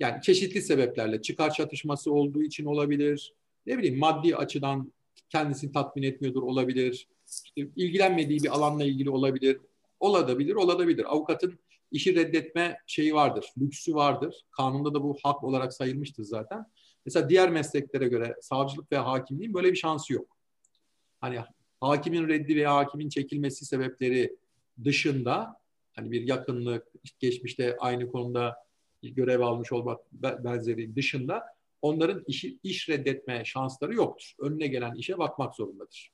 Yani 0.00 0.22
çeşitli 0.22 0.62
sebeplerle 0.62 1.22
çıkar 1.22 1.54
çatışması 1.54 2.12
olduğu 2.12 2.42
için 2.42 2.64
olabilir. 2.64 3.34
Ne 3.66 3.78
bileyim 3.78 3.98
maddi 3.98 4.36
açıdan 4.36 4.92
kendisini 5.34 5.72
tatmin 5.72 6.02
etmiyordur 6.02 6.42
olabilir. 6.42 7.08
İşte 7.44 7.68
ilgilenmediği 7.76 8.42
bir 8.42 8.48
alanla 8.48 8.84
ilgili 8.84 9.10
olabilir. 9.10 9.58
Olabilir, 10.00 10.54
olabilir. 10.54 11.04
Avukatın 11.12 11.58
işi 11.90 12.14
reddetme 12.14 12.76
şeyi 12.86 13.14
vardır, 13.14 13.46
lüksü 13.58 13.94
vardır. 13.94 14.44
Kanunda 14.50 14.94
da 14.94 15.02
bu 15.02 15.18
hak 15.22 15.44
olarak 15.44 15.72
sayılmıştır 15.72 16.24
zaten. 16.24 16.66
Mesela 17.06 17.28
diğer 17.28 17.50
mesleklere 17.50 18.08
göre 18.08 18.36
savcılık 18.40 18.92
ve 18.92 18.96
hakimliğin 18.96 19.54
böyle 19.54 19.72
bir 19.72 19.76
şansı 19.76 20.12
yok. 20.12 20.36
Hani 21.20 21.38
hakimin 21.80 22.28
reddi 22.28 22.56
veya 22.56 22.76
hakimin 22.76 23.08
çekilmesi 23.08 23.64
sebepleri 23.66 24.36
dışında 24.84 25.56
hani 25.96 26.10
bir 26.10 26.22
yakınlık, 26.22 26.86
geçmişte 27.18 27.76
aynı 27.80 28.10
konuda 28.10 28.56
görev 29.02 29.40
almış 29.40 29.72
olmak 29.72 30.00
benzeri 30.12 30.96
dışında 30.96 31.42
onların 31.82 32.24
işi, 32.26 32.58
iş 32.62 32.88
reddetme 32.88 33.44
şansları 33.44 33.94
yoktur. 33.94 34.34
Önüne 34.40 34.66
gelen 34.66 34.94
işe 34.94 35.18
bakmak 35.18 35.54
zorundadır. 35.54 36.10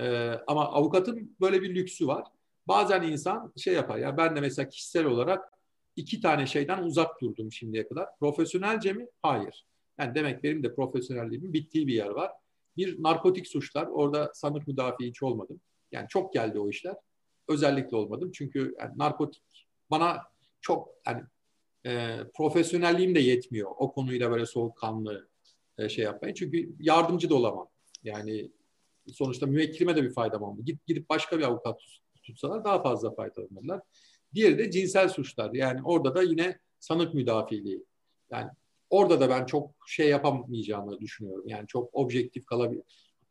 Ee, 0.00 0.32
ama 0.46 0.64
avukatın 0.72 1.36
böyle 1.40 1.62
bir 1.62 1.74
lüksü 1.74 2.06
var. 2.06 2.24
Bazen 2.68 3.02
insan 3.02 3.52
şey 3.56 3.74
yapar 3.74 3.98
ya 3.98 4.16
ben 4.16 4.36
de 4.36 4.40
mesela 4.40 4.68
kişisel 4.68 5.04
olarak 5.04 5.52
iki 5.96 6.20
tane 6.20 6.46
şeyden 6.46 6.82
uzak 6.82 7.20
durdum 7.20 7.52
şimdiye 7.52 7.88
kadar. 7.88 8.06
Profesyonelce 8.20 8.92
mi? 8.92 9.06
Hayır. 9.22 9.66
Yani 9.98 10.14
demek 10.14 10.42
benim 10.42 10.62
de 10.62 10.74
profesyonelliğimin 10.74 11.52
bittiği 11.52 11.86
bir 11.86 11.94
yer 11.94 12.08
var. 12.08 12.32
Bir 12.76 13.02
narkotik 13.02 13.48
suçlar. 13.48 13.86
Orada 13.86 14.30
sanık 14.34 14.68
müdafi 14.68 15.06
hiç 15.06 15.22
olmadım. 15.22 15.60
Yani 15.92 16.08
çok 16.08 16.32
geldi 16.32 16.58
o 16.58 16.68
işler. 16.68 16.96
Özellikle 17.48 17.96
olmadım. 17.96 18.32
Çünkü 18.32 18.74
yani 18.80 18.98
narkotik 18.98 19.66
bana 19.90 20.22
çok 20.60 20.88
yani 21.06 21.22
e, 21.86 22.18
profesyonelliğim 22.34 23.14
de 23.14 23.20
yetmiyor. 23.20 23.70
O 23.76 23.92
konuyla 23.92 24.30
böyle 24.30 24.46
soğukkanlı 24.46 25.28
e, 25.78 25.88
şey 25.88 26.04
yapmayı. 26.04 26.34
Çünkü 26.34 26.74
yardımcı 26.80 27.30
da 27.30 27.34
olamam. 27.34 27.68
Yani 28.04 28.50
sonuçta 29.12 29.46
müvekkilime 29.46 29.96
de 29.96 30.02
bir 30.02 30.12
faydam 30.12 30.42
olmadı. 30.42 30.62
Git 30.64 30.86
gidip 30.86 31.08
başka 31.08 31.38
bir 31.38 31.44
avukat 31.44 31.80
tutsalar 32.22 32.64
daha 32.64 32.82
fazla 32.82 33.14
faydalanırlar. 33.14 33.80
Diğeri 34.34 34.58
de 34.58 34.70
cinsel 34.70 35.08
suçlar. 35.08 35.54
Yani 35.54 35.80
orada 35.84 36.14
da 36.14 36.22
yine 36.22 36.58
sanık 36.78 37.14
müdafiliği. 37.14 37.84
Yani 38.30 38.50
orada 38.90 39.20
da 39.20 39.28
ben 39.28 39.46
çok 39.46 39.74
şey 39.86 40.08
yapamayacağımı 40.08 41.00
düşünüyorum. 41.00 41.48
Yani 41.48 41.66
çok 41.66 41.90
objektif 41.92 42.46
kalabilir. 42.46 42.82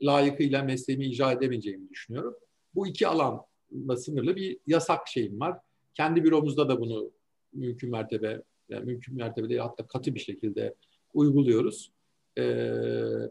Layıkıyla 0.02 0.64
mesleğimi 0.64 1.06
icra 1.06 1.32
edemeyeceğimi 1.32 1.89
düşünüyorum. 1.89 2.36
Bu 2.76 2.88
iki 2.88 3.08
alanla 3.08 3.98
sınırlı 3.98 4.36
bir 4.36 4.60
yasak 4.68 5.08
şeyim 5.08 5.39
var. 5.39 5.60
Kendi 5.93 6.24
büromuzda 6.24 6.70
da 6.70 6.80
bunu 6.82 7.12
mümkün 7.54 7.91
mertebe 7.91 8.41
yani 8.70 8.86
mümkün 8.86 9.16
mertebe 9.16 9.50
değil 9.50 9.60
hatta 9.60 9.88
katı 9.88 10.16
bir 10.16 10.20
şekilde 10.20 10.76
uyguluyoruz. 11.14 11.91
Ee, 12.38 12.72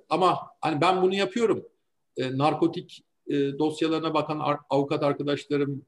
ama 0.08 0.50
hani 0.60 0.80
ben 0.80 1.02
bunu 1.02 1.14
yapıyorum. 1.14 1.68
Ee, 2.16 2.38
narkotik 2.38 3.04
e, 3.26 3.34
dosyalarına 3.58 4.14
bakan 4.14 4.38
ar- 4.38 4.60
avukat 4.70 5.02
arkadaşlarım 5.02 5.82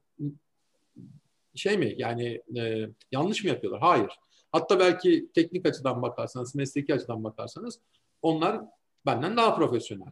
şey 1.55 1.77
mi 1.77 1.95
yani 1.97 2.41
e, 2.57 2.89
yanlış 3.11 3.43
mı 3.43 3.49
yapıyorlar? 3.49 3.81
Hayır. 3.81 4.19
Hatta 4.51 4.79
belki 4.79 5.29
teknik 5.33 5.65
açıdan 5.65 6.01
bakarsanız, 6.01 6.55
mesleki 6.55 6.93
açıdan 6.93 7.23
bakarsanız 7.23 7.79
onlar 8.21 8.61
benden 9.05 9.37
daha 9.37 9.55
profesyonel. 9.55 10.11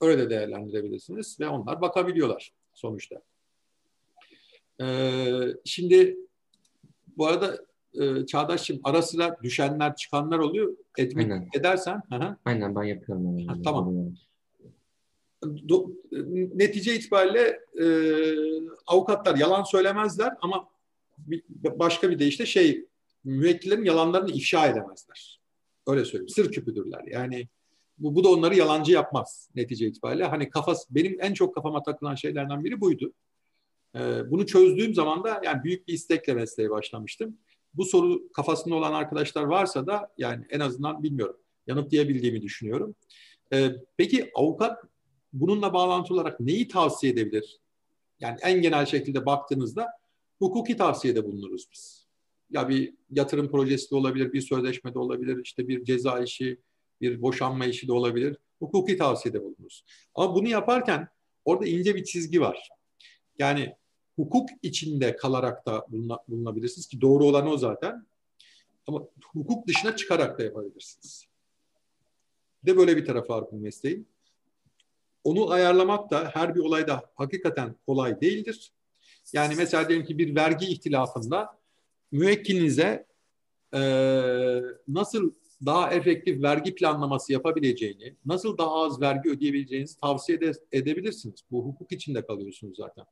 Öyle 0.00 0.22
de 0.22 0.30
değerlendirebilirsiniz 0.30 1.40
ve 1.40 1.48
onlar 1.48 1.80
bakabiliyorlar 1.80 2.52
sonuçta. 2.74 3.22
Ee, 4.80 5.42
şimdi 5.64 6.16
bu 7.16 7.26
arada 7.26 7.58
e, 7.94 8.26
Çağdaş'cığım 8.26 8.80
ara 8.84 9.02
sıra 9.02 9.36
düşenler 9.42 9.96
çıkanlar 9.96 10.38
oluyor. 10.38 10.76
Etmek 10.98 11.32
Aynen. 11.32 11.48
edersen. 11.54 12.02
Hı 12.12 12.36
Aynen 12.44 12.76
ben 12.76 12.82
yapıyorum. 12.82 13.46
Ha, 13.46 13.54
tamam. 13.64 14.14
Do, 15.68 15.90
netice 16.54 16.94
itibariyle 16.94 17.60
e, 17.80 17.86
avukatlar 18.86 19.36
yalan 19.36 19.62
söylemezler 19.62 20.32
ama 20.42 20.68
bir, 21.18 21.42
başka 21.78 22.10
bir 22.10 22.18
deyişle 22.18 22.46
şey 22.46 22.86
müvekkillerin 23.24 23.84
yalanlarını 23.84 24.30
ifşa 24.30 24.66
edemezler. 24.66 25.40
Öyle 25.86 26.04
söyleyeyim. 26.04 26.28
Sır 26.28 26.52
küpüdürler. 26.52 27.04
Yani 27.06 27.48
bu, 27.98 28.14
bu 28.14 28.24
da 28.24 28.28
onları 28.28 28.56
yalancı 28.56 28.92
yapmaz 28.92 29.50
netice 29.54 29.86
itibariyle. 29.86 30.24
Hani 30.24 30.50
kafası 30.50 30.94
benim 30.94 31.16
en 31.20 31.34
çok 31.34 31.54
kafama 31.54 31.82
takılan 31.82 32.14
şeylerden 32.14 32.64
biri 32.64 32.80
buydu. 32.80 33.12
Ee, 33.96 34.30
bunu 34.30 34.46
çözdüğüm 34.46 34.94
zaman 34.94 35.24
da 35.24 35.40
yani 35.44 35.64
büyük 35.64 35.88
bir 35.88 35.92
istekle 35.92 36.34
mesleğe 36.34 36.70
başlamıştım. 36.70 37.38
Bu 37.74 37.84
soru 37.84 38.32
kafasında 38.32 38.74
olan 38.74 38.92
arkadaşlar 38.92 39.42
varsa 39.42 39.86
da 39.86 40.12
yani 40.18 40.44
en 40.50 40.60
azından 40.60 41.02
bilmiyorum. 41.02 41.36
Yanıtlayabildiğimi 41.66 42.42
düşünüyorum. 42.42 42.94
Ee, 43.52 43.70
peki 43.96 44.30
avukat 44.34 44.82
bununla 45.32 45.72
bağlantılı 45.72 46.16
olarak 46.16 46.40
neyi 46.40 46.68
tavsiye 46.68 47.12
edebilir? 47.12 47.60
Yani 48.20 48.38
en 48.42 48.62
genel 48.62 48.86
şekilde 48.86 49.26
baktığınızda 49.26 49.88
hukuki 50.38 50.76
tavsiyede 50.76 51.24
bulunuruz 51.24 51.68
biz. 51.72 52.06
Ya 52.50 52.68
bir 52.68 52.94
yatırım 53.10 53.50
projesi 53.50 53.90
de 53.90 53.96
olabilir, 53.96 54.32
bir 54.32 54.40
sözleşme 54.40 54.94
de 54.94 54.98
olabilir, 54.98 55.40
işte 55.44 55.68
bir 55.68 55.84
ceza 55.84 56.20
işi, 56.20 56.58
bir 57.00 57.22
boşanma 57.22 57.66
işi 57.66 57.88
de 57.88 57.92
olabilir. 57.92 58.36
Hukuki 58.58 58.96
tavsiyede 58.96 59.42
bulunuruz. 59.42 59.84
Ama 60.14 60.34
bunu 60.34 60.48
yaparken 60.48 61.08
orada 61.44 61.66
ince 61.66 61.94
bir 61.94 62.04
çizgi 62.04 62.40
var. 62.40 62.68
Yani 63.38 63.74
hukuk 64.16 64.48
içinde 64.62 65.16
kalarak 65.16 65.66
da 65.66 65.86
bulunabilirsiniz 66.28 66.86
ki 66.86 67.00
doğru 67.00 67.24
olan 67.24 67.48
o 67.48 67.56
zaten. 67.56 68.06
Ama 68.86 69.02
hukuk 69.32 69.66
dışına 69.66 69.96
çıkarak 69.96 70.38
da 70.38 70.42
yapabilirsiniz. 70.42 71.26
de 72.66 72.76
böyle 72.76 72.96
bir 72.96 73.04
tarafı 73.04 73.32
var 73.32 73.44
bu 73.52 73.56
mesleğin. 73.56 74.06
Onu 75.24 75.50
ayarlamak 75.50 76.10
da 76.10 76.30
her 76.34 76.54
bir 76.54 76.60
olayda 76.60 77.10
hakikaten 77.14 77.74
kolay 77.86 78.20
değildir. 78.20 78.72
Yani 79.32 79.54
mesela 79.54 79.88
diyelim 79.88 80.06
ki 80.06 80.18
bir 80.18 80.34
vergi 80.34 80.66
ihtilafında 80.66 81.58
müvekkilinize 82.12 83.06
e, 83.74 83.80
nasıl 84.88 85.32
daha 85.66 85.94
efektif 85.94 86.42
vergi 86.42 86.74
planlaması 86.74 87.32
yapabileceğini, 87.32 88.16
nasıl 88.26 88.58
daha 88.58 88.74
az 88.74 89.00
vergi 89.00 89.30
ödeyebileceğinizi 89.30 90.00
tavsiye 90.00 90.38
ede, 90.38 90.52
edebilirsiniz. 90.72 91.40
Bu 91.50 91.64
hukuk 91.64 91.92
içinde 91.92 92.26
kalıyorsunuz 92.26 92.76
zaten. 92.76 93.04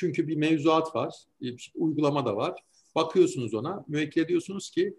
Çünkü 0.00 0.28
bir 0.28 0.36
mevzuat 0.36 0.94
var, 0.94 1.14
bir 1.40 1.72
uygulama 1.74 2.26
da 2.26 2.36
var. 2.36 2.60
Bakıyorsunuz 2.94 3.54
ona, 3.54 3.84
müvekkil 3.88 4.28
diyorsunuz 4.28 4.70
ki 4.70 4.94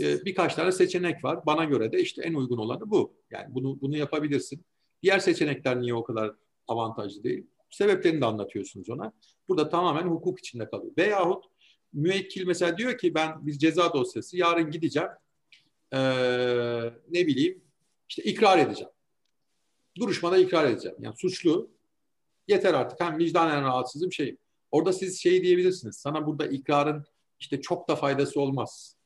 e, 0.00 0.24
birkaç 0.24 0.54
tane 0.54 0.72
seçenek 0.72 1.24
var. 1.24 1.46
Bana 1.46 1.64
göre 1.64 1.92
de 1.92 2.00
işte 2.00 2.22
en 2.22 2.34
uygun 2.34 2.58
olanı 2.58 2.90
bu. 2.90 3.14
Yani 3.30 3.54
bunu 3.54 3.80
bunu 3.80 3.96
yapabilirsin. 3.96 4.64
Diğer 5.02 5.18
seçenekler 5.18 5.80
niye 5.80 5.94
o 5.94 6.04
kadar 6.04 6.34
avantajlı 6.68 7.24
değil? 7.24 7.46
Sebeplerini 7.70 8.20
de 8.20 8.26
anlatıyorsunuz 8.26 8.90
ona. 8.90 9.12
Burada 9.48 9.68
tamamen 9.68 10.06
hukuk 10.06 10.38
içinde 10.38 10.68
kalıyor. 10.68 10.92
Veyahut 10.98 11.44
müvekkil 11.92 12.46
mesela 12.46 12.78
diyor 12.78 12.98
ki 12.98 13.14
ben 13.14 13.46
bir 13.46 13.58
ceza 13.58 13.94
dosyası 13.94 14.36
yarın 14.36 14.70
gideceğim 14.70 15.08
ee, 15.92 15.98
ne 17.10 17.26
bileyim 17.26 17.62
işte 18.08 18.22
ikrar 18.22 18.58
edeceğim. 18.58 18.92
Duruşmada 19.98 20.38
ikrar 20.38 20.64
edeceğim. 20.70 20.96
Yani 21.00 21.16
suçlu 21.16 21.70
yeter 22.48 22.74
artık 22.74 23.00
hem 23.00 23.18
vicdanen 23.18 23.62
rahatsızım 23.64 24.12
şey. 24.12 24.36
Orada 24.72 24.92
siz 24.92 25.22
şey 25.22 25.42
diyebilirsiniz. 25.42 25.96
Sana 25.96 26.26
burada 26.26 26.46
ikrarın 26.46 27.04
işte 27.40 27.60
çok 27.60 27.88
da 27.88 27.96
faydası 27.96 28.40
olmaz. 28.40 28.96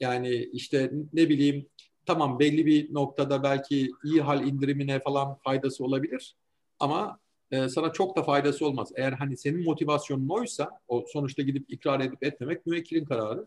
Yani 0.00 0.34
işte 0.34 0.92
ne 1.12 1.28
bileyim 1.28 1.68
tamam 2.06 2.38
belli 2.38 2.66
bir 2.66 2.94
noktada 2.94 3.42
belki 3.42 3.90
iyi 4.04 4.20
hal 4.20 4.46
indirimine 4.46 5.00
falan 5.00 5.34
faydası 5.34 5.84
olabilir. 5.84 6.36
Ama 6.78 7.18
e, 7.50 7.68
sana 7.68 7.92
çok 7.92 8.16
da 8.16 8.22
faydası 8.22 8.66
olmaz. 8.66 8.92
Eğer 8.96 9.12
hani 9.12 9.36
senin 9.36 9.64
motivasyonun 9.64 10.28
oysa 10.28 10.70
o 10.88 11.04
sonuçta 11.12 11.42
gidip 11.42 11.72
ikrar 11.72 12.00
edip 12.00 12.24
etmemek 12.24 12.66
müvekkilin 12.66 13.04
kararı. 13.04 13.46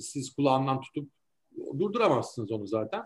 Siz 0.00 0.30
kulağından 0.30 0.80
tutup 0.80 1.10
durduramazsınız 1.78 2.52
onu 2.52 2.66
zaten. 2.66 3.02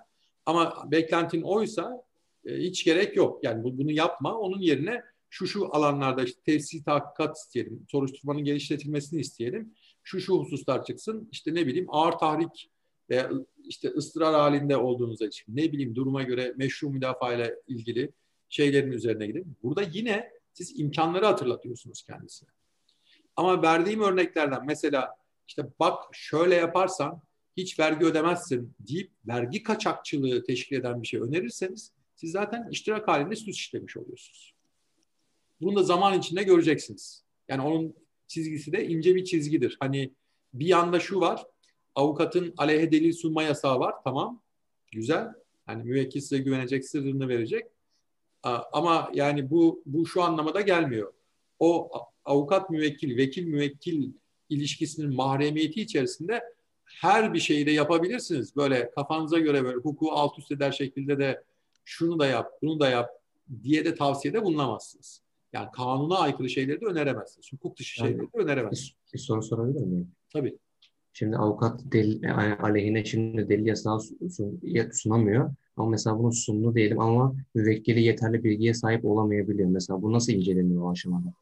Ama 0.46 0.90
beklentin 0.90 1.42
oysa 1.42 2.04
e, 2.46 2.56
hiç 2.56 2.84
gerek 2.84 3.16
yok. 3.16 3.44
Yani 3.44 3.64
bunu 3.78 3.92
yapma. 3.92 4.38
Onun 4.38 4.60
yerine 4.60 5.02
şu 5.34 5.46
şu 5.46 5.76
alanlarda 5.76 6.24
işte 6.24 6.40
tefsir 6.42 6.84
tahkikat 6.84 7.36
isteyelim. 7.36 7.86
Soruşturmanın 7.90 8.44
geliştirilmesini 8.44 9.20
isteyelim. 9.20 9.74
Şu 10.02 10.20
şu 10.20 10.38
hususlar 10.38 10.84
çıksın. 10.84 11.28
İşte 11.32 11.54
ne 11.54 11.66
bileyim 11.66 11.86
ağır 11.88 12.12
tahrik 12.12 12.70
veya 13.10 13.30
işte 13.64 13.88
ıstırar 13.88 14.34
halinde 14.34 14.76
olduğunuz 14.76 15.22
için 15.22 15.56
ne 15.56 15.72
bileyim 15.72 15.94
duruma 15.94 16.22
göre 16.22 16.54
meşru 16.56 16.90
müdafaa 16.90 17.34
ile 17.34 17.54
ilgili 17.68 18.12
şeylerin 18.48 18.92
üzerine 18.92 19.26
gidin. 19.26 19.56
Burada 19.62 19.82
yine 19.82 20.30
siz 20.52 20.80
imkanları 20.80 21.26
hatırlatıyorsunuz 21.26 22.02
kendisine. 22.02 22.48
Ama 23.36 23.62
verdiğim 23.62 24.00
örneklerden 24.00 24.66
mesela 24.66 25.16
işte 25.48 25.66
bak 25.80 26.04
şöyle 26.12 26.54
yaparsan 26.54 27.22
hiç 27.56 27.78
vergi 27.78 28.04
ödemezsin 28.04 28.74
deyip 28.80 29.10
vergi 29.26 29.62
kaçakçılığı 29.62 30.44
teşkil 30.44 30.76
eden 30.76 31.02
bir 31.02 31.06
şey 31.06 31.20
önerirseniz 31.20 31.92
siz 32.16 32.30
zaten 32.30 32.68
iştirak 32.70 33.08
halinde 33.08 33.36
suç 33.36 33.56
işlemiş 33.60 33.96
oluyorsunuz. 33.96 34.53
Bunu 35.60 35.76
da 35.76 35.82
zaman 35.82 36.18
içinde 36.18 36.42
göreceksiniz. 36.42 37.24
Yani 37.48 37.62
onun 37.62 37.94
çizgisi 38.26 38.72
de 38.72 38.88
ince 38.88 39.14
bir 39.14 39.24
çizgidir. 39.24 39.76
Hani 39.80 40.14
bir 40.54 40.66
yanda 40.66 41.00
şu 41.00 41.20
var, 41.20 41.46
avukatın 41.94 42.54
aleyhe 42.56 42.92
delil 42.92 43.12
sunma 43.12 43.42
yasağı 43.42 43.80
var, 43.80 43.94
tamam, 44.04 44.42
güzel. 44.92 45.28
Hani 45.66 45.82
müvekkil 45.82 46.20
size 46.20 46.38
güvenecek, 46.38 46.84
sırrını 46.84 47.28
verecek. 47.28 47.66
Ama 48.72 49.10
yani 49.14 49.50
bu 49.50 49.82
bu 49.86 50.06
şu 50.06 50.22
anlamada 50.22 50.60
gelmiyor. 50.60 51.12
O 51.58 51.90
avukat 52.24 52.70
müvekkil, 52.70 53.16
vekil 53.16 53.46
müvekkil 53.46 54.12
ilişkisinin 54.48 55.14
mahremiyeti 55.14 55.80
içerisinde 55.80 56.42
her 56.84 57.34
bir 57.34 57.40
şeyi 57.40 57.66
de 57.66 57.70
yapabilirsiniz. 57.70 58.56
Böyle 58.56 58.90
kafanıza 58.90 59.38
göre 59.38 59.64
böyle 59.64 59.76
hukuku 59.76 60.12
alt 60.12 60.38
üst 60.38 60.50
eder 60.52 60.72
şekilde 60.72 61.18
de 61.18 61.44
şunu 61.84 62.18
da 62.18 62.26
yap, 62.26 62.50
bunu 62.62 62.80
da 62.80 62.88
yap 62.88 63.10
diye 63.62 63.84
de 63.84 63.94
tavsiyede 63.94 64.42
bulunamazsınız. 64.42 65.23
Yani 65.54 65.68
kanuna 65.72 66.18
aykırı 66.18 66.48
şeyleri 66.48 66.80
de 66.80 66.86
öneremezsiniz. 66.86 67.52
Hukuk 67.52 67.78
dışı 67.78 68.02
yani, 68.02 68.10
şeyleri 68.10 68.26
de 68.26 68.38
öneremezsiniz. 68.38 68.94
Bir, 69.06 69.12
bir 69.12 69.18
soru 69.18 69.42
sorabilir 69.42 69.80
miyim? 69.80 70.08
Tabii. 70.32 70.58
Şimdi 71.12 71.36
avukat 71.36 71.80
delil, 71.92 72.34
aleyhine 72.60 73.04
şimdi 73.04 73.48
delil 73.48 73.66
yasağı 73.66 74.00
sunamıyor. 74.92 75.54
Ama 75.76 75.90
mesela 75.90 76.18
bunu 76.18 76.32
sundu 76.32 76.74
diyelim 76.74 77.00
ama 77.00 77.34
müvekkili 77.54 78.02
yeterli 78.02 78.44
bilgiye 78.44 78.74
sahip 78.74 79.04
olamayabiliyor. 79.04 79.68
Mesela 79.68 80.02
bu 80.02 80.12
nasıl 80.12 80.32
inceleniyor 80.32 80.82
o 80.82 80.90
aşamada? 80.90 81.32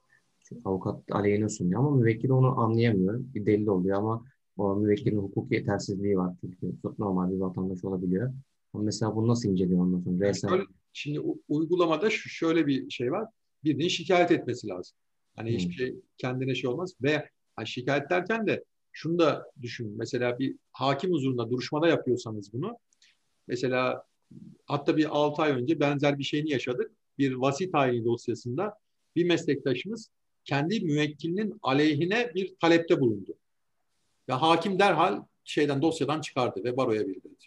Çünkü 0.42 0.62
avukat 0.64 1.02
aleyhine 1.10 1.48
sunuyor 1.48 1.80
ama 1.80 1.90
müvekkil 1.90 2.30
onu 2.30 2.60
anlayamıyor. 2.60 3.20
Bir 3.34 3.46
delil 3.46 3.66
oluyor 3.66 3.98
ama 3.98 4.24
o 4.56 4.76
müvekkilin 4.76 5.18
hukuk 5.18 5.52
yetersizliği 5.52 6.18
var 6.18 6.36
çünkü 6.40 6.72
normal 6.98 7.30
bir 7.30 7.40
vatandaş 7.40 7.84
olabiliyor. 7.84 8.32
Ama 8.74 8.84
mesela 8.84 9.16
bunu 9.16 9.28
nasıl 9.28 9.48
inceliyor 9.48 9.80
ondan 9.80 10.32
sonra? 10.32 10.32
Şöyle, 10.34 10.64
şimdi 10.92 11.20
uygulamada 11.48 12.10
şöyle 12.10 12.66
bir 12.66 12.90
şey 12.90 13.12
var. 13.12 13.28
Birinin 13.64 13.88
şikayet 13.88 14.30
etmesi 14.30 14.68
lazım. 14.68 14.96
Hani 15.36 15.50
hmm. 15.50 15.56
hiçbir 15.56 15.74
şey 15.74 15.94
kendine 16.18 16.54
şey 16.54 16.70
olmaz. 16.70 16.94
Ve 17.02 17.28
hani 17.56 17.66
şikayet 17.66 18.10
derken 18.10 18.46
de 18.46 18.64
şunu 18.92 19.18
da 19.18 19.50
düşün. 19.62 19.94
Mesela 19.96 20.38
bir 20.38 20.56
hakim 20.72 21.12
huzurunda 21.12 21.50
duruşmada 21.50 21.88
yapıyorsanız 21.88 22.52
bunu. 22.52 22.78
Mesela 23.46 24.04
hatta 24.66 24.96
bir 24.96 25.16
6 25.16 25.42
ay 25.42 25.52
önce 25.52 25.80
benzer 25.80 26.18
bir 26.18 26.24
şeyini 26.24 26.50
yaşadık. 26.50 26.92
Bir 27.18 27.32
vasi 27.34 27.70
tayini 27.70 28.04
dosyasında 28.04 28.74
bir 29.16 29.24
meslektaşımız 29.24 30.10
kendi 30.44 30.80
müvekkilinin 30.80 31.58
aleyhine 31.62 32.32
bir 32.34 32.56
talepte 32.60 33.00
bulundu. 33.00 33.34
Ve 34.28 34.32
hakim 34.32 34.78
derhal 34.78 35.22
şeyden 35.44 35.82
dosyadan 35.82 36.20
çıkardı 36.20 36.64
ve 36.64 36.76
baroya 36.76 37.08
bildirdi. 37.08 37.44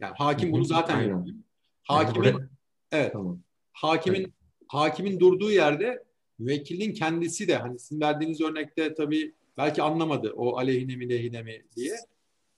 Yani 0.00 0.14
hakim 0.18 0.52
bunu 0.52 0.64
zaten 0.64 1.00
yapıyor. 1.00 1.36
Hakimin 1.82 2.48
evet. 2.92 3.12
Tamam. 3.12 3.40
Hakimin. 3.72 4.34
Hakimin 4.70 5.20
durduğu 5.20 5.50
yerde 5.50 6.04
müvekkilin 6.38 6.92
kendisi 6.92 7.48
de 7.48 7.56
hani 7.56 7.78
sizin 7.78 8.00
verdiğiniz 8.00 8.40
örnekte 8.40 8.94
tabii 8.94 9.34
belki 9.56 9.82
anlamadı 9.82 10.32
o 10.36 10.56
aleyhine 10.56 10.96
mi 10.96 11.08
lehine 11.08 11.42
mi 11.42 11.62
diye. 11.76 11.96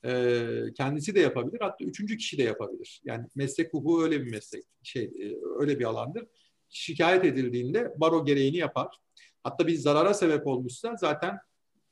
Ee, 0.04 0.64
kendisi 0.76 1.14
de 1.14 1.20
yapabilir. 1.20 1.60
Hatta 1.60 1.84
üçüncü 1.84 2.16
kişi 2.16 2.38
de 2.38 2.42
yapabilir. 2.42 3.02
Yani 3.04 3.26
meslek 3.34 3.74
hukuku 3.74 4.02
öyle 4.02 4.20
bir 4.20 4.30
meslek, 4.30 4.64
şey 4.82 5.04
e, 5.04 5.36
öyle 5.58 5.78
bir 5.78 5.84
alandır. 5.84 6.26
Şikayet 6.68 7.24
edildiğinde 7.24 7.94
baro 7.96 8.24
gereğini 8.24 8.56
yapar. 8.56 8.96
Hatta 9.44 9.66
bir 9.66 9.74
zarara 9.74 10.14
sebep 10.14 10.46
olmuşsa 10.46 10.96
zaten 10.98 11.38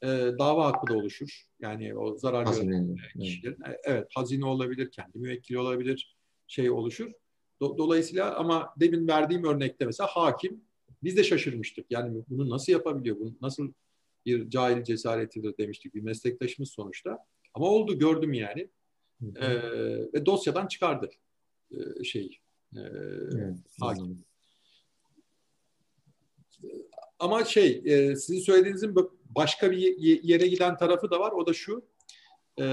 e, 0.02 0.08
dava 0.38 0.66
hakkı 0.66 0.92
da 0.92 0.98
oluşur. 0.98 1.42
Yani 1.60 1.98
o 1.98 2.18
zarar 2.18 2.44
gören 2.44 2.96
kişilerin. 3.20 3.56
Evet. 3.66 3.80
evet, 3.84 4.08
hazine 4.14 4.44
olabilir, 4.44 4.90
kendi 4.90 5.18
müvekkili 5.18 5.58
olabilir, 5.58 6.16
şey 6.46 6.70
oluşur. 6.70 7.12
Do, 7.61 7.78
dolayısıyla 7.78 8.36
ama 8.36 8.74
demin 8.76 9.08
verdiğim 9.08 9.44
örnekte 9.44 9.84
mesela 9.84 10.06
hakim 10.06 10.61
biz 11.02 11.16
de 11.16 11.24
şaşırmıştık. 11.24 11.86
Yani 11.90 12.22
bunu 12.28 12.50
nasıl 12.50 12.72
yapabiliyor? 12.72 13.18
Bunu 13.20 13.34
nasıl 13.40 13.72
bir 14.26 14.50
cahil 14.50 14.84
cesaretidir 14.84 15.58
demiştik 15.58 15.94
bir 15.94 16.02
meslektaşımız 16.02 16.70
sonuçta. 16.70 17.26
Ama 17.54 17.66
oldu 17.66 17.98
gördüm 17.98 18.32
yani. 18.32 18.70
Hı 19.20 19.26
hı. 19.26 19.44
Ee, 19.44 20.12
ve 20.14 20.26
dosyadan 20.26 20.66
çıkardı 20.66 21.11
ee, 21.72 22.04
şey 22.04 22.40
e, 22.76 22.80
evet, 22.80 23.56
hakim. 23.80 24.24
Ama 27.18 27.44
şey 27.44 27.82
e, 27.84 28.16
sizin 28.16 28.40
söylediğinizin 28.40 28.94
başka 29.24 29.70
bir 29.70 29.96
yere 30.22 30.46
giden 30.46 30.76
tarafı 30.76 31.11
da 31.11 31.20
var. 31.20 31.32
O 31.32 31.46
da 31.46 31.52
şu. 31.52 31.84
E, 32.61 32.64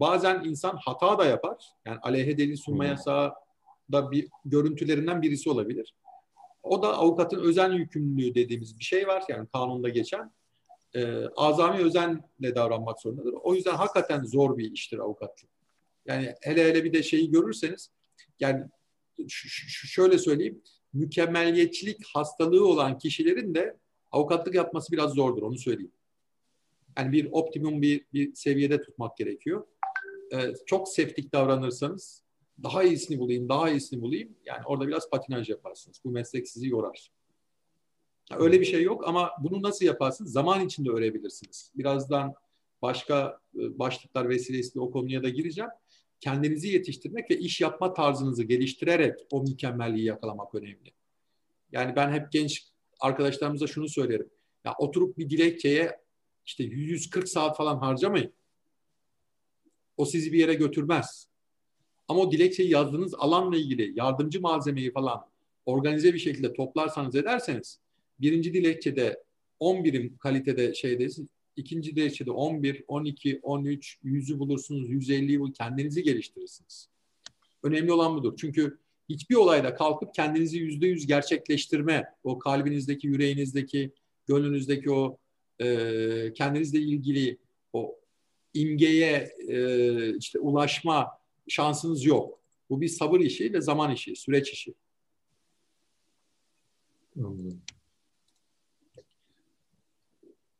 bazen 0.00 0.44
insan 0.44 0.78
hata 0.84 1.18
da 1.18 1.24
yapar. 1.24 1.64
Yani 1.86 1.98
aleyhe 1.98 2.38
delil 2.38 2.56
sunma 2.56 2.84
yasağı 2.84 3.32
da 3.92 4.10
bir 4.10 4.28
görüntülerinden 4.44 5.22
birisi 5.22 5.50
olabilir. 5.50 5.94
O 6.62 6.82
da 6.82 6.98
avukatın 6.98 7.40
özen 7.40 7.72
yükümlülüğü 7.72 8.34
dediğimiz 8.34 8.78
bir 8.78 8.84
şey 8.84 9.06
var. 9.06 9.22
Yani 9.28 9.48
kanunda 9.52 9.88
geçen. 9.88 10.32
E, 10.94 11.26
azami 11.36 11.78
özenle 11.78 12.54
davranmak 12.54 13.00
zorundadır. 13.00 13.34
O 13.42 13.54
yüzden 13.54 13.74
hakikaten 13.74 14.24
zor 14.24 14.58
bir 14.58 14.72
iştir 14.72 14.98
avukatlık. 14.98 15.50
Yani 16.06 16.34
hele 16.42 16.64
hele 16.64 16.84
bir 16.84 16.92
de 16.92 17.02
şeyi 17.02 17.30
görürseniz 17.30 17.90
yani 18.40 18.64
şöyle 19.28 20.18
söyleyeyim 20.18 20.62
mükemmeliyetçilik 20.92 22.06
hastalığı 22.14 22.66
olan 22.66 22.98
kişilerin 22.98 23.54
de 23.54 23.76
avukatlık 24.10 24.54
yapması 24.54 24.92
biraz 24.92 25.12
zordur 25.12 25.42
onu 25.42 25.58
söyleyeyim. 25.58 25.92
Yani 26.98 27.12
bir 27.12 27.28
optimum 27.32 27.82
bir, 27.82 28.04
bir 28.12 28.34
seviyede 28.34 28.82
tutmak 28.82 29.16
gerekiyor. 29.16 29.66
Ee, 30.32 30.54
çok 30.66 30.88
seftik 30.88 31.32
davranırsanız 31.32 32.22
daha 32.62 32.82
iyisini 32.82 33.18
bulayım, 33.18 33.48
daha 33.48 33.70
iyisini 33.70 34.02
bulayım. 34.02 34.36
Yani 34.44 34.62
orada 34.66 34.88
biraz 34.88 35.10
patinaj 35.10 35.48
yaparsınız. 35.48 36.00
Bu 36.04 36.10
meslek 36.10 36.48
sizi 36.48 36.68
yorar. 36.68 37.10
öyle 38.30 38.60
bir 38.60 38.64
şey 38.64 38.82
yok 38.82 39.08
ama 39.08 39.30
bunu 39.42 39.62
nasıl 39.62 39.84
yaparsınız? 39.84 40.32
Zaman 40.32 40.66
içinde 40.66 40.90
öğrenebilirsiniz. 40.90 41.70
Birazdan 41.74 42.34
başka 42.82 43.40
e, 43.54 43.78
başlıklar 43.78 44.28
vesilesiyle 44.28 44.80
o 44.80 44.90
konuya 44.90 45.22
da 45.22 45.28
gireceğim. 45.28 45.70
Kendinizi 46.20 46.68
yetiştirmek 46.68 47.30
ve 47.30 47.38
iş 47.38 47.60
yapma 47.60 47.94
tarzınızı 47.94 48.42
geliştirerek 48.42 49.18
o 49.30 49.42
mükemmelliği 49.42 50.04
yakalamak 50.04 50.54
önemli. 50.54 50.92
Yani 51.72 51.96
ben 51.96 52.12
hep 52.12 52.32
genç 52.32 52.68
arkadaşlarımıza 53.00 53.66
şunu 53.66 53.88
söylerim. 53.88 54.30
Ya 54.64 54.74
oturup 54.78 55.18
bir 55.18 55.30
dilekçeye 55.30 56.00
işte 56.46 56.64
140 56.64 57.28
saat 57.28 57.56
falan 57.56 57.76
harcamayın. 57.76 58.32
O 59.96 60.04
sizi 60.04 60.32
bir 60.32 60.38
yere 60.38 60.54
götürmez. 60.54 61.31
Ama 62.12 62.20
o 62.20 62.32
dilekçeyi 62.32 62.70
yazdığınız 62.70 63.14
alanla 63.14 63.56
ilgili 63.56 63.92
yardımcı 63.96 64.40
malzemeyi 64.40 64.92
falan 64.92 65.26
organize 65.66 66.14
bir 66.14 66.18
şekilde 66.18 66.52
toplarsanız 66.52 67.14
ederseniz 67.14 67.78
birinci 68.20 68.54
dilekçede 68.54 69.22
10 69.60 69.84
birim 69.84 70.16
kalitede 70.16 70.74
şeydesin. 70.74 71.30
ikinci 71.56 71.96
dilekçede 71.96 72.30
11, 72.30 72.84
12, 72.88 73.40
13, 73.42 73.98
100'ü 74.04 74.38
bulursunuz, 74.38 74.90
150'yi 74.90 75.40
bul, 75.40 75.52
kendinizi 75.52 76.02
geliştirirsiniz. 76.02 76.88
Önemli 77.62 77.92
olan 77.92 78.16
budur. 78.16 78.34
Çünkü 78.36 78.78
hiçbir 79.08 79.34
olayda 79.34 79.74
kalkıp 79.74 80.14
kendinizi 80.14 80.58
yüzde 80.58 80.86
yüz 80.86 81.06
gerçekleştirme, 81.06 82.04
o 82.24 82.38
kalbinizdeki, 82.38 83.06
yüreğinizdeki, 83.06 83.92
gönlünüzdeki 84.26 84.90
o 84.90 85.18
e, 85.60 86.32
kendinizle 86.34 86.78
ilgili 86.78 87.38
o 87.72 87.98
imgeye 88.54 89.32
e, 89.48 90.16
işte 90.16 90.38
ulaşma 90.38 91.21
şansınız 91.48 92.04
yok. 92.04 92.40
Bu 92.70 92.80
bir 92.80 92.88
sabır 92.88 93.20
işi 93.20 93.52
ve 93.52 93.60
zaman 93.60 93.92
işi, 93.92 94.16
süreç 94.16 94.50
işi. 94.52 94.74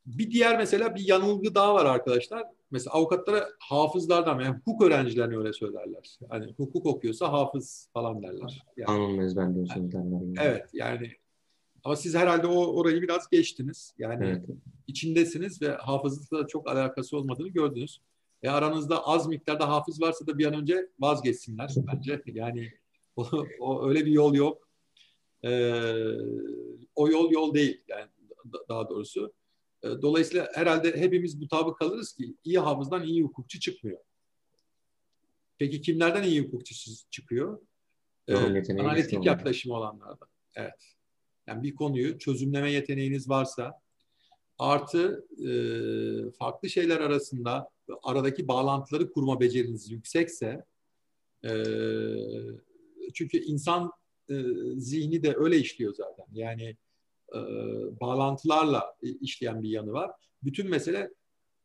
Bir 0.06 0.30
diğer 0.30 0.58
mesela 0.58 0.94
bir 0.94 1.08
yanılgı 1.08 1.54
daha 1.54 1.74
var 1.74 1.86
arkadaşlar. 1.86 2.44
Mesela 2.70 2.94
avukatlara 2.94 3.48
hafızlardan 3.58 4.40
yani 4.40 4.56
hukuk 4.56 4.82
öğrencilerine 4.82 5.36
öyle 5.36 5.52
söylerler. 5.52 6.18
Hani 6.28 6.52
hukuk 6.56 6.86
okuyorsa 6.86 7.32
hafız 7.32 7.88
falan 7.92 8.22
derler. 8.22 8.64
Yani, 8.76 8.86
Kanun 8.86 9.18
ezberliyorsun 9.18 9.92
derler. 9.92 10.20
Yani. 10.20 10.34
Evet 10.40 10.68
yani 10.72 11.12
ama 11.84 11.96
siz 11.96 12.14
herhalde 12.14 12.46
o 12.46 12.76
orayı 12.76 13.02
biraz 13.02 13.28
geçtiniz. 13.28 13.94
Yani 13.98 14.24
Evet. 14.24 14.44
içindesiniz 14.86 15.62
ve 15.62 15.68
hafızlıkla 15.68 16.46
çok 16.46 16.70
alakası 16.70 17.16
olmadığını 17.16 17.48
gördünüz. 17.48 18.00
E 18.42 18.48
aranızda 18.48 19.06
az 19.06 19.26
miktarda 19.26 19.68
hafız 19.68 20.00
varsa 20.00 20.26
da 20.26 20.38
bir 20.38 20.46
an 20.46 20.54
önce 20.54 20.88
vazgeçsinler 20.98 21.70
bence. 21.76 22.22
Yani 22.26 22.72
o, 23.16 23.26
o 23.60 23.88
öyle 23.88 24.06
bir 24.06 24.10
yol 24.10 24.34
yok. 24.34 24.68
Ee, 25.44 25.72
o 26.94 27.08
yol 27.08 27.30
yol 27.32 27.54
değil 27.54 27.84
yani 27.88 28.10
da- 28.52 28.64
daha 28.68 28.88
doğrusu. 28.88 29.32
Ee, 29.82 29.88
Dolayısıyla 29.88 30.48
herhalde 30.54 30.96
hepimiz 30.96 31.34
mutabık 31.40 31.78
kalırız 31.78 32.12
ki 32.12 32.36
iyi 32.44 32.58
hafızdan 32.58 33.02
iyi 33.02 33.22
hukukçu 33.22 33.60
çıkmıyor. 33.60 33.98
Peki 35.58 35.80
kimlerden 35.80 36.22
iyi 36.22 36.40
hukukçu 36.42 36.74
çıkıyor? 37.10 37.60
Güçlü 38.28 38.80
analitik 38.80 39.18
olan. 39.18 39.26
yaklaşımı 39.26 39.74
olanlardan. 39.76 40.28
Evet. 40.56 40.94
Yani 41.46 41.62
bir 41.62 41.74
konuyu 41.74 42.18
çözümleme 42.18 42.72
yeteneğiniz 42.72 43.28
varsa 43.28 43.80
artı 44.58 45.26
e, 45.46 45.50
farklı 46.38 46.68
şeyler 46.70 47.00
arasında 47.00 47.68
aradaki 48.02 48.48
bağlantıları 48.48 49.12
kurma 49.12 49.40
beceriniz 49.40 49.90
yüksekse 49.90 50.64
e, 51.44 51.52
çünkü 53.14 53.38
insan 53.38 53.92
e, 54.30 54.34
zihni 54.76 55.22
de 55.22 55.34
öyle 55.36 55.58
işliyor 55.58 55.94
zaten. 55.94 56.26
Yani 56.32 56.76
e, 57.34 57.40
bağlantılarla 58.00 58.94
işleyen 59.02 59.62
bir 59.62 59.68
yanı 59.68 59.92
var. 59.92 60.10
Bütün 60.42 60.70
mesele 60.70 61.10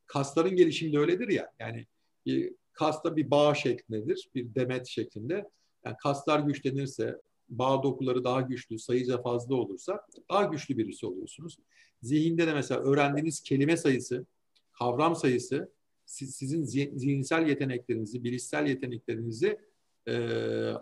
kasların 0.06 0.56
gelişiminde 0.56 0.98
öyledir 0.98 1.28
ya. 1.28 1.52
Yani 1.58 1.86
bir 2.26 2.54
kasta 2.72 3.16
bir 3.16 3.30
bağ 3.30 3.54
şeklindedir, 3.54 4.30
bir 4.34 4.54
demet 4.54 4.86
şeklinde. 4.86 5.50
Yani 5.84 5.96
kaslar 6.02 6.40
güçlenirse, 6.40 7.20
bağ 7.48 7.82
dokuları 7.82 8.24
daha 8.24 8.40
güçlü, 8.40 8.78
sayıca 8.78 9.22
fazla 9.22 9.54
olursa 9.54 10.00
daha 10.30 10.44
güçlü 10.44 10.78
birisi 10.78 11.06
oluyorsunuz. 11.06 11.58
Zihinde 12.02 12.46
de 12.46 12.54
mesela 12.54 12.80
öğrendiğiniz 12.80 13.40
kelime 13.40 13.76
sayısı, 13.76 14.26
kavram 14.72 15.16
sayısı 15.16 15.72
siz, 16.08 16.34
sizin 16.36 16.62
zi- 16.62 16.98
zihinsel 16.98 17.48
yeteneklerinizi, 17.48 18.24
bilişsel 18.24 18.66
yeteneklerinizi 18.66 19.58
e, 20.06 20.14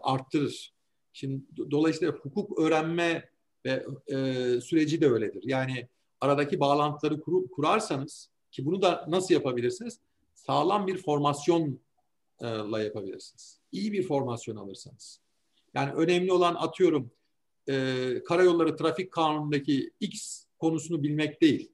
arttırır. 0.02 0.74
Şimdi 1.12 1.44
do- 1.56 1.70
dolayısıyla 1.70 2.12
hukuk 2.12 2.58
öğrenme 2.58 3.28
ve 3.66 3.86
e, 4.06 4.16
süreci 4.60 5.00
de 5.00 5.10
öyledir. 5.10 5.42
Yani 5.46 5.88
aradaki 6.20 6.60
bağlantıları 6.60 7.20
kuru, 7.20 7.50
kurarsanız 7.50 8.30
ki 8.50 8.66
bunu 8.66 8.82
da 8.82 9.06
nasıl 9.08 9.34
yapabilirsiniz? 9.34 10.00
Sağlam 10.34 10.86
bir 10.86 10.96
formasyonla 10.96 12.82
yapabilirsiniz. 12.82 13.60
İyi 13.72 13.92
bir 13.92 14.02
formasyon 14.02 14.56
alırsanız. 14.56 15.20
Yani 15.74 15.92
önemli 15.92 16.32
olan 16.32 16.54
atıyorum 16.54 17.10
e, 17.68 18.22
karayolları 18.24 18.76
trafik 18.76 19.12
kanunundaki 19.12 19.90
X 20.00 20.44
konusunu 20.58 21.02
bilmek 21.02 21.42
değil. 21.42 21.72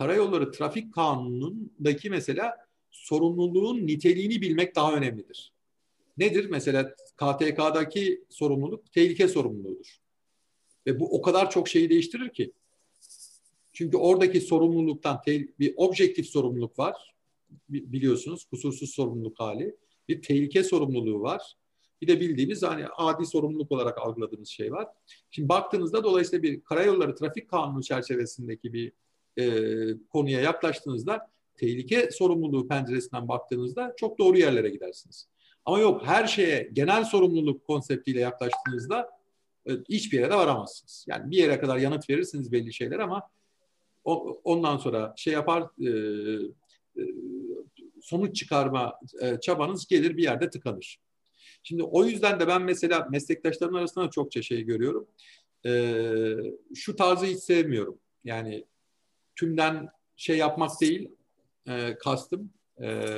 Karayolları 0.00 0.52
trafik 0.52 0.94
kanunundaki 0.94 2.10
mesela 2.10 2.56
sorumluluğun 2.90 3.86
niteliğini 3.86 4.42
bilmek 4.42 4.76
daha 4.76 4.94
önemlidir. 4.94 5.52
Nedir? 6.18 6.46
Mesela 6.50 6.94
KTK'daki 7.16 8.24
sorumluluk 8.28 8.92
tehlike 8.92 9.28
sorumluluğudur. 9.28 9.98
Ve 10.86 11.00
bu 11.00 11.18
o 11.18 11.22
kadar 11.22 11.50
çok 11.50 11.68
şeyi 11.68 11.90
değiştirir 11.90 12.28
ki. 12.32 12.52
Çünkü 13.72 13.96
oradaki 13.96 14.40
sorumluluktan 14.40 15.20
bir 15.58 15.74
objektif 15.76 16.26
sorumluluk 16.26 16.78
var. 16.78 17.14
Biliyorsunuz 17.68 18.44
kusursuz 18.44 18.90
sorumluluk 18.90 19.40
hali. 19.40 19.76
Bir 20.08 20.22
tehlike 20.22 20.64
sorumluluğu 20.64 21.20
var. 21.20 21.56
Bir 22.02 22.08
de 22.08 22.20
bildiğimiz 22.20 22.62
hani 22.62 22.86
adi 22.96 23.26
sorumluluk 23.26 23.72
olarak 23.72 23.98
algıladığımız 23.98 24.48
şey 24.48 24.72
var. 24.72 24.88
Şimdi 25.30 25.48
baktığınızda 25.48 26.04
dolayısıyla 26.04 26.42
bir 26.42 26.60
karayolları 26.60 27.14
trafik 27.14 27.48
kanunu 27.48 27.82
çerçevesindeki 27.82 28.72
bir 28.72 28.92
e, 29.38 29.44
konuya 30.08 30.40
yaklaştığınızda 30.40 31.30
tehlike 31.56 32.10
sorumluluğu 32.10 32.68
penceresinden 32.68 33.28
baktığınızda 33.28 33.94
çok 33.96 34.18
doğru 34.18 34.38
yerlere 34.38 34.68
gidersiniz. 34.68 35.28
Ama 35.64 35.78
yok 35.78 36.06
her 36.06 36.26
şeye 36.26 36.70
genel 36.72 37.04
sorumluluk 37.04 37.66
konseptiyle 37.66 38.20
yaklaştığınızda 38.20 39.10
e, 39.66 39.72
hiçbir 39.88 40.18
yere 40.18 40.30
de 40.30 40.34
varamazsınız. 40.34 41.04
Yani 41.08 41.30
bir 41.30 41.36
yere 41.36 41.60
kadar 41.60 41.78
yanıt 41.78 42.10
verirsiniz 42.10 42.52
belli 42.52 42.74
şeyler 42.74 42.98
ama 42.98 43.22
o, 44.04 44.40
ondan 44.44 44.76
sonra 44.76 45.14
şey 45.16 45.32
yapar 45.32 45.62
e, 45.86 45.90
e, 46.96 47.02
sonuç 48.02 48.36
çıkarma 48.36 48.94
e, 49.22 49.40
çabanız 49.40 49.86
gelir 49.86 50.16
bir 50.16 50.22
yerde 50.22 50.50
tıkanır. 50.50 50.98
Şimdi 51.62 51.82
o 51.82 52.04
yüzden 52.04 52.40
de 52.40 52.48
ben 52.48 52.62
mesela 52.62 53.08
meslektaşlarım 53.10 53.74
arasında 53.74 54.04
da 54.04 54.10
çokça 54.10 54.42
şey 54.42 54.62
görüyorum. 54.62 55.08
Ee, 55.66 56.36
şu 56.74 56.96
tarzı 56.96 57.26
hiç 57.26 57.38
sevmiyorum. 57.38 57.98
Yani 58.24 58.64
tümden 59.40 59.88
şey 60.16 60.36
yapmak 60.38 60.80
değil, 60.80 61.10
e, 61.68 61.98
kastım 61.98 62.50
e, 62.82 63.16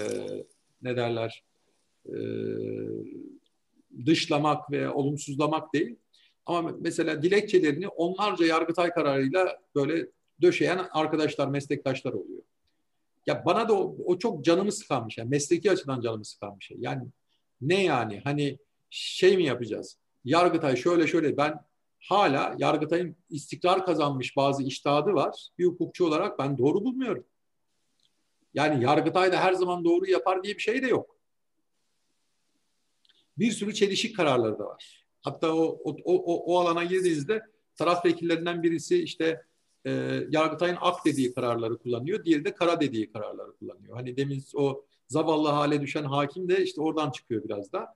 ne 0.83 0.97
derler 0.97 1.45
e, 2.07 2.15
dışlamak 4.07 4.71
ve 4.71 4.91
olumsuzlamak 4.91 5.75
değil. 5.75 5.97
Ama 6.47 6.73
mesela 6.81 7.23
dilekçelerini 7.23 7.89
onlarca 7.89 8.47
yargıtay 8.47 8.91
kararıyla 8.91 9.59
böyle 9.75 10.07
döşeyen 10.43 10.87
arkadaşlar, 10.93 11.49
meslektaşlar 11.49 12.13
oluyor. 12.13 12.43
Ya 13.27 13.43
bana 13.47 13.69
da 13.69 13.79
o, 13.79 13.97
o 14.05 14.19
çok 14.19 14.45
canımı 14.45 14.73
sıkan 14.73 15.09
bir 15.09 15.13
şey. 15.13 15.25
Mesleki 15.25 15.71
açıdan 15.71 16.01
canımı 16.01 16.25
sıkan 16.25 16.59
bir 16.59 16.65
şey. 16.65 16.77
Yani 16.81 17.03
ne 17.61 17.85
yani? 17.85 18.21
Hani 18.25 18.59
şey 18.91 19.37
mi 19.37 19.45
yapacağız? 19.45 19.99
Yargıtay 20.25 20.77
şöyle 20.77 21.07
şöyle 21.07 21.37
ben 21.37 21.61
hala 22.09 22.55
Yargıtay'ın 22.59 23.17
istikrar 23.31 23.87
kazanmış 23.87 24.37
bazı 24.37 24.63
iştahadı 24.63 25.13
var. 25.13 25.49
Bir 25.59 25.65
hukukçu 25.65 26.07
olarak 26.07 26.39
ben 26.39 26.59
doğru 26.59 26.85
bulmuyorum. 26.85 27.25
Yani 28.55 28.85
Yargıtay 28.85 29.33
da 29.33 29.41
her 29.41 29.53
zaman 29.53 29.85
doğru 29.85 30.11
yapar 30.11 30.43
diye 30.43 30.55
bir 30.55 30.63
şey 30.63 30.83
de 30.83 30.87
yok. 30.87 31.17
Bir 33.39 33.51
sürü 33.51 33.75
çelişik 33.75 34.17
kararları 34.17 34.59
da 34.59 34.65
var. 34.65 35.07
Hatta 35.21 35.55
o, 35.55 35.81
o, 35.85 35.97
o, 36.05 36.55
o 36.55 36.59
alana 36.59 36.85
girdiğinizde 36.85 37.43
taraf 37.77 38.05
vekillerinden 38.05 38.63
birisi 38.63 39.03
işte 39.03 39.43
e, 39.87 39.91
Yargıtay'ın 40.31 40.79
ak 40.81 41.05
dediği 41.05 41.35
kararları 41.35 41.79
kullanıyor. 41.79 42.25
Diğeri 42.25 42.45
de 42.45 42.55
kara 42.55 42.81
dediği 42.81 43.13
kararları 43.13 43.57
kullanıyor. 43.57 43.97
Hani 43.97 44.17
demin 44.17 44.45
o 44.55 44.85
zavallı 45.09 45.49
hale 45.49 45.81
düşen 45.81 46.05
hakim 46.05 46.49
de 46.49 46.63
işte 46.63 46.81
oradan 46.81 47.11
çıkıyor 47.11 47.45
biraz 47.45 47.73
da. 47.73 47.95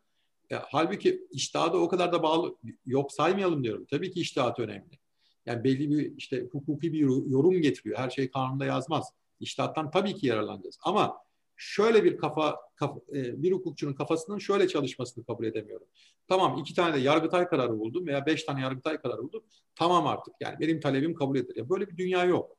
Ya, 0.50 0.64
halbuki 0.68 1.26
iştahı 1.30 1.78
o 1.78 1.88
kadar 1.88 2.12
da 2.12 2.22
bağlı 2.22 2.56
yok 2.86 3.12
saymayalım 3.12 3.64
diyorum. 3.64 3.86
Tabii 3.90 4.10
ki 4.10 4.20
iştahat 4.20 4.60
önemli. 4.60 4.98
Yani 5.46 5.64
belli 5.64 5.90
bir 5.90 6.16
işte 6.16 6.46
hukuki 6.52 6.92
bir 6.92 6.98
yorum 7.30 7.62
getiriyor. 7.62 7.98
Her 7.98 8.10
şey 8.10 8.30
kanunda 8.30 8.64
yazmaz. 8.64 9.12
İştahattan 9.40 9.90
tabii 9.90 10.14
ki 10.14 10.26
yararlanacağız. 10.26 10.78
Ama 10.82 11.16
şöyle 11.56 12.04
bir 12.04 12.16
kafa, 12.16 12.56
kafa 12.76 13.00
bir 13.12 13.52
hukukçunun 13.52 13.94
kafasının 13.94 14.38
şöyle 14.38 14.68
çalışmasını 14.68 15.24
kabul 15.24 15.44
edemiyorum. 15.44 15.86
Tamam 16.28 16.58
iki 16.58 16.74
tane 16.74 16.94
de 16.94 16.98
yargıtay 17.00 17.48
kararı 17.48 17.78
buldum 17.78 18.06
veya 18.06 18.26
beş 18.26 18.44
tane 18.44 18.60
yargıtay 18.60 19.00
kararı 19.00 19.22
buldum. 19.22 19.44
Tamam 19.74 20.06
artık 20.06 20.34
yani 20.40 20.60
benim 20.60 20.80
talebim 20.80 21.14
kabul 21.14 21.38
edilir. 21.38 21.68
Böyle 21.68 21.88
bir 21.88 21.96
dünya 21.96 22.24
yok. 22.24 22.56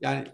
Yani 0.00 0.24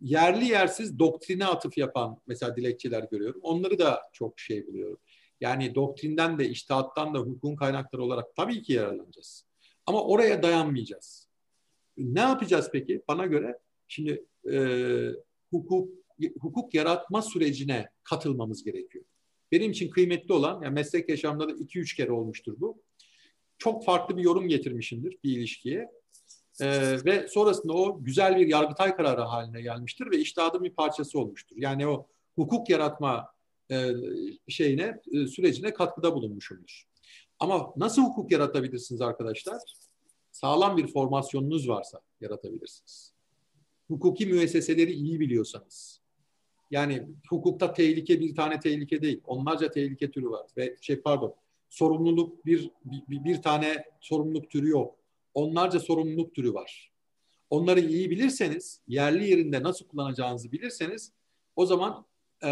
yerli 0.00 0.44
yersiz 0.44 0.98
doktrine 0.98 1.46
atıf 1.46 1.78
yapan 1.78 2.20
mesela 2.26 2.56
dilekçeler 2.56 3.08
görüyorum. 3.10 3.40
Onları 3.42 3.78
da 3.78 4.02
çok 4.12 4.38
şey 4.38 4.66
buluyorum. 4.66 4.98
Yani 5.40 5.74
doktrinden 5.74 6.38
de, 6.38 6.48
iştihattan 6.48 7.14
da, 7.14 7.18
hukukun 7.18 7.56
kaynakları 7.56 8.02
olarak 8.02 8.36
tabii 8.36 8.62
ki 8.62 8.72
yararlanacağız. 8.72 9.46
Ama 9.86 10.04
oraya 10.04 10.42
dayanmayacağız. 10.42 11.28
Ne 11.96 12.20
yapacağız 12.20 12.68
peki? 12.72 13.02
Bana 13.08 13.26
göre 13.26 13.58
şimdi 13.88 14.24
e, 14.52 14.58
hukuk 15.50 16.00
hukuk 16.40 16.74
yaratma 16.74 17.22
sürecine 17.22 17.88
katılmamız 18.02 18.64
gerekiyor. 18.64 19.04
Benim 19.52 19.70
için 19.70 19.90
kıymetli 19.90 20.32
olan, 20.32 20.62
yani 20.62 20.74
meslek 20.74 21.08
yaşamında 21.08 21.48
da 21.48 21.52
iki 21.52 21.78
üç 21.78 21.94
kere 21.96 22.12
olmuştur 22.12 22.54
bu. 22.58 22.82
Çok 23.58 23.84
farklı 23.84 24.16
bir 24.16 24.22
yorum 24.22 24.48
getirmişimdir 24.48 25.18
bir 25.24 25.36
ilişkiye. 25.36 25.90
Ee, 26.60 27.04
ve 27.04 27.28
sonrasında 27.28 27.72
o 27.72 28.04
güzel 28.04 28.36
bir 28.36 28.46
yargıtay 28.46 28.96
kararı 28.96 29.20
haline 29.20 29.62
gelmiştir 29.62 30.10
ve 30.10 30.18
iştihadın 30.18 30.64
bir 30.64 30.74
parçası 30.74 31.18
olmuştur. 31.18 31.56
Yani 31.58 31.86
o 31.88 32.06
hukuk 32.34 32.70
yaratma 32.70 33.32
e, 33.70 33.94
şeyine, 34.48 35.00
e, 35.12 35.26
sürecine 35.26 35.74
katkıda 35.74 36.14
bulunmuşumdur. 36.14 36.84
Ama 37.38 37.72
nasıl 37.76 38.02
hukuk 38.02 38.32
yaratabilirsiniz 38.32 39.00
arkadaşlar? 39.00 39.62
Sağlam 40.32 40.76
bir 40.76 40.86
formasyonunuz 40.86 41.68
varsa 41.68 42.00
yaratabilirsiniz. 42.20 43.14
Hukuki 43.88 44.26
müesseseleri 44.26 44.92
iyi 44.92 45.20
biliyorsanız. 45.20 46.00
Yani 46.70 47.08
hukukta 47.28 47.72
tehlike 47.72 48.20
bir 48.20 48.34
tane 48.34 48.60
tehlike 48.60 49.02
değil. 49.02 49.20
Onlarca 49.24 49.70
tehlike 49.70 50.10
türü 50.10 50.30
var. 50.30 50.46
Ve 50.56 50.76
şey 50.80 51.00
pardon, 51.00 51.34
sorumluluk 51.68 52.46
bir, 52.46 52.70
bir, 52.84 53.24
bir 53.24 53.42
tane 53.42 53.84
sorumluluk 54.00 54.50
türü 54.50 54.68
yok. 54.68 54.96
Onlarca 55.34 55.80
sorumluluk 55.80 56.34
türü 56.34 56.54
var. 56.54 56.92
Onları 57.50 57.80
iyi 57.80 58.10
bilirseniz, 58.10 58.80
yerli 58.88 59.30
yerinde 59.30 59.62
nasıl 59.62 59.88
kullanacağınızı 59.88 60.52
bilirseniz 60.52 61.12
o 61.56 61.66
zaman 61.66 62.06
e, 62.44 62.50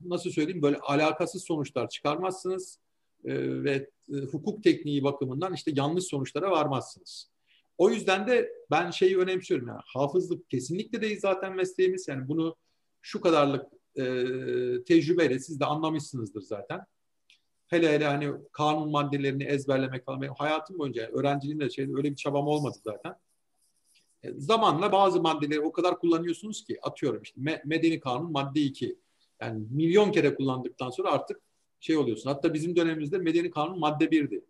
nasıl 0.00 0.30
söyleyeyim 0.30 0.62
böyle 0.62 0.78
alakasız 0.78 1.44
sonuçlar 1.44 1.88
çıkarmazsınız 1.88 2.78
e, 3.24 3.64
ve 3.64 3.90
e, 4.12 4.16
hukuk 4.16 4.62
tekniği 4.62 5.04
bakımından 5.04 5.54
işte 5.54 5.72
yanlış 5.74 6.04
sonuçlara 6.04 6.50
varmazsınız. 6.50 7.30
O 7.78 7.90
yüzden 7.90 8.26
de 8.26 8.50
ben 8.70 8.90
şeyi 8.90 9.18
önemsiyorum. 9.18 9.68
Yani 9.68 9.80
hafızlık 9.84 10.50
kesinlikle 10.50 11.02
değil 11.02 11.20
zaten 11.20 11.56
mesleğimiz. 11.56 12.08
Yani 12.08 12.28
bunu 12.28 12.56
şu 13.02 13.20
kadarlık 13.20 13.66
e, 13.96 14.04
tecrübeyle 14.84 15.38
siz 15.38 15.60
de 15.60 15.64
anlamışsınızdır 15.64 16.40
zaten. 16.40 16.80
Hele 17.66 17.92
hele 17.92 18.06
hani 18.06 18.32
kanun 18.52 18.90
maddelerini 18.90 19.44
ezberlemek 19.44 20.04
falan. 20.04 20.22
Benim 20.22 20.34
hayatım 20.34 20.78
boyunca 20.78 21.10
öğrenciliğimde 21.12 21.70
şey, 21.70 21.84
öyle 21.84 22.10
bir 22.10 22.16
çabam 22.16 22.46
olmadı 22.46 22.78
zaten. 22.84 23.14
E, 24.24 24.32
zamanla 24.36 24.92
bazı 24.92 25.20
maddeleri 25.20 25.60
o 25.60 25.72
kadar 25.72 25.98
kullanıyorsunuz 25.98 26.64
ki 26.64 26.78
atıyorum 26.82 27.22
işte 27.22 27.60
medeni 27.64 28.00
kanun 28.00 28.32
madde 28.32 28.60
2. 28.60 28.98
Yani 29.40 29.66
milyon 29.70 30.12
kere 30.12 30.34
kullandıktan 30.34 30.90
sonra 30.90 31.12
artık 31.12 31.40
şey 31.80 31.96
oluyorsun. 31.96 32.30
Hatta 32.30 32.54
bizim 32.54 32.76
dönemimizde 32.76 33.18
medeni 33.18 33.50
kanun 33.50 33.78
madde 33.78 34.04
1'di. 34.04 34.44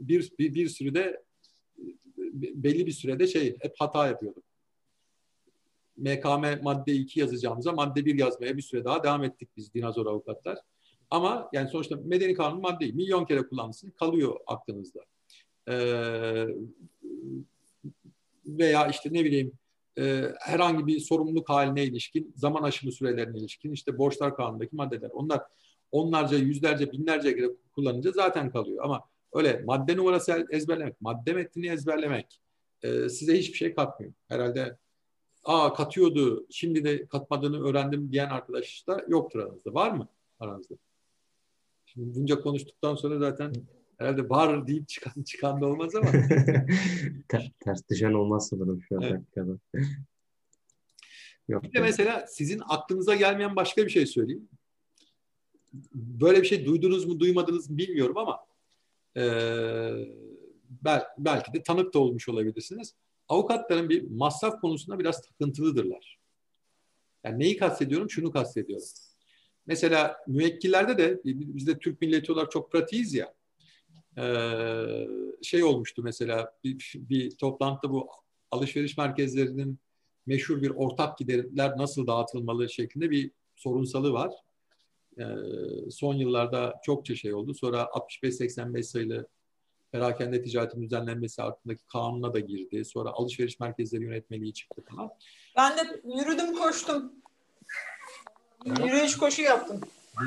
Bir, 0.00 0.32
bir, 0.38 0.54
bir 0.54 0.68
sürede 0.68 1.22
belli 2.34 2.86
bir 2.86 2.92
sürede 2.92 3.26
şey 3.26 3.56
hep 3.60 3.74
hata 3.78 4.06
yapıyorduk. 4.06 4.44
MKM 5.96 6.62
madde 6.62 6.92
2 6.92 7.20
yazacağımıza 7.20 7.72
madde 7.72 8.04
1 8.04 8.18
yazmaya 8.18 8.56
bir 8.56 8.62
süre 8.62 8.84
daha 8.84 9.02
devam 9.02 9.24
ettik 9.24 9.48
biz 9.56 9.74
dinozor 9.74 10.06
avukatlar. 10.06 10.58
Ama 11.10 11.48
yani 11.52 11.68
sonuçta 11.68 11.96
medeni 12.04 12.34
kanun 12.34 12.60
maddeyi 12.60 12.92
milyon 12.92 13.24
kere 13.24 13.42
kullanmışsın 13.48 13.90
kalıyor 13.90 14.36
aklınızda. 14.46 15.00
Ee, 15.68 16.46
veya 18.46 18.86
işte 18.88 19.12
ne 19.12 19.24
bileyim 19.24 19.52
e, 19.98 20.32
herhangi 20.40 20.86
bir 20.86 21.00
sorumluluk 21.00 21.48
haline 21.48 21.84
ilişkin, 21.84 22.32
zaman 22.36 22.62
aşımı 22.62 22.92
sürelerine 22.92 23.38
ilişkin 23.38 23.72
işte 23.72 23.98
borçlar 23.98 24.36
kanunundaki 24.36 24.76
maddeler. 24.76 25.10
Onlar 25.12 25.42
onlarca, 25.92 26.38
yüzlerce, 26.38 26.92
binlerce 26.92 27.36
kere 27.36 27.46
kullanınca 27.74 28.12
zaten 28.12 28.50
kalıyor. 28.50 28.84
Ama 28.84 29.04
öyle 29.32 29.62
madde 29.66 29.96
numarası 29.96 30.46
ezberlemek, 30.50 31.00
madde 31.00 31.32
metnini 31.32 31.68
ezberlemek 31.68 32.40
e, 32.82 33.08
size 33.08 33.38
hiçbir 33.38 33.56
şey 33.56 33.74
katmıyor. 33.74 34.12
Herhalde 34.28 34.76
aa 35.44 35.72
katıyordu, 35.72 36.46
şimdi 36.50 36.84
de 36.84 37.06
katmadığını 37.06 37.68
öğrendim 37.68 38.12
diyen 38.12 38.28
arkadaş 38.28 38.86
da 38.86 39.04
yoktur 39.08 39.40
aranızda. 39.40 39.74
Var 39.74 39.90
mı 39.90 40.08
aranızda? 40.40 40.74
Şimdi 41.86 42.14
bunca 42.14 42.40
konuştuktan 42.40 42.94
sonra 42.94 43.18
zaten 43.18 43.52
herhalde 43.98 44.28
var 44.28 44.66
deyip 44.66 44.88
çıkan 44.88 45.22
çıkan 45.26 45.60
da 45.60 45.66
olmaz 45.66 45.94
ama. 45.94 46.10
ters 47.60 47.88
düşen 47.90 48.12
olmaz 48.12 48.48
sanırım 48.48 48.82
şu 48.88 48.96
an 48.96 49.02
evet. 49.02 49.58
Yok. 51.48 51.62
Bir 51.62 51.72
de 51.72 51.80
mesela 51.80 52.26
sizin 52.28 52.62
aklınıza 52.68 53.14
gelmeyen 53.14 53.56
başka 53.56 53.84
bir 53.84 53.90
şey 53.90 54.06
söyleyeyim. 54.06 54.48
Böyle 55.94 56.42
bir 56.42 56.46
şey 56.46 56.64
duydunuz 56.64 57.04
mu 57.06 57.20
duymadınız 57.20 57.70
mı 57.70 57.78
bilmiyorum 57.78 58.16
ama 58.16 58.40
e, 59.16 59.22
bel, 60.84 61.02
belki 61.18 61.52
de 61.52 61.62
tanık 61.62 61.94
da 61.94 61.98
olmuş 61.98 62.28
olabilirsiniz. 62.28 62.94
Avukatların 63.28 63.88
bir 63.88 64.10
masraf 64.10 64.60
konusunda 64.60 64.98
biraz 64.98 65.22
takıntılıdırlar. 65.22 66.18
Yani 67.24 67.38
neyi 67.38 67.56
kastediyorum? 67.56 68.10
Şunu 68.10 68.30
kastediyorum. 68.30 68.86
Mesela 69.66 70.16
müvekkillerde 70.26 70.98
de 70.98 71.20
biz 71.24 71.66
de 71.66 71.78
Türk 71.78 72.00
milleti 72.00 72.32
olarak 72.32 72.50
çok 72.50 72.72
pratiğiz 72.72 73.14
ya. 73.14 73.34
Ee, 74.18 75.08
şey 75.42 75.64
olmuştu 75.64 76.02
mesela 76.02 76.54
bir, 76.64 76.92
bir 76.94 77.30
toplantıda 77.30 77.92
bu 77.92 78.08
alışveriş 78.50 78.96
merkezlerinin 78.96 79.78
meşhur 80.26 80.62
bir 80.62 80.70
ortak 80.70 81.18
giderler 81.18 81.78
nasıl 81.78 82.06
dağıtılmalı 82.06 82.68
şeklinde 82.68 83.10
bir 83.10 83.30
sorunsalı 83.56 84.12
var. 84.12 84.32
Ee, 85.18 85.24
son 85.90 86.14
yıllarda 86.14 86.74
çokça 86.84 87.14
şey 87.14 87.34
oldu. 87.34 87.54
Sonra 87.54 87.82
65-85 87.82 88.82
sayılı 88.82 89.28
perakende 89.92 90.42
ticaretin 90.42 90.82
düzenlenmesi 90.82 91.42
hakkındaki 91.42 91.86
kanuna 91.86 92.34
da 92.34 92.40
girdi. 92.40 92.84
Sonra 92.84 93.10
alışveriş 93.10 93.60
merkezleri 93.60 94.02
yönetmeliği 94.02 94.52
çıktı 94.52 94.82
falan. 94.90 95.10
Ben 95.56 95.76
de 95.76 96.02
yürüdüm 96.04 96.56
koştum. 96.56 97.12
Yürüyüş 98.66 99.16
koşu 99.16 99.42
yaptım. 99.42 99.80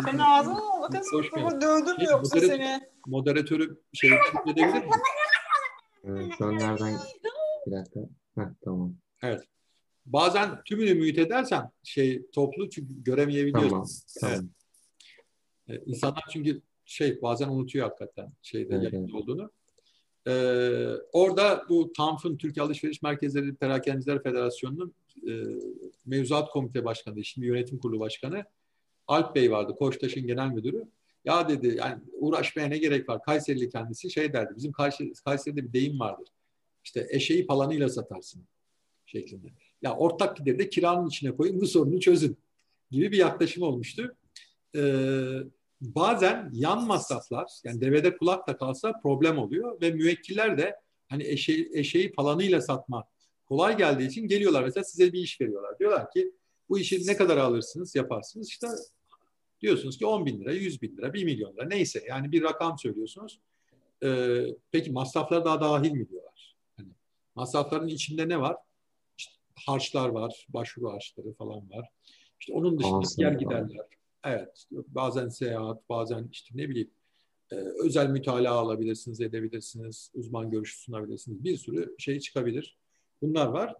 Sen 0.06 0.18
ağzına 0.18 0.62
bakın 0.82 1.02
ama 1.34 1.62
dövdüm 1.62 1.96
şey, 1.98 2.06
yoksa 2.06 2.36
moderat, 2.36 2.58
seni. 2.58 2.82
Moderatörü 3.06 3.82
şey 3.94 4.10
edebilir 4.46 4.86
mi? 4.86 4.90
Evet, 6.04 6.32
şu 6.38 6.46
an 6.46 6.58
nereden? 6.58 6.98
Bir 7.68 7.72
dakika. 7.72 8.00
Heh, 8.36 8.44
tamam. 8.64 8.94
Evet. 9.24 9.44
Bazen 10.06 10.64
tümünü 10.64 10.94
mühit 10.94 11.20
edersen 11.20 11.72
şey 11.84 12.26
toplu 12.32 12.70
çünkü 12.70 13.04
göremeyebiliyorsun. 13.04 13.70
Tamam. 13.70 13.92
tamam. 14.22 14.50
Evet. 15.68 15.82
Ee, 15.82 15.92
insanlar 15.92 16.24
çünkü 16.34 16.62
şey 16.86 17.22
bazen 17.22 17.50
unutuyor 17.50 17.88
hakikaten 17.88 18.32
şeyde 18.42 18.76
evet, 18.76 18.94
evet. 18.94 19.14
olduğunu. 19.14 19.52
Ee, 20.28 20.94
orada 21.14 21.66
bu 21.70 21.94
TANF'ın 21.94 22.38
Türkiye 22.38 22.64
Alışveriş 22.66 23.02
Merkezleri 23.02 23.56
Perakendiciler 23.56 24.24
Federasyonu'nun 24.24 24.94
e, 25.28 25.32
mevzuat 26.06 26.50
komite 26.50 26.86
başkanı, 26.86 27.24
şimdi 27.24 27.48
yönetim 27.48 27.80
kurulu 27.80 28.00
başkanı 28.00 28.46
Alp 29.08 29.36
Bey 29.36 29.51
vardı, 29.51 29.76
Koçtaş'ın 29.80 30.28
genel 30.28 30.47
müdürü. 30.47 30.88
Ya 31.26 31.49
dedi 31.49 31.76
yani 31.78 32.01
uğraşmaya 32.14 32.68
ne 32.68 32.78
gerek 32.78 33.10
var? 33.10 33.22
Kayserili 33.24 33.70
kendisi 33.70 34.12
şey 34.12 34.34
derdi. 34.34 34.53
Bizim 34.55 34.72
Kayseri, 34.72 35.14
Kayseri'de 35.26 35.64
bir 35.64 35.74
deyim 35.74 35.99
vardır. 35.99 36.28
İşte 36.84 37.08
eşeği 37.10 37.47
palanıyla 37.47 37.89
satarsın 37.89 38.43
şeklinde. 39.05 39.47
Ya 39.82 39.95
ortak 39.95 40.38
gideri 40.38 40.60
de 40.60 40.70
kiranın 40.70 41.08
içine 41.08 41.36
koyun 41.36 41.62
bu 41.62 41.68
sorunu 41.68 41.99
çözün 41.99 42.38
gibi 42.91 43.12
bir 43.12 43.18
yaklaşım 43.18 43.64
olmuştu. 43.64 44.16
Ee, 44.76 45.39
bazen 45.82 46.49
yan 46.53 46.88
masraflar 46.88 47.51
yani 47.64 47.82
devede 47.82 48.18
kulak 48.18 48.47
da 48.47 48.58
kalsa 48.58 48.99
problem 49.03 49.38
oluyor 49.38 49.82
ve 49.82 49.91
müvekkiller 49.91 50.58
de 50.58 50.76
hani 51.10 51.24
eşeği, 51.28 51.70
eşeği 51.74 52.12
palanıyla 52.12 52.62
satma 52.62 53.08
kolay 53.45 53.78
geldiği 53.78 54.08
için 54.08 54.28
geliyorlar. 54.28 54.64
Mesela 54.64 54.84
size 54.84 55.14
bir 55.14 55.20
iş 55.20 55.41
veriyorlar. 55.41 55.80
Diyorlar 55.80 56.12
ki 56.12 56.32
bu 56.70 56.80
işi 56.80 57.08
ne 57.08 57.18
kadar 57.18 57.38
alırsınız 57.38 57.95
yaparsınız. 57.95 58.49
İşte 58.49 58.68
diyorsunuz 59.62 59.97
ki 59.97 60.05
10 60.05 60.26
bin 60.26 60.39
lira, 60.39 60.53
100 60.53 60.82
bin 60.82 60.97
lira, 60.97 61.14
1 61.14 61.24
milyon 61.24 61.53
lira 61.53 61.66
neyse 61.66 62.03
yani 62.08 62.32
bir 62.32 62.43
rakam 62.43 62.78
söylüyorsunuz. 62.78 63.39
Ee, 64.03 64.45
peki 64.72 64.91
masraflar 64.91 65.45
daha 65.45 65.62
dahil 65.62 65.91
mi 65.91 66.10
diyorlar? 66.10 66.55
Hani 66.78 66.89
masrafların 67.36 67.88
içinde 67.88 68.30
ne 68.30 68.39
var? 68.39 68.58
İşte 69.18 69.34
harçlar 69.66 70.10
var, 70.10 70.45
başvuru 70.49 70.91
harçları 70.91 71.34
falan 71.34 71.70
var. 71.70 71.89
İşte 72.39 72.53
onun 72.53 72.80
dışında 72.80 73.01
diğer 73.18 73.32
giderler. 73.32 73.86
Evet, 74.24 74.66
bazen 74.72 75.30
seyahat, 75.30 75.89
bazen 75.89 76.30
işte 76.32 76.49
ne 76.55 76.70
bileyim 76.70 76.91
e, 77.51 77.55
özel 77.55 78.10
mütalaa 78.10 78.53
alabilirsiniz, 78.53 79.22
edebilirsiniz, 79.22 80.12
uzman 80.14 80.51
görüşü 80.51 80.80
sunabilirsiniz. 80.80 81.43
Bir 81.43 81.58
sürü 81.58 81.95
şey 81.97 82.20
çıkabilir. 82.20 82.78
Bunlar 83.22 83.47
var. 83.47 83.76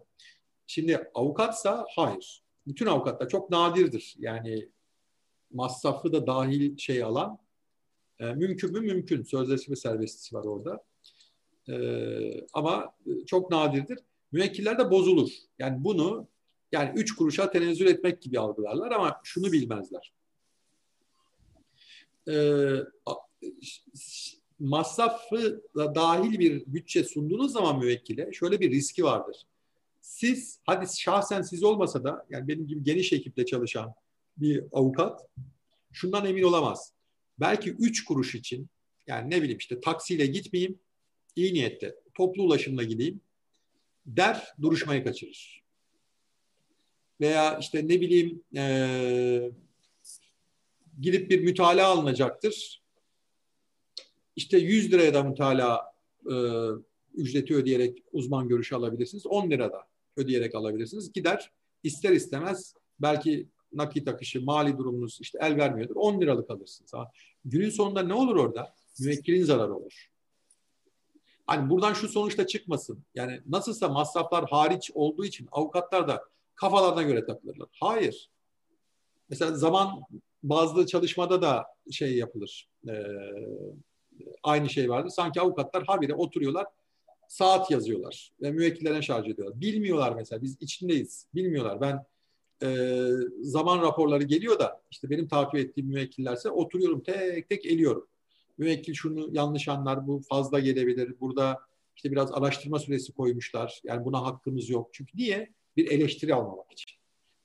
Şimdi 0.66 1.10
avukatsa 1.14 1.86
hayır. 1.96 2.42
Bütün 2.66 2.86
avukatlar 2.86 3.28
çok 3.28 3.50
nadirdir. 3.50 4.14
Yani 4.18 4.68
masrafı 5.50 6.12
da 6.12 6.26
dahil 6.26 6.76
şey 6.76 7.02
alan 7.02 7.38
e, 8.20 8.24
mümkün 8.24 8.72
mü 8.72 8.80
mümkün. 8.80 9.22
Sözleşme 9.22 9.76
serbestisi 9.76 10.34
var 10.34 10.44
orada. 10.44 10.84
E, 11.68 12.46
ama 12.52 12.94
çok 13.26 13.50
nadirdir. 13.50 13.98
Müvekkiller 14.32 14.78
de 14.78 14.90
bozulur. 14.90 15.30
Yani 15.58 15.84
bunu 15.84 16.28
yani 16.72 16.92
üç 16.96 17.14
kuruşa 17.16 17.50
tenezzül 17.50 17.86
etmek 17.86 18.22
gibi 18.22 18.40
algılarlar 18.40 18.92
ama 18.92 19.20
şunu 19.24 19.52
bilmezler. 19.52 20.12
E, 22.28 22.34
masrafı 24.58 25.62
da 25.76 25.94
dahil 25.94 26.38
bir 26.38 26.66
bütçe 26.66 27.04
sunduğunuz 27.04 27.52
zaman 27.52 27.78
müvekkile 27.78 28.32
şöyle 28.32 28.60
bir 28.60 28.70
riski 28.70 29.04
vardır. 29.04 29.46
siz 30.00 30.60
hadi 30.66 30.98
şahsen 30.98 31.42
siz 31.42 31.64
olmasa 31.64 32.04
da 32.04 32.26
yani 32.30 32.48
benim 32.48 32.66
gibi 32.66 32.82
geniş 32.82 33.12
ekiple 33.12 33.46
çalışan 33.46 33.94
bir 34.40 34.64
avukat 34.72 35.20
şundan 35.92 36.26
emin 36.26 36.42
olamaz. 36.42 36.92
Belki 37.40 37.70
üç 37.70 38.04
kuruş 38.04 38.34
için 38.34 38.68
yani 39.06 39.30
ne 39.30 39.42
bileyim 39.42 39.58
işte 39.58 39.80
taksiyle 39.80 40.26
gitmeyeyim, 40.26 40.78
iyi 41.36 41.54
niyetle 41.54 41.94
toplu 42.14 42.42
ulaşımla 42.42 42.82
gideyim 42.82 43.20
der 44.06 44.54
duruşmayı 44.62 45.04
kaçırır. 45.04 45.62
Veya 47.20 47.58
işte 47.58 47.88
ne 47.88 48.00
bileyim 48.00 48.42
e, 48.56 49.50
gidip 51.00 51.30
bir 51.30 51.40
mütalaa 51.40 51.86
alınacaktır. 51.86 52.82
İşte 54.36 54.58
100 54.58 54.92
liraya 54.92 55.14
da 55.14 55.22
mütalaa 55.22 55.92
e, 56.30 56.34
ücreti 57.14 57.54
ödeyerek 57.54 58.02
uzman 58.12 58.48
görüşü 58.48 58.74
alabilirsiniz. 58.74 59.26
10 59.26 59.50
lirada 59.50 59.88
ödeyerek 60.16 60.54
alabilirsiniz. 60.54 61.12
Gider 61.12 61.50
ister 61.82 62.12
istemez 62.12 62.74
belki 63.00 63.48
nakit 63.72 64.08
akışı, 64.08 64.44
mali 64.44 64.78
durumunuz 64.78 65.18
işte 65.20 65.38
el 65.42 65.56
vermiyordur. 65.56 65.96
10 65.96 66.20
liralık 66.20 66.50
alırsınız. 66.50 66.92
Ha. 66.94 67.10
Günün 67.44 67.70
sonunda 67.70 68.02
ne 68.02 68.14
olur 68.14 68.36
orada? 68.36 68.74
Müvekkilin 69.00 69.44
zararı 69.44 69.74
olur. 69.74 70.10
Hani 71.46 71.70
buradan 71.70 71.92
şu 71.92 72.08
sonuçta 72.08 72.46
çıkmasın. 72.46 73.04
Yani 73.14 73.40
nasılsa 73.46 73.88
masraflar 73.88 74.50
hariç 74.50 74.90
olduğu 74.94 75.24
için 75.24 75.48
avukatlar 75.52 76.08
da 76.08 76.24
kafalarına 76.54 77.02
göre 77.02 77.26
takılırlar. 77.26 77.68
Hayır. 77.80 78.30
Mesela 79.30 79.56
zaman 79.56 80.00
bazı 80.42 80.86
çalışmada 80.86 81.42
da 81.42 81.66
şey 81.90 82.16
yapılır. 82.16 82.68
E, 82.88 82.92
aynı 84.42 84.70
şey 84.70 84.90
vardır. 84.90 85.10
Sanki 85.10 85.40
avukatlar 85.40 85.84
habire 85.84 86.14
oturuyorlar 86.14 86.66
saat 87.28 87.70
yazıyorlar 87.70 88.32
ve 88.42 88.50
müvekkillerine 88.50 89.02
şarj 89.02 89.28
ediyorlar. 89.28 89.60
Bilmiyorlar 89.60 90.12
mesela 90.12 90.42
biz 90.42 90.56
içindeyiz. 90.60 91.26
Bilmiyorlar. 91.34 91.80
Ben 91.80 92.04
e, 92.62 92.88
zaman 93.40 93.82
raporları 93.82 94.22
geliyor 94.22 94.58
da 94.58 94.82
işte 94.90 95.10
benim 95.10 95.28
takip 95.28 95.54
ettiğim 95.54 95.86
müvekkillerse 95.86 96.50
oturuyorum 96.50 97.00
tek 97.00 97.48
tek 97.48 97.66
eliyorum. 97.66 98.06
Müvekkil 98.58 98.94
şunu 98.94 99.28
yanlış 99.32 99.68
anlar, 99.68 100.06
bu 100.06 100.20
fazla 100.28 100.60
gelebilir. 100.60 101.20
Burada 101.20 101.60
işte 101.96 102.12
biraz 102.12 102.32
araştırma 102.32 102.78
süresi 102.78 103.12
koymuşlar. 103.12 103.80
Yani 103.84 104.04
buna 104.04 104.24
hakkımız 104.24 104.70
yok. 104.70 104.90
Çünkü 104.92 105.18
niye? 105.18 105.52
Bir 105.76 105.90
eleştiri 105.90 106.34
almamak 106.34 106.72
için. 106.72 106.90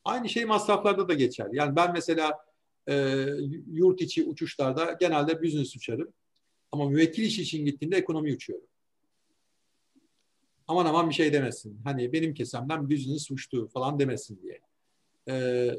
Aynı 0.06 0.30
şey 0.30 0.46
masraflarda 0.46 1.08
da 1.08 1.14
geçer. 1.14 1.48
Yani 1.52 1.76
ben 1.76 1.94
mesela 1.94 2.46
e, 2.90 3.26
yurt 3.72 4.02
içi 4.02 4.24
uçuşlarda 4.24 4.98
genelde 5.00 5.44
business 5.44 5.76
uçarım. 5.76 6.14
Ama 6.72 6.90
müvekkil 6.90 7.24
işi 7.24 7.42
için 7.42 7.66
gittiğimde 7.66 7.98
ekonomi 7.98 8.34
uçuyorum 8.34 8.68
aman 10.68 10.86
aman 10.86 11.10
bir 11.10 11.16
şey 11.16 11.34
demesin. 11.34 11.80
Hani 11.84 12.14
benim 12.14 12.34
kesemden 12.34 12.90
business 12.90 13.32
uçtu 13.32 13.68
falan 13.68 14.00
demesin 14.00 14.42
diye. 14.42 14.60
Ee, 15.30 15.76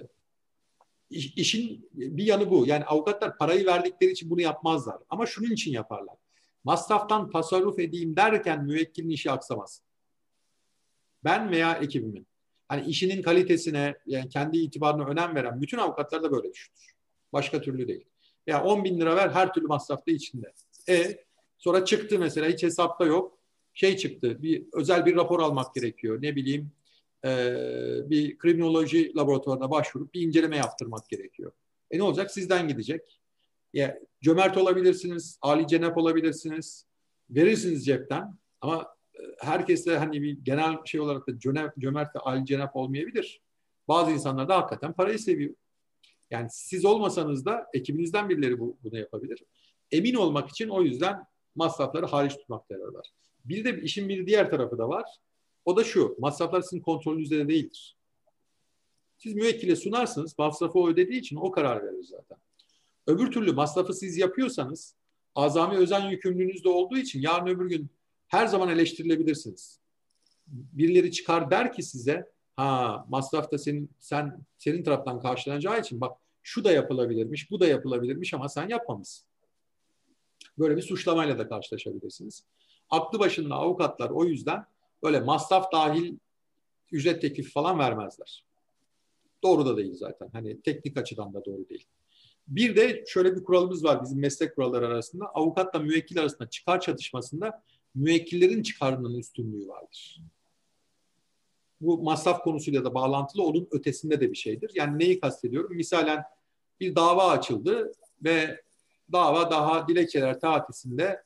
işin 1.11 1.89
bir 1.93 2.25
yanı 2.25 2.51
bu. 2.51 2.67
Yani 2.67 2.85
avukatlar 2.85 3.39
parayı 3.39 3.67
verdikleri 3.67 4.11
için 4.11 4.31
bunu 4.31 4.41
yapmazlar. 4.41 4.97
Ama 5.09 5.27
şunun 5.27 5.51
için 5.51 5.73
yaparlar. 5.73 6.17
Masraftan 6.65 7.31
tasarruf 7.31 7.79
edeyim 7.79 8.17
derken 8.17 8.65
müvekkilin 8.65 9.11
işi 9.11 9.31
aksamaz. 9.31 9.83
Ben 11.25 11.51
veya 11.51 11.75
ekibimin. 11.75 12.27
Hani 12.69 12.87
işinin 12.87 13.23
kalitesine, 13.23 13.95
yani 14.07 14.29
kendi 14.29 14.59
itibarına 14.59 15.05
önem 15.05 15.35
veren 15.35 15.63
bütün 15.63 15.79
avukatlar 15.79 16.23
da 16.23 16.33
böyle 16.33 16.53
düşünür. 16.53 16.95
Başka 17.33 17.61
türlü 17.61 17.89
değil. 17.89 18.05
Ya 18.47 18.65
10 18.65 18.85
bin 18.85 19.01
lira 19.01 19.17
ver 19.17 19.29
her 19.31 19.53
türlü 19.53 19.67
masrafta 19.67 20.13
içinde. 20.13 20.53
E 20.89 21.25
sonra 21.59 21.85
çıktı 21.85 22.19
mesela 22.19 22.49
hiç 22.49 22.63
hesapta 22.63 23.05
yok 23.07 23.39
şey 23.75 23.97
çıktı. 23.97 24.43
Bir 24.43 24.65
özel 24.73 25.07
bir 25.07 25.17
rapor 25.17 25.41
almak 25.41 25.75
gerekiyor. 25.75 26.23
Ne 26.23 26.37
bileyim 26.37 26.73
e, 27.25 27.31
bir 28.11 28.39
kriminoloji 28.39 29.17
laboratuvarına 29.17 29.71
başvurup 29.71 30.15
bir 30.15 30.21
inceleme 30.21 30.57
yaptırmak 30.57 31.09
gerekiyor. 31.09 31.53
E 31.91 31.99
ne 31.99 32.03
olacak? 32.03 32.31
Sizden 32.31 32.69
gidecek. 32.69 33.21
Ya, 33.73 33.99
cömert 34.23 34.57
olabilirsiniz, 34.57 35.39
Ali 35.43 35.67
cenap 35.67 35.97
olabilirsiniz. 35.97 36.87
Verirsiniz 37.31 37.87
cepten 37.87 38.39
ama 38.61 38.95
e, 39.15 39.21
herkes 39.39 39.87
de 39.87 39.99
hani 39.99 40.23
bir 40.23 40.39
genel 40.45 40.77
şey 40.85 41.01
olarak 41.01 41.29
da 41.29 41.39
cömert, 41.39 41.77
cömert 41.79 42.17
ve 42.17 42.21
Ali 42.21 42.47
cenap 42.47 42.77
olmayabilir. 42.77 43.41
Bazı 43.89 44.11
insanlar 44.11 44.49
da 44.49 44.57
hakikaten 44.57 44.93
parayı 44.93 45.19
seviyor. 45.19 45.55
Yani 46.31 46.49
siz 46.51 46.85
olmasanız 46.85 47.45
da 47.45 47.67
ekibinizden 47.75 48.29
birileri 48.29 48.61
bu, 48.61 48.79
bunu 48.83 48.99
yapabilir. 48.99 49.45
Emin 49.91 50.15
olmak 50.15 50.51
için 50.51 50.69
o 50.69 50.83
yüzden 50.83 51.25
masrafları 51.55 52.07
hariç 52.07 52.33
tutmakta 52.37 52.75
yarar 52.75 52.95
var. 52.95 53.13
Bir 53.45 53.65
de 53.65 53.83
işin 53.83 54.09
bir 54.09 54.27
diğer 54.27 54.51
tarafı 54.51 54.79
da 54.79 54.89
var. 54.89 55.05
O 55.65 55.77
da 55.77 55.85
şu, 55.85 56.17
masraflar 56.19 56.63
sizin 56.63 56.81
kontrolünüzde 56.81 57.39
de 57.39 57.49
değildir. 57.49 57.97
Siz 59.19 59.35
müvekkile 59.35 59.77
sunarsınız, 59.77 60.39
masrafı 60.39 60.79
o 60.79 60.89
ödediği 60.89 61.21
için 61.21 61.37
o 61.37 61.51
karar 61.51 61.85
verir 61.85 62.03
zaten. 62.03 62.39
Öbür 63.07 63.33
türlü 63.33 63.53
masrafı 63.53 63.95
siz 63.95 64.17
yapıyorsanız, 64.17 64.95
azami 65.35 65.77
özen 65.77 66.11
yükümlülüğünüz 66.11 66.65
de 66.65 66.69
olduğu 66.69 66.97
için 66.97 67.21
yarın 67.21 67.47
öbür 67.47 67.69
gün 67.69 67.91
her 68.29 68.47
zaman 68.47 68.69
eleştirilebilirsiniz. 68.69 69.81
Birileri 70.47 71.13
çıkar 71.13 71.51
der 71.51 71.73
ki 71.73 71.83
size, 71.83 72.31
ha 72.57 73.07
masraf 73.09 73.53
da 73.53 73.59
senin, 73.59 73.91
sen, 73.99 74.41
senin 74.59 74.83
taraftan 74.83 75.21
karşılanacağı 75.21 75.81
için 75.81 76.01
bak 76.01 76.19
şu 76.43 76.65
da 76.65 76.73
yapılabilirmiş, 76.73 77.51
bu 77.51 77.61
da 77.61 77.67
yapılabilirmiş 77.67 78.35
ama 78.35 78.49
sen 78.49 78.69
yapmamışsın. 78.69 79.27
Böyle 80.59 80.77
bir 80.77 80.83
suçlamayla 80.83 81.39
da 81.39 81.49
karşılaşabilirsiniz. 81.49 82.45
Aklı 82.91 83.19
başında 83.19 83.55
avukatlar 83.55 84.11
o 84.11 84.25
yüzden 84.25 84.67
böyle 85.05 85.21
masraf 85.21 85.73
dahil 85.73 86.19
ücret 86.93 87.21
teklifi 87.21 87.51
falan 87.51 87.79
vermezler. 87.79 88.45
Doğru 89.43 89.67
da 89.67 89.77
değil 89.77 89.95
zaten. 89.95 90.29
Hani 90.33 90.61
teknik 90.61 90.97
açıdan 90.97 91.35
da 91.35 91.45
doğru 91.45 91.69
değil. 91.69 91.87
Bir 92.49 92.77
de 92.77 93.05
şöyle 93.07 93.37
bir 93.37 93.45
kuralımız 93.45 93.85
var 93.85 94.03
bizim 94.03 94.21
meslek 94.21 94.55
kuralları 94.55 94.87
arasında. 94.87 95.27
Avukatla 95.27 95.79
müvekkil 95.79 96.21
arasında 96.21 96.51
çıkar 96.51 96.81
çatışmasında 96.81 97.63
müvekkillerin 97.95 98.63
çıkarının 98.63 99.19
üstünlüğü 99.19 99.69
vardır. 99.69 100.21
Bu 101.81 102.03
masraf 102.03 102.43
konusuyla 102.43 102.85
da 102.85 102.95
bağlantılı 102.95 103.43
onun 103.43 103.69
ötesinde 103.71 104.21
de 104.21 104.31
bir 104.31 104.37
şeydir. 104.37 104.71
Yani 104.75 104.99
neyi 104.99 105.21
kastediyorum? 105.21 105.77
Misalen 105.77 106.23
bir 106.81 106.95
dava 106.95 107.31
açıldı 107.31 107.93
ve 108.25 108.63
dava 109.13 109.51
daha 109.51 109.89
dilekçeler 109.89 110.41
tatisinde 110.41 111.23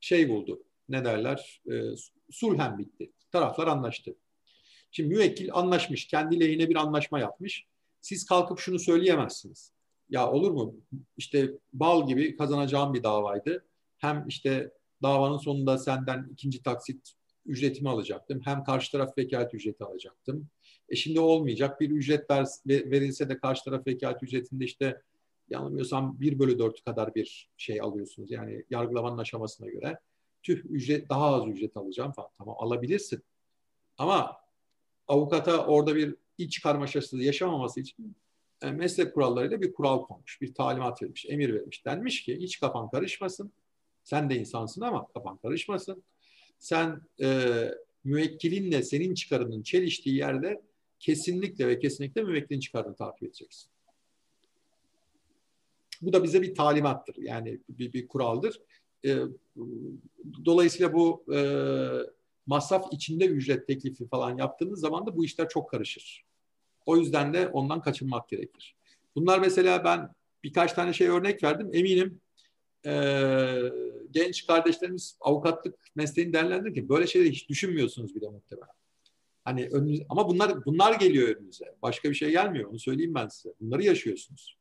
şey 0.00 0.28
buldu 0.28 0.62
ne 0.88 1.04
derler 1.04 1.62
e, 1.70 1.96
sulhen 2.30 2.78
bitti. 2.78 3.12
Taraflar 3.32 3.66
anlaştı. 3.66 4.16
Şimdi 4.90 5.14
müvekkil 5.14 5.48
anlaşmış, 5.52 6.06
kendi 6.06 6.40
lehine 6.40 6.68
bir 6.68 6.76
anlaşma 6.76 7.20
yapmış. 7.20 7.66
Siz 8.00 8.26
kalkıp 8.26 8.58
şunu 8.58 8.78
söyleyemezsiniz. 8.78 9.72
Ya 10.10 10.30
olur 10.30 10.50
mu? 10.50 10.74
İşte 11.16 11.50
bal 11.72 12.08
gibi 12.08 12.36
kazanacağım 12.36 12.94
bir 12.94 13.02
davaydı. 13.02 13.66
Hem 13.98 14.24
işte 14.28 14.70
davanın 15.02 15.38
sonunda 15.38 15.78
senden 15.78 16.28
ikinci 16.32 16.62
taksit 16.62 17.12
ücretimi 17.46 17.88
alacaktım. 17.88 18.40
Hem 18.44 18.64
karşı 18.64 18.92
taraf 18.92 19.18
vekalet 19.18 19.54
ücreti 19.54 19.84
alacaktım. 19.84 20.48
E 20.88 20.96
şimdi 20.96 21.20
olmayacak. 21.20 21.80
Bir 21.80 21.90
ücret 21.90 22.30
ver, 22.30 22.46
verilse 22.66 23.28
de 23.28 23.38
karşı 23.38 23.64
taraf 23.64 23.86
vekalet 23.86 24.22
ücretinde 24.22 24.64
işte 24.64 25.02
yanılmıyorsam 25.50 26.20
1 26.20 26.38
bölü 26.38 26.58
4 26.58 26.84
kadar 26.84 27.14
bir 27.14 27.50
şey 27.56 27.80
alıyorsunuz. 27.80 28.30
Yani 28.30 28.64
yargılamanın 28.70 29.18
aşamasına 29.18 29.68
göre 29.68 29.98
tüh 30.46 30.64
ücret 30.64 31.08
daha 31.08 31.26
az 31.26 31.48
ücret 31.48 31.76
alacağım 31.76 32.12
falan. 32.12 32.30
Tamam 32.38 32.56
alabilirsin. 32.58 33.22
Ama 33.98 34.36
avukata 35.08 35.66
orada 35.66 35.96
bir 35.96 36.16
iç 36.38 36.62
karmaşası 36.62 37.22
yaşamaması 37.22 37.80
için 37.80 38.16
e, 38.62 38.70
meslek 38.70 39.14
kurallarıyla 39.14 39.60
bir 39.60 39.72
kural 39.72 40.02
konmuş, 40.02 40.40
bir 40.40 40.54
talimat 40.54 41.02
verilmiş, 41.02 41.26
emir 41.28 41.54
verilmiş. 41.54 41.84
Denmiş 41.84 42.22
ki 42.22 42.36
hiç 42.36 42.60
kafan 42.60 42.90
karışmasın. 42.90 43.52
Sen 44.04 44.30
de 44.30 44.36
insansın 44.36 44.80
ama 44.80 45.06
kafan 45.06 45.36
karışmasın. 45.36 46.02
Sen 46.58 47.00
e, 47.22 47.48
müvekkilinle 48.04 48.82
senin 48.82 49.14
çıkarının 49.14 49.62
çeliştiği 49.62 50.16
yerde 50.16 50.62
kesinlikle 50.98 51.68
ve 51.68 51.78
kesinlikle 51.78 52.22
müvekkilin 52.22 52.60
çıkarını 52.60 52.96
takip 52.96 53.22
edeceksin. 53.22 53.70
Bu 56.02 56.12
da 56.12 56.24
bize 56.24 56.42
bir 56.42 56.54
talimattır. 56.54 57.16
Yani 57.16 57.60
bir, 57.68 57.92
bir 57.92 58.08
kuraldır. 58.08 58.60
E, 59.06 59.18
dolayısıyla 60.44 60.92
bu 60.92 61.24
e, 61.34 61.40
masraf 62.46 62.92
içinde 62.92 63.26
ücret 63.26 63.66
teklifi 63.66 64.08
falan 64.08 64.38
yaptığınız 64.38 64.80
zaman 64.80 65.06
da 65.06 65.16
bu 65.16 65.24
işler 65.24 65.48
çok 65.48 65.70
karışır. 65.70 66.24
O 66.86 66.96
yüzden 66.96 67.34
de 67.34 67.48
ondan 67.48 67.80
kaçınmak 67.80 68.28
gerekir. 68.28 68.76
Bunlar 69.14 69.38
mesela 69.38 69.84
ben 69.84 70.10
birkaç 70.44 70.72
tane 70.72 70.92
şey 70.92 71.08
örnek 71.08 71.42
verdim. 71.42 71.70
Eminim 71.72 72.20
e, 72.86 72.92
genç 74.10 74.46
kardeşlerimiz 74.46 75.16
avukatlık 75.20 75.74
mesleğini 75.94 76.32
değerlendirirken 76.32 76.88
böyle 76.88 77.06
şeyleri 77.06 77.30
hiç 77.30 77.48
düşünmüyorsunuz 77.48 78.14
bile 78.14 78.28
muhtemelen. 78.28 78.68
Hani 79.44 79.68
önünüz, 79.68 80.00
ama 80.08 80.28
bunlar 80.28 80.64
bunlar 80.64 81.00
geliyor 81.00 81.36
önünüze. 81.36 81.74
Başka 81.82 82.10
bir 82.10 82.14
şey 82.14 82.30
gelmiyor. 82.30 82.70
Onu 82.70 82.78
söyleyeyim 82.78 83.14
ben 83.14 83.28
size. 83.28 83.54
Bunları 83.60 83.82
yaşıyorsunuz. 83.82 84.56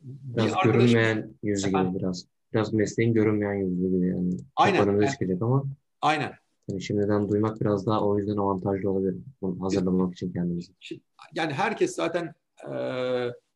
Biraz 0.00 0.52
bir 0.64 0.72
görünmeyen 0.72 1.34
yüzü 1.42 1.68
gibi 1.68 1.98
biraz 1.98 2.33
biraz 2.54 2.72
mesleğin 2.72 3.14
görünmeyen 3.14 3.54
yüzü 3.54 3.88
gibi 3.88 4.08
yani. 4.08 4.36
Aynen. 4.56 4.86
Yani, 4.86 5.10
çıkacak 5.10 5.42
ama. 5.42 5.64
Aynen. 6.00 6.32
Yani 6.68 6.82
şimdiden 6.82 7.28
duymak 7.28 7.60
biraz 7.60 7.86
daha 7.86 8.06
o 8.06 8.18
yüzden 8.18 8.36
avantajlı 8.36 8.90
olabilir. 8.90 9.16
Bunu 9.42 9.64
hazırlamak 9.64 10.14
için 10.14 10.32
kendimizi. 10.32 10.72
Yani 11.34 11.52
herkes 11.52 11.94
zaten 11.94 12.34
e, 12.64 12.72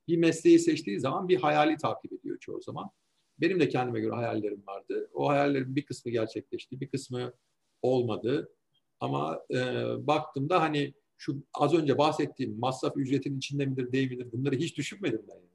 bir 0.09 0.16
mesleği 0.16 0.59
seçtiği 0.59 1.01
zaman 1.01 1.28
bir 1.28 1.36
hayali 1.36 1.76
takip 1.76 2.12
ediyor 2.12 2.38
çoğu 2.38 2.62
zaman. 2.62 2.90
Benim 3.40 3.61
de 3.61 3.68
kendime 3.68 4.01
göre 4.01 4.14
hayallerim 4.14 4.62
vardı. 4.66 5.11
O 5.14 5.28
hayallerin 5.28 5.76
bir 5.76 5.84
kısmı 5.84 6.12
gerçekleşti, 6.12 6.80
bir 6.80 6.88
kısmı 6.88 7.32
olmadı. 7.82 8.49
Ama 9.01 9.40
e, 9.51 9.57
baktığımda 10.07 10.62
hani 10.62 10.94
şu 11.16 11.42
az 11.55 11.74
önce 11.74 11.99
bahsettiğim 11.99 12.59
masraf 12.59 12.96
ücretin 12.96 13.38
içinde 13.38 13.66
midir 13.66 13.92
değil 13.92 14.11
midir 14.11 14.32
bunları 14.32 14.57
hiç 14.57 14.78
düşünmedim 14.78 15.22
ben. 15.28 15.34
Yani. 15.34 15.47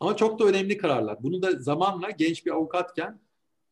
Ama 0.00 0.16
çok 0.16 0.38
da 0.38 0.44
önemli 0.44 0.76
kararlar. 0.76 1.22
Bunu 1.22 1.42
da 1.42 1.58
zamanla 1.58 2.10
genç 2.10 2.46
bir 2.46 2.50
avukatken 2.50 3.20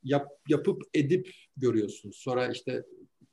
yap, 0.05 0.29
yapıp 0.49 0.83
edip 0.95 1.35
görüyorsunuz. 1.57 2.17
Sonra 2.17 2.49
işte 2.49 2.85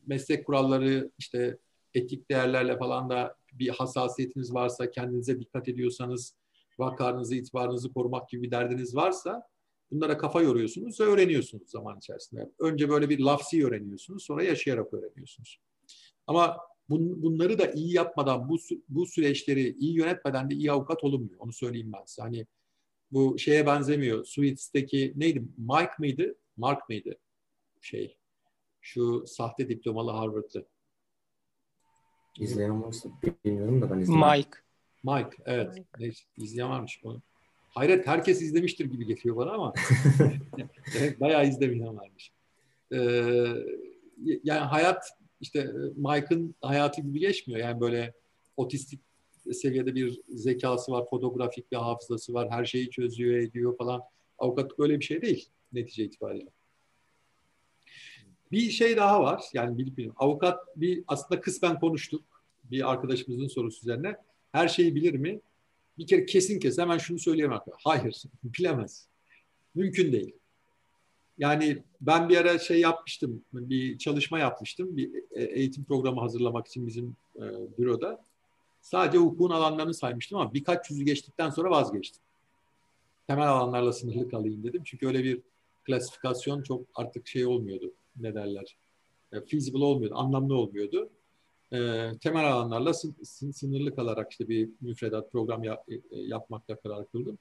meslek 0.08 0.46
kuralları, 0.46 1.12
işte 1.18 1.58
etik 1.94 2.30
değerlerle 2.30 2.78
falan 2.78 3.10
da 3.10 3.36
bir 3.54 3.70
hassasiyetiniz 3.70 4.54
varsa, 4.54 4.92
kendinize 4.92 5.40
dikkat 5.40 5.68
ediyorsanız, 5.68 6.36
vakarınızı, 6.80 7.36
itibarınızı 7.36 7.94
korumak 7.94 8.30
gibi 8.30 8.44
bir 8.44 8.52
derdiniz 8.52 8.96
varsa 8.96 9.48
bunlara 9.92 10.18
kafa 10.18 10.42
yoruyorsunuz 10.42 11.00
ve 11.00 11.04
öğreniyorsunuz 11.04 11.70
zaman 11.70 11.98
içerisinde. 11.98 12.52
Önce 12.60 12.90
böyle 12.90 13.10
bir 13.10 13.20
lafsi 13.20 13.66
öğreniyorsunuz, 13.66 14.24
sonra 14.24 14.44
yaşayarak 14.44 14.94
öğreniyorsunuz. 14.94 15.60
Ama 16.28 16.58
bun, 16.90 17.24
bunları 17.24 17.60
da 17.60 17.72
iyi 17.72 17.94
yapmadan, 17.94 18.50
bu, 18.50 18.58
bu 18.90 19.06
süreçleri 19.06 19.76
iyi 19.80 19.98
yönetmeden 19.98 20.50
de 20.50 20.56
iyi 20.56 20.72
avukat 20.72 21.04
olunmuyor. 21.04 21.40
Onu 21.40 21.54
söyleyeyim 21.54 21.92
ben 21.94 22.06
size. 22.06 22.22
Hani 22.22 22.46
bu 23.12 23.40
şeye 23.40 23.66
benzemiyor. 23.66 24.26
Suits'teki 24.26 25.14
neydi? 25.16 25.44
Mike 25.58 25.94
mıydı? 26.00 26.36
Mark 26.58 26.90
mıydı? 26.90 27.18
Şey, 27.82 28.18
şu 28.82 29.24
sahte 29.28 29.70
diplomalı 29.70 30.12
Harvard'lı. 30.12 30.66
İzleyen 32.40 32.84
varsa 32.84 33.10
bilmiyorum 33.46 33.82
da 33.82 33.92
ben 33.92 34.00
izledim. 34.00 34.22
Mike. 34.22 34.50
Mike, 35.04 35.44
evet. 35.46 35.78
Mike. 36.00 36.20
İzleyen 36.38 36.70
varmış 36.70 37.02
onu. 37.04 37.22
Hayret, 37.70 38.08
herkes 38.08 38.42
izlemiştir 38.42 38.86
gibi 38.86 39.06
geliyor 39.06 39.36
bana 39.36 39.52
ama 39.52 39.74
bayağı 41.20 41.48
izlemeyen 41.48 41.98
varmış. 41.98 42.32
Ee, 42.94 42.98
yani 44.44 44.60
hayat 44.60 45.18
işte 45.42 45.72
Mike'ın 45.96 46.56
hayatı 46.62 47.02
gibi 47.02 47.20
geçmiyor. 47.20 47.60
Yani 47.60 47.82
böyle 47.82 48.14
otistik 48.58 49.02
seviyede 49.54 49.96
bir 49.96 50.22
zekası 50.30 50.92
var, 50.92 51.06
fotoğrafik 51.10 51.72
bir 51.72 51.78
hafızası 51.78 52.34
var, 52.34 52.50
her 52.50 52.66
şeyi 52.66 52.90
çözüyor, 52.90 53.38
ediyor 53.38 53.78
falan. 53.78 54.02
Avukatlık 54.38 54.80
öyle 54.80 55.00
bir 55.00 55.06
şey 55.06 55.22
değil 55.22 55.50
netice 55.74 56.04
itibariyle. 56.04 56.50
Bir 58.52 58.70
şey 58.70 58.98
daha 58.98 59.24
var. 59.24 59.44
Yani 59.54 59.78
bilip 59.78 59.98
bilip 59.98 60.22
avukat 60.22 60.60
bir 60.76 61.04
aslında 61.08 61.42
kısmen 61.42 61.80
konuştuk. 61.80 62.24
Bir 62.64 62.92
arkadaşımızın 62.92 63.48
sorusu 63.48 63.82
üzerine. 63.82 64.16
Her 64.52 64.68
şeyi 64.68 64.96
bilir 64.96 65.14
mi? 65.14 65.40
Bir 65.98 66.08
kere 66.08 66.26
kesin 66.26 66.60
kes 66.60 66.78
hemen 66.78 66.98
şunu 66.98 67.20
söyleyemem. 67.20 67.60
Hayır, 67.84 68.24
bilemez. 68.44 69.08
Mümkün 69.76 70.12
değil. 70.12 70.36
Yani 71.38 71.84
ben 72.02 72.30
bir 72.30 72.38
ara 72.38 72.60
şey 72.60 72.80
yapmıştım, 72.80 73.44
bir 73.54 73.98
çalışma 73.98 74.40
yapmıştım. 74.40 74.98
Bir 74.98 75.12
e, 75.32 75.44
eğitim 75.44 75.84
programı 75.84 76.22
hazırlamak 76.22 76.68
için 76.68 76.88
bizim 76.88 77.16
e, 77.36 77.44
büroda. 77.78 78.24
Sadece 78.82 79.18
hukukun 79.18 79.50
alanlarını 79.50 79.94
saymıştım 79.94 80.38
ama 80.38 80.54
birkaç 80.54 80.90
yüzü 80.90 81.04
geçtikten 81.04 81.50
sonra 81.50 81.70
vazgeçtim. 81.70 82.24
Temel 83.28 83.48
alanlarla 83.50 83.94
sınırlı 83.94 84.30
kalayım 84.30 84.64
dedim. 84.64 84.82
Çünkü 84.86 85.08
öyle 85.08 85.24
bir 85.24 85.42
klasifikasyon 85.84 86.64
çok 86.64 86.86
artık 86.96 87.28
şey 87.28 87.46
olmuyordu. 87.46 87.94
Ne 88.16 88.36
derler? 88.36 88.78
E, 89.34 89.42
feasible 89.42 89.84
olmuyordu, 89.84 90.16
anlamlı 90.18 90.56
olmuyordu. 90.56 91.10
E, 91.72 91.78
temel 92.22 92.54
alanlarla 92.54 92.94
sınırlı 93.54 93.96
kalarak 93.96 94.32
işte 94.32 94.50
bir 94.50 94.70
müfredat 94.82 95.32
program 95.32 95.64
yap, 95.64 95.86
e, 96.12 96.18
yapmakta 96.20 96.76
karar 96.76 97.12
kıldım. 97.12 97.38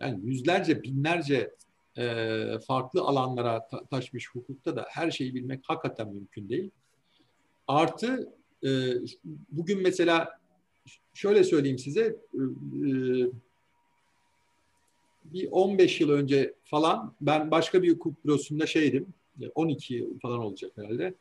Yani 0.00 0.26
yüzlerce, 0.26 0.82
binlerce 0.82 1.54
e, 1.98 2.58
farklı 2.66 3.00
alanlara 3.00 3.68
ta- 3.68 3.84
taşmış 3.84 4.30
hukukta 4.30 4.76
da 4.76 4.86
her 4.88 5.10
şeyi 5.10 5.34
bilmek 5.34 5.60
hakikaten 5.62 6.08
mümkün 6.08 6.48
değil. 6.48 6.70
Artı 7.68 8.34
e, 8.64 8.68
bugün 9.48 9.82
mesela 9.82 10.39
şöyle 11.14 11.44
söyleyeyim 11.44 11.78
size 11.78 12.02
e, 12.02 12.40
e 12.90 13.30
bir 15.24 15.48
15 15.50 16.00
yıl 16.00 16.10
önce 16.10 16.54
falan 16.64 17.14
ben 17.20 17.50
başka 17.50 17.82
bir 17.82 17.92
hukuk 17.92 18.24
bürosunda 18.24 18.66
şeydim. 18.66 19.06
12 19.54 19.94
yıl 19.94 20.18
falan 20.18 20.38
olacak 20.38 20.72
herhalde. 20.76 21.14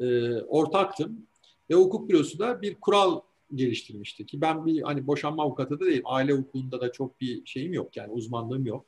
E, 0.00 0.34
ortaktım. 0.42 1.26
Ve 1.70 1.74
hukuk 1.74 2.08
bürosu 2.08 2.38
da 2.38 2.62
bir 2.62 2.74
kural 2.74 3.20
geliştirmişti 3.54 4.26
ki 4.26 4.40
ben 4.40 4.66
bir 4.66 4.82
hani 4.82 5.06
boşanma 5.06 5.42
avukatı 5.42 5.80
da 5.80 5.86
değilim. 5.86 6.02
Aile 6.04 6.32
hukukunda 6.32 6.80
da 6.80 6.92
çok 6.92 7.20
bir 7.20 7.46
şeyim 7.46 7.72
yok 7.72 7.96
yani 7.96 8.12
uzmanlığım 8.12 8.66
yok. 8.66 8.84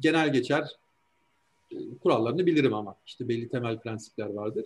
Genel 0.00 0.32
geçer 0.32 0.78
e, 1.70 1.76
kurallarını 2.02 2.46
bilirim 2.46 2.74
ama 2.74 2.96
işte 3.06 3.28
belli 3.28 3.48
temel 3.48 3.78
prensipler 3.78 4.26
vardır. 4.26 4.64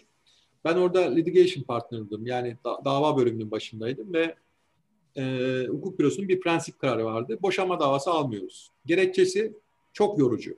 Ben 0.65 0.77
orada 0.77 1.01
litigation 1.01 1.65
partner'dım. 1.65 2.27
Yani 2.27 2.57
da, 2.65 2.85
dava 2.85 3.17
bölümünün 3.17 3.51
başındaydım 3.51 4.13
ve 4.13 4.35
e, 5.17 5.67
hukuk 5.69 5.99
bürosunun 5.99 6.29
bir 6.29 6.41
prensip 6.41 6.79
kararı 6.79 7.05
vardı. 7.05 7.39
Boşanma 7.43 7.81
davası 7.81 8.11
almıyoruz. 8.11 8.71
Gerekçesi 8.87 9.53
çok 9.93 10.19
yorucu 10.19 10.57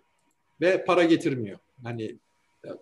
ve 0.61 0.85
para 0.85 1.05
getirmiyor. 1.05 1.59
Hani 1.83 2.19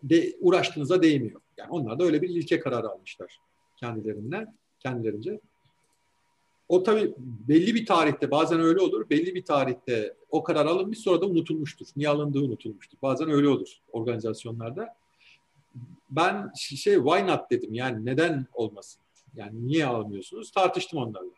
de, 0.03 0.37
uğraştığınıza 0.41 1.03
değmiyor. 1.03 1.41
Yani 1.57 1.71
onlar 1.71 1.99
da 1.99 2.05
öyle 2.05 2.23
bir 2.23 2.29
ilke 2.29 2.61
kararı 2.61 2.89
almışlar 2.89 3.41
kendilerinden, 3.77 4.57
kendilerince. 4.81 5.41
O 6.69 6.83
tabii 6.83 7.15
belli 7.19 7.75
bir 7.75 7.87
tarihte 7.87 8.31
bazen 8.31 8.61
öyle 8.61 8.81
olur. 8.81 9.11
Belli 9.11 9.35
bir 9.35 9.45
tarihte 9.45 10.15
o 10.31 10.43
karar 10.43 10.67
alınmış 10.67 10.99
sonra 10.99 11.21
da 11.21 11.27
unutulmuştur. 11.27 11.87
Niye 11.97 12.09
alındığı 12.09 12.41
unutulmuştur. 12.41 12.99
Bazen 13.03 13.31
öyle 13.31 13.49
olur 13.49 13.79
organizasyonlarda. 13.93 14.97
Ben 16.11 16.53
şey 16.57 16.95
why 16.95 17.27
not 17.27 17.51
dedim. 17.51 17.75
Yani 17.75 18.07
neden 18.07 18.47
olmasın? 18.55 19.03
Yani 19.37 19.67
niye 19.67 19.87
almıyorsunuz? 19.87 20.51
Tartıştım 20.51 20.99
onlarla. 20.99 21.31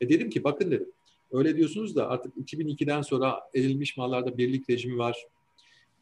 E 0.00 0.08
dedim 0.08 0.30
ki 0.30 0.44
bakın 0.44 0.70
dedim. 0.70 0.92
Öyle 1.32 1.56
diyorsunuz 1.56 1.96
da 1.96 2.08
artık 2.08 2.36
2002'den 2.36 3.02
sonra 3.02 3.40
edilmiş 3.54 3.96
mallarda 3.96 4.38
birlik 4.38 4.70
rejimi 4.70 4.98
var. 4.98 5.26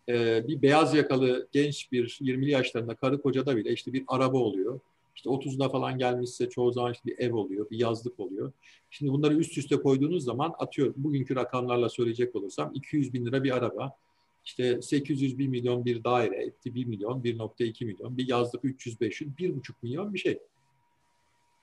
Ee, 0.08 0.48
bir 0.48 0.62
beyaz 0.62 0.94
yakalı 0.94 1.48
genç 1.52 1.92
bir 1.92 2.08
20'li 2.08 2.50
yaşlarında 2.50 2.94
karı 2.94 3.22
kocada 3.22 3.56
bile 3.56 3.72
işte 3.72 3.92
bir 3.92 4.04
araba 4.08 4.38
oluyor. 4.38 4.80
İşte 5.16 5.30
30'da 5.30 5.68
falan 5.68 5.98
gelmişse 5.98 6.48
çoğu 6.48 6.72
zaman 6.72 6.92
işte 6.92 7.10
bir 7.10 7.18
ev 7.18 7.34
oluyor, 7.34 7.70
bir 7.70 7.78
yazlık 7.78 8.20
oluyor. 8.20 8.52
Şimdi 8.90 9.12
bunları 9.12 9.34
üst 9.34 9.58
üste 9.58 9.76
koyduğunuz 9.76 10.24
zaman 10.24 10.54
atıyor 10.58 10.94
bugünkü 10.96 11.36
rakamlarla 11.36 11.88
söyleyecek 11.88 12.36
olursam 12.36 12.70
200 12.74 13.12
bin 13.12 13.26
lira 13.26 13.44
bir 13.44 13.56
araba, 13.56 13.96
işte 14.44 14.82
800 14.82 15.38
bin 15.38 15.50
milyon 15.50 15.84
bir 15.84 16.04
daire, 16.04 16.44
etti 16.44 16.74
1 16.74 16.86
milyon, 16.86 17.22
1.2 17.22 17.84
milyon, 17.84 18.16
bir 18.16 18.28
yazlık 18.28 18.64
300-500, 18.64 19.36
1.5 19.36 19.72
milyon 19.82 20.14
bir 20.14 20.18
şey. 20.18 20.38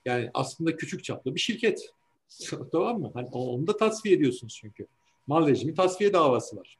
Yani 0.04 0.30
aslında 0.34 0.76
küçük 0.76 1.04
çaplı 1.04 1.34
bir 1.34 1.40
şirket. 1.40 1.94
tamam 2.72 3.00
mı? 3.00 3.10
Hani 3.14 3.28
onu 3.28 3.66
da 3.66 3.76
tasfiye 3.76 4.14
ediyorsunuz 4.14 4.58
çünkü. 4.60 4.86
Mal 5.26 5.48
rejimi 5.48 5.74
tasfiye 5.74 6.12
davası 6.12 6.56
var. 6.56 6.78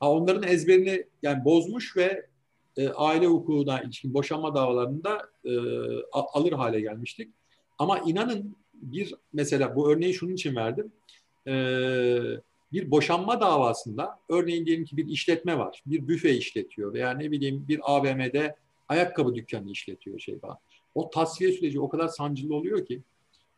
Ha 0.00 0.10
onların 0.10 0.42
ezberini 0.42 1.06
yani 1.22 1.44
bozmuş 1.44 1.96
ve 1.96 2.26
e, 2.76 2.88
aile 2.88 3.26
hukukuna 3.26 3.82
ilişkin 3.82 4.14
boşanma 4.14 4.54
davalarında 4.54 5.30
e, 5.44 5.52
alır 6.12 6.52
hale 6.52 6.80
gelmiştik. 6.80 7.30
Ama 7.78 7.98
inanın 7.98 8.56
bir 8.74 9.14
mesela 9.32 9.76
bu 9.76 9.92
örneği 9.92 10.14
şunun 10.14 10.32
için 10.32 10.56
verdim. 10.56 10.92
E, 11.46 11.54
bir 12.72 12.90
boşanma 12.90 13.40
davasında 13.40 14.18
örneğin 14.28 14.66
diyelim 14.66 14.84
ki 14.84 14.96
bir 14.96 15.08
işletme 15.08 15.58
var. 15.58 15.82
Bir 15.86 16.08
büfe 16.08 16.34
işletiyor 16.34 16.94
veya 16.94 17.10
ne 17.10 17.30
bileyim 17.30 17.64
bir 17.68 17.80
AVM'de 17.82 18.56
ayakkabı 18.88 19.34
dükkanı 19.34 19.70
işletiyor 19.70 20.18
şey 20.18 20.38
falan. 20.38 20.58
O 20.94 21.10
tasfiye 21.10 21.52
süreci 21.52 21.80
o 21.80 21.88
kadar 21.88 22.08
sancılı 22.08 22.54
oluyor 22.54 22.86
ki 22.86 23.00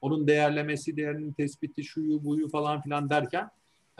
onun 0.01 0.27
değerlemesi, 0.27 0.97
değerinin 0.97 1.33
tespiti, 1.33 1.85
şuyu 1.85 2.25
buyu 2.25 2.49
falan 2.49 2.81
filan 2.81 3.11
derken 3.11 3.51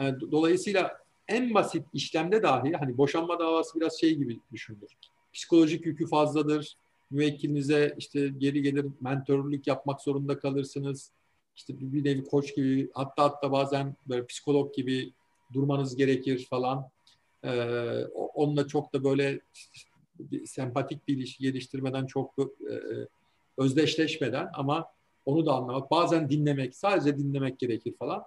e, 0.01 0.03
dolayısıyla 0.31 0.97
en 1.27 1.53
basit 1.53 1.85
işlemde 1.93 2.43
dahi 2.43 2.73
hani 2.73 2.97
boşanma 2.97 3.39
davası 3.39 3.79
biraz 3.79 3.99
şey 3.99 4.15
gibi 4.15 4.39
düşünülür. 4.51 4.91
Psikolojik 5.33 5.85
yükü 5.85 6.07
fazladır. 6.07 6.75
Müvekkilinize 7.11 7.95
işte 7.97 8.27
geri 8.37 8.61
gelir 8.61 8.85
mentörlük 9.01 9.67
yapmak 9.67 10.01
zorunda 10.01 10.39
kalırsınız. 10.39 11.11
İşte 11.55 11.73
bir 11.79 12.03
nevi 12.03 12.23
koç 12.23 12.55
gibi 12.55 12.89
hatta 12.93 13.23
hatta 13.23 13.51
bazen 13.51 13.95
böyle 14.09 14.25
psikolog 14.25 14.73
gibi 14.73 15.13
durmanız 15.53 15.95
gerekir 15.95 16.45
falan. 16.49 16.89
Ee, 17.43 18.05
onunla 18.33 18.67
çok 18.67 18.93
da 18.93 19.03
böyle 19.03 19.39
sempatik 20.45 21.07
bir 21.07 21.17
ilişki 21.17 21.43
geliştirmeden 21.43 22.05
çok 22.05 22.33
e, 22.39 22.75
özdeşleşmeden 23.57 24.49
ama 24.53 24.87
onu 25.25 25.45
da 25.45 25.53
anlamak, 25.53 25.91
bazen 25.91 26.29
dinlemek, 26.29 26.75
sadece 26.75 27.17
dinlemek 27.17 27.59
gerekir 27.59 27.93
falan. 27.93 28.23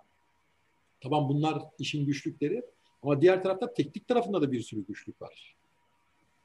Tamam 1.01 1.29
bunlar 1.29 1.63
işin 1.79 2.07
güçlükleri 2.07 2.63
ama 3.03 3.21
diğer 3.21 3.43
tarafta 3.43 3.73
teknik 3.73 4.09
tarafında 4.09 4.43
da 4.43 4.53
bir 4.53 4.61
sürü 4.61 4.87
güçlük 4.87 5.23
var. 5.23 5.57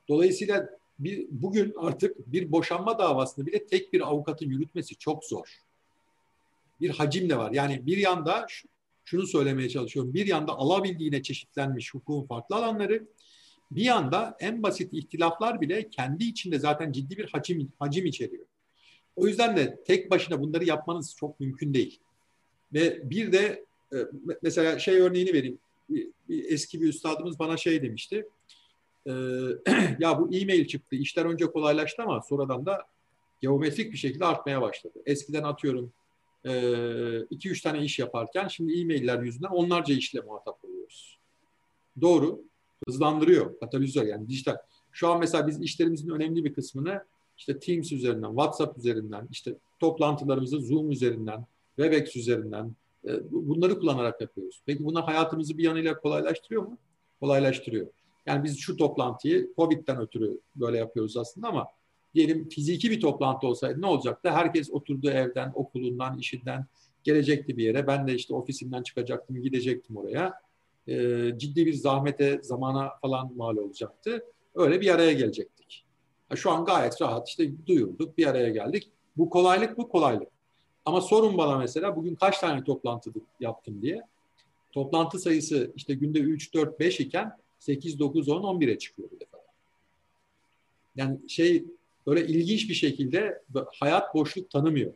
Dolayısıyla 0.09 0.69
bir, 0.99 1.27
bugün 1.31 1.73
artık 1.77 2.31
bir 2.31 2.51
boşanma 2.51 2.99
davasını 2.99 3.45
bile 3.45 3.65
tek 3.65 3.93
bir 3.93 4.01
avukatın 4.01 4.49
yürütmesi 4.49 4.95
çok 4.95 5.25
zor. 5.25 5.59
Bir 6.81 6.89
hacim 6.89 7.29
de 7.29 7.37
var. 7.37 7.51
Yani 7.51 7.85
bir 7.85 7.97
yanda 7.97 8.47
şunu 9.05 9.27
söylemeye 9.27 9.69
çalışıyorum. 9.69 10.13
Bir 10.13 10.27
yanda 10.27 10.51
alabildiğine 10.51 11.21
çeşitlenmiş 11.21 11.93
hukukun 11.93 12.27
farklı 12.27 12.55
alanları, 12.55 13.07
bir 13.71 13.83
yanda 13.83 14.37
en 14.39 14.63
basit 14.63 14.93
ihtilaflar 14.93 15.61
bile 15.61 15.89
kendi 15.89 16.23
içinde 16.23 16.59
zaten 16.59 16.91
ciddi 16.91 17.17
bir 17.17 17.29
hacim, 17.29 17.71
hacim 17.79 18.05
içeriyor. 18.05 18.45
O 19.15 19.27
yüzden 19.27 19.57
de 19.57 19.83
tek 19.85 20.11
başına 20.11 20.41
bunları 20.41 20.65
yapmanız 20.65 21.15
çok 21.15 21.39
mümkün 21.39 21.73
değil. 21.73 21.99
Ve 22.73 23.09
bir 23.09 23.31
de 23.31 23.65
e, 23.93 23.97
mesela 24.41 24.79
şey 24.79 24.99
örneğini 24.99 25.33
vereyim. 25.33 25.57
Bir 25.89 26.51
eski 26.51 26.81
bir 26.81 26.87
üstadımız 26.87 27.39
bana 27.39 27.57
şey 27.57 27.81
demişti. 27.81 28.27
E, 29.07 29.11
ya 29.99 30.19
bu 30.19 30.35
e-mail 30.35 30.67
çıktı. 30.67 30.95
İşler 30.95 31.25
önce 31.25 31.45
kolaylaştı 31.45 32.03
ama 32.03 32.21
sonradan 32.21 32.65
da 32.65 32.87
geometrik 33.41 33.91
bir 33.91 33.97
şekilde 33.97 34.25
artmaya 34.25 34.61
başladı. 34.61 34.99
Eskiden 35.05 35.43
atıyorum 35.43 35.93
2-3 36.45 37.59
e, 37.59 37.61
tane 37.61 37.83
iş 37.83 37.99
yaparken 37.99 38.47
şimdi 38.47 38.79
e-mailler 38.79 39.21
yüzünden 39.21 39.49
onlarca 39.49 39.95
işle 39.95 40.21
muhatap 40.21 40.65
oluyoruz. 40.65 41.19
Doğru. 42.01 42.41
Hızlandırıyor. 42.87 43.59
Katalizör 43.59 44.03
yani 44.03 44.29
dijital. 44.29 44.57
Şu 44.91 45.07
an 45.07 45.19
mesela 45.19 45.47
biz 45.47 45.61
işlerimizin 45.61 46.09
önemli 46.09 46.45
bir 46.45 46.53
kısmını 46.53 47.03
işte 47.37 47.59
Teams 47.59 47.91
üzerinden, 47.91 48.29
WhatsApp 48.29 48.77
üzerinden, 48.77 49.27
işte 49.31 49.55
toplantılarımızı 49.79 50.59
Zoom 50.59 50.91
üzerinden, 50.91 51.45
Webex 51.75 52.15
üzerinden 52.15 52.75
bunları 53.29 53.79
kullanarak 53.79 54.21
yapıyoruz. 54.21 54.61
Peki 54.65 54.85
bunlar 54.85 55.03
hayatımızı 55.03 55.57
bir 55.57 55.63
yanıyla 55.63 55.99
kolaylaştırıyor 55.99 56.63
mu? 56.63 56.77
Kolaylaştırıyor. 57.19 57.87
Yani 58.25 58.43
biz 58.43 58.59
şu 58.59 58.77
toplantıyı 58.77 59.53
Covid'den 59.57 60.01
ötürü 60.01 60.39
böyle 60.55 60.77
yapıyoruz 60.77 61.17
aslında 61.17 61.47
ama 61.47 61.67
diyelim 62.15 62.49
fiziki 62.49 62.91
bir 62.91 63.01
toplantı 63.01 63.47
olsaydı 63.47 63.81
ne 63.81 63.85
olacaktı? 63.85 64.29
Herkes 64.29 64.71
oturduğu 64.71 65.09
evden, 65.09 65.51
okulundan, 65.55 66.17
işinden 66.17 66.65
gelecekti 67.03 67.57
bir 67.57 67.63
yere. 67.63 67.87
Ben 67.87 68.07
de 68.07 68.15
işte 68.15 68.35
ofisimden 68.35 68.83
çıkacaktım, 68.83 69.41
gidecektim 69.41 69.97
oraya. 69.97 70.33
E, 70.87 70.93
ciddi 71.37 71.65
bir 71.65 71.73
zahmete, 71.73 72.39
zamana 72.43 72.91
falan 73.01 73.37
mal 73.37 73.57
olacaktı. 73.57 74.25
Öyle 74.55 74.81
bir 74.81 74.89
araya 74.89 75.13
gelecektik. 75.13 75.85
Şu 76.35 76.51
an 76.51 76.65
gayet 76.65 77.01
rahat 77.01 77.29
işte 77.29 77.51
duyurduk, 77.67 78.17
bir 78.17 78.27
araya 78.27 78.49
geldik. 78.49 78.89
Bu 79.17 79.29
kolaylık 79.29 79.77
bu 79.77 79.89
kolaylık. 79.89 80.29
Ama 80.85 81.01
sorun 81.01 81.37
bana 81.37 81.57
mesela 81.57 81.95
bugün 81.95 82.15
kaç 82.15 82.39
tane 82.39 82.63
toplantı 82.63 83.11
yaptım 83.39 83.81
diye. 83.81 84.01
Toplantı 84.71 85.19
sayısı 85.19 85.71
işte 85.75 85.93
günde 85.93 86.19
3, 86.19 86.53
4, 86.53 86.79
5 86.79 86.99
iken 86.99 87.37
8, 87.59 87.99
9, 87.99 88.29
10, 88.29 88.41
11'e 88.41 88.77
çıkıyor 88.77 89.09
bu 89.11 89.19
defa. 89.19 89.37
Yani 90.95 91.29
şey 91.29 91.65
böyle 92.07 92.27
ilginç 92.27 92.69
bir 92.69 92.73
şekilde 92.73 93.41
hayat 93.79 94.15
boşluk 94.15 94.49
tanımıyor. 94.49 94.93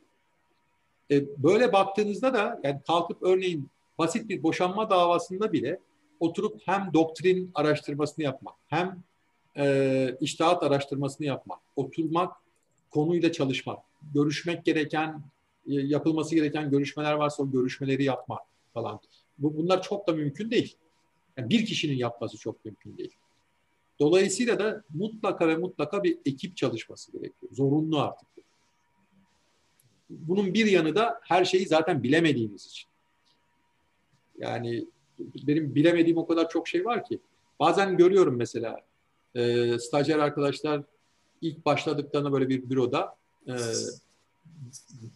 E, 1.11 1.43
böyle 1.43 1.73
baktığınızda 1.73 2.33
da 2.33 2.59
yani 2.63 2.81
kalkıp 2.87 3.23
örneğin 3.23 3.69
basit 3.97 4.29
bir 4.29 4.43
boşanma 4.43 4.89
davasında 4.89 5.53
bile 5.53 5.79
oturup 6.19 6.61
hem 6.65 6.89
doktrin 6.93 7.51
araştırmasını 7.53 8.25
yapmak, 8.25 8.55
hem 8.67 9.03
e, 9.57 10.17
iştahat 10.21 10.63
araştırmasını 10.63 11.27
yapmak, 11.27 11.59
oturmak, 11.75 12.33
konuyla 12.91 13.31
çalışmak, 13.31 13.79
görüşmek 14.13 14.65
gereken, 14.65 15.21
e, 15.67 15.73
yapılması 15.73 16.35
gereken 16.35 16.69
görüşmeler 16.69 17.13
varsa 17.13 17.43
o 17.43 17.51
görüşmeleri 17.51 18.03
yapmak 18.03 18.41
falan. 18.73 18.99
Bu, 19.37 19.57
bunlar 19.57 19.81
çok 19.81 20.07
da 20.07 20.13
mümkün 20.13 20.51
değil. 20.51 20.75
Yani 21.37 21.49
bir 21.49 21.65
kişinin 21.65 21.95
yapması 21.95 22.37
çok 22.37 22.65
mümkün 22.65 22.97
değil. 22.97 23.11
Dolayısıyla 23.99 24.59
da 24.59 24.83
mutlaka 24.93 25.47
ve 25.47 25.55
mutlaka 25.55 26.03
bir 26.03 26.17
ekip 26.25 26.57
çalışması 26.57 27.11
gerekiyor. 27.11 27.51
Zorunlu 27.51 27.99
artık. 27.99 28.27
Bunun 30.09 30.53
bir 30.53 30.65
yanı 30.65 30.95
da 30.95 31.19
her 31.23 31.45
şeyi 31.45 31.67
zaten 31.67 32.03
bilemediğimiz 32.03 32.65
için. 32.65 32.87
Yani 34.37 34.85
benim 35.19 35.75
bilemediğim 35.75 36.17
o 36.17 36.27
kadar 36.27 36.49
çok 36.49 36.67
şey 36.67 36.85
var 36.85 37.05
ki. 37.05 37.19
Bazen 37.59 37.97
görüyorum 37.97 38.35
mesela 38.35 38.81
e, 39.35 39.79
stajyer 39.79 40.19
arkadaşlar 40.19 40.81
ilk 41.41 41.65
başladıklarında 41.65 42.31
böyle 42.31 42.49
bir 42.49 42.69
büroda 42.69 43.15
e, 43.47 43.53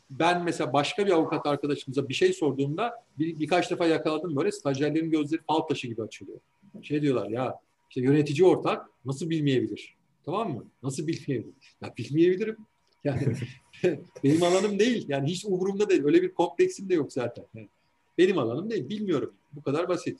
ben 0.09 0.43
mesela 0.43 0.73
başka 0.73 1.05
bir 1.05 1.11
avukat 1.11 1.45
arkadaşımıza 1.45 2.09
bir 2.09 2.13
şey 2.13 2.33
sorduğumda 2.33 3.03
bir, 3.19 3.39
birkaç 3.39 3.71
defa 3.71 3.85
yakaladım 3.85 4.35
böyle 4.35 4.51
stajyerlerin 4.51 5.11
gözleri 5.11 5.41
fal 5.41 5.59
taşı 5.59 5.87
gibi 5.87 6.03
açılıyor. 6.03 6.39
Şey 6.81 7.01
diyorlar 7.01 7.29
ya 7.29 7.59
işte 7.91 8.01
yönetici 8.01 8.47
ortak 8.47 8.89
nasıl 9.05 9.29
bilmeyebilir? 9.29 9.95
Tamam 10.25 10.53
mı? 10.53 10.65
Nasıl 10.83 11.07
bilmeyebilir? 11.07 11.55
Ya 11.81 11.93
bilmeyebilirim. 11.97 12.57
Yani 13.03 13.35
benim 14.23 14.43
alanım 14.43 14.79
değil. 14.79 15.05
Yani 15.09 15.29
hiç 15.29 15.45
umurumda 15.45 15.89
değil. 15.89 16.03
Öyle 16.03 16.21
bir 16.21 16.33
kompleksim 16.33 16.89
de 16.89 16.93
yok 16.93 17.13
zaten. 17.13 17.45
Yani 17.53 17.69
benim 18.17 18.37
alanım 18.37 18.69
değil. 18.69 18.89
Bilmiyorum. 18.89 19.33
Bu 19.53 19.63
kadar 19.63 19.89
basit. 19.89 20.19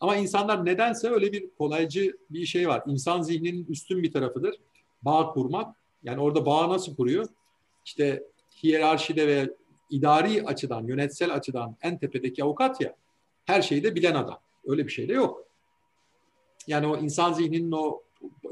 Ama 0.00 0.16
insanlar 0.16 0.66
nedense 0.66 1.10
öyle 1.10 1.32
bir 1.32 1.50
kolaycı 1.58 2.16
bir 2.30 2.46
şey 2.46 2.68
var. 2.68 2.82
İnsan 2.86 3.22
zihninin 3.22 3.66
üstün 3.66 4.02
bir 4.02 4.12
tarafıdır. 4.12 4.54
Bağ 5.02 5.32
kurmak. 5.32 5.76
Yani 6.04 6.20
orada 6.20 6.46
bağ 6.46 6.68
nasıl 6.68 6.96
kuruyor? 6.96 7.26
İşte 7.84 8.22
hiyerarşide 8.62 9.26
ve 9.26 9.50
idari 9.90 10.42
açıdan, 10.44 10.86
yönetsel 10.86 11.34
açıdan 11.34 11.76
en 11.82 11.98
tepedeki 11.98 12.44
avukat 12.44 12.80
ya, 12.80 12.96
her 13.44 13.62
şeyi 13.62 13.84
de 13.84 13.94
bilen 13.94 14.14
adam. 14.14 14.38
Öyle 14.66 14.86
bir 14.86 14.92
şey 14.92 15.08
de 15.08 15.12
yok. 15.12 15.51
Yani 16.66 16.86
o 16.86 16.96
insan 16.96 17.32
zihninin 17.32 17.72
o 17.72 18.02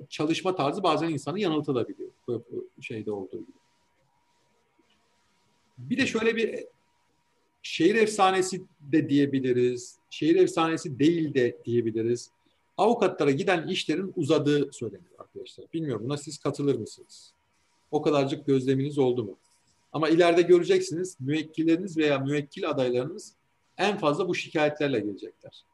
çalışma 0.09 0.55
tarzı 0.55 0.83
bazen 0.83 1.09
insanı 1.09 1.41
yanıltabiliyor. 1.41 2.11
Bu 2.29 2.43
şeyde 2.81 3.13
olduğu 3.13 3.39
gibi. 3.39 3.61
Bir 5.79 5.97
de 5.97 6.07
şöyle 6.07 6.37
bir 6.37 6.65
şehir 7.63 7.95
efsanesi 7.95 8.63
de 8.81 9.09
diyebiliriz. 9.09 9.97
Şehir 10.11 10.37
efsanesi 10.37 10.99
değil 10.99 11.35
de 11.35 11.59
diyebiliriz. 11.65 12.31
Avukatlara 12.77 13.31
giden 13.31 13.69
işlerin 13.69 14.13
uzadığı 14.17 14.73
söyleniyor 14.73 15.11
arkadaşlar. 15.19 15.67
Bilmiyorum 15.75 16.05
buna 16.05 16.17
siz 16.17 16.39
katılır 16.39 16.75
mısınız? 16.75 17.33
O 17.91 18.03
kadarcık 18.03 18.47
gözleminiz 18.47 18.99
oldu 18.99 19.25
mu? 19.25 19.37
Ama 19.93 20.09
ileride 20.09 20.43
göreceksiniz 20.43 21.17
müvekkilleriniz 21.21 21.97
veya 21.97 22.19
müvekkil 22.19 22.71
adaylarınız 22.71 23.35
en 23.79 23.99
fazla 23.99 24.29
bu 24.29 24.35
şikayetlerle 24.35 25.01
gelecekler. 25.01 25.65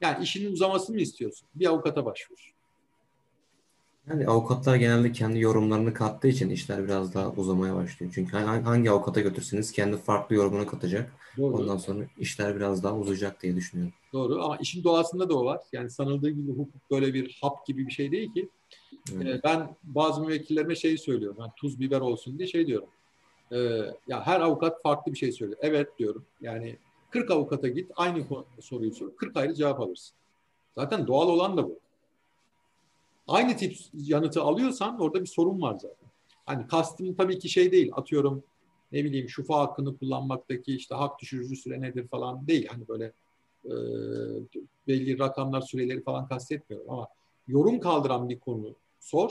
Yani 0.00 0.24
işinin 0.24 0.52
uzamasını 0.52 0.96
mı 0.96 1.02
istiyorsun? 1.02 1.48
Bir 1.54 1.66
avukata 1.66 2.04
başvur. 2.04 2.54
Yani 4.08 4.26
avukatlar 4.26 4.76
genelde 4.76 5.12
kendi 5.12 5.40
yorumlarını 5.40 5.94
kattığı 5.94 6.28
için 6.28 6.50
işler 6.50 6.84
biraz 6.84 7.14
daha 7.14 7.30
uzamaya 7.30 7.74
başlıyor. 7.74 8.12
Çünkü 8.14 8.36
hangi 8.36 8.90
avukata 8.90 9.20
götürseniz 9.20 9.72
kendi 9.72 9.96
farklı 9.96 10.34
yorumunu 10.34 10.66
katacak. 10.66 11.12
Doğru. 11.36 11.56
Ondan 11.56 11.76
sonra 11.76 12.04
işler 12.18 12.56
biraz 12.56 12.82
daha 12.82 12.96
uzayacak 12.96 13.42
diye 13.42 13.56
düşünüyorum. 13.56 13.94
Doğru 14.12 14.44
ama 14.44 14.56
işin 14.56 14.84
doğasında 14.84 15.28
da 15.28 15.38
o 15.38 15.44
var. 15.44 15.60
Yani 15.72 15.90
sanıldığı 15.90 16.30
gibi 16.30 16.50
hukuk 16.50 16.90
böyle 16.90 17.14
bir 17.14 17.38
hap 17.42 17.66
gibi 17.66 17.86
bir 17.86 17.92
şey 17.92 18.12
değil 18.12 18.32
ki. 18.34 18.48
Evet. 19.16 19.26
Ee, 19.26 19.40
ben 19.44 19.76
bazı 19.82 20.20
müvekkillerime 20.20 20.76
şey 20.76 20.98
söylüyorum. 20.98 21.36
Yani 21.40 21.52
tuz 21.56 21.80
biber 21.80 22.00
olsun 22.00 22.38
diye 22.38 22.48
şey 22.48 22.66
diyorum. 22.66 22.88
Ee, 23.52 23.56
ya 24.08 24.26
her 24.26 24.40
avukat 24.40 24.82
farklı 24.82 25.12
bir 25.12 25.18
şey 25.18 25.32
söylüyor. 25.32 25.58
Evet 25.62 25.98
diyorum. 25.98 26.24
Yani 26.40 26.76
40 27.10 27.30
avukata 27.30 27.68
git 27.68 27.90
aynı 27.96 28.26
soruyu 28.60 28.94
sor. 28.94 29.16
40 29.16 29.36
ayrı 29.36 29.54
cevap 29.54 29.80
alırsın. 29.80 30.16
Zaten 30.74 31.06
doğal 31.06 31.28
olan 31.28 31.56
da 31.56 31.64
bu. 31.64 31.78
Aynı 33.28 33.56
tip 33.56 33.76
yanıtı 33.94 34.42
alıyorsan 34.42 35.00
orada 35.00 35.20
bir 35.20 35.26
sorun 35.26 35.62
var 35.62 35.74
zaten. 35.74 36.08
Hani 36.46 36.66
kastım 36.66 37.14
tabii 37.14 37.38
ki 37.38 37.48
şey 37.48 37.72
değil. 37.72 37.90
Atıyorum 37.94 38.42
ne 38.92 39.04
bileyim 39.04 39.28
şufa 39.28 39.58
hakkını 39.58 39.96
kullanmaktaki 39.96 40.76
işte 40.76 40.94
hak 40.94 41.20
düşürücü 41.20 41.56
süre 41.56 41.80
nedir 41.80 42.08
falan 42.08 42.46
değil. 42.46 42.66
Hani 42.66 42.88
böyle 42.88 43.12
e, 43.64 43.72
belli 44.88 45.18
rakamlar 45.18 45.60
süreleri 45.60 46.02
falan 46.02 46.28
kastetmiyorum 46.28 46.90
ama 46.90 47.08
yorum 47.48 47.80
kaldıran 47.80 48.28
bir 48.28 48.38
konu 48.38 48.74
sor. 49.00 49.30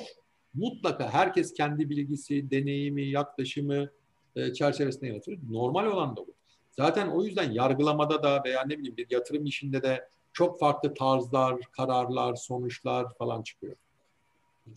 Mutlaka 0.53 1.09
herkes 1.09 1.53
kendi 1.53 1.89
bilgisi, 1.89 2.51
deneyimi, 2.51 3.05
yaklaşımı 3.05 3.89
e, 4.35 4.53
çerçevesinde 4.53 5.07
yaratır. 5.07 5.39
Normal 5.49 5.85
olan 5.85 6.15
da 6.15 6.21
bu. 6.27 6.38
Zaten 6.79 7.07
o 7.07 7.23
yüzden 7.23 7.51
yargılamada 7.51 8.23
da 8.23 8.43
veya 8.45 8.65
ne 8.65 8.77
bileyim 8.77 8.97
bir 8.97 9.07
yatırım 9.09 9.45
işinde 9.45 9.83
de 9.83 10.09
çok 10.33 10.59
farklı 10.59 10.93
tarzlar, 10.93 11.61
kararlar, 11.71 12.35
sonuçlar 12.35 13.13
falan 13.13 13.41
çıkıyor. 13.41 13.75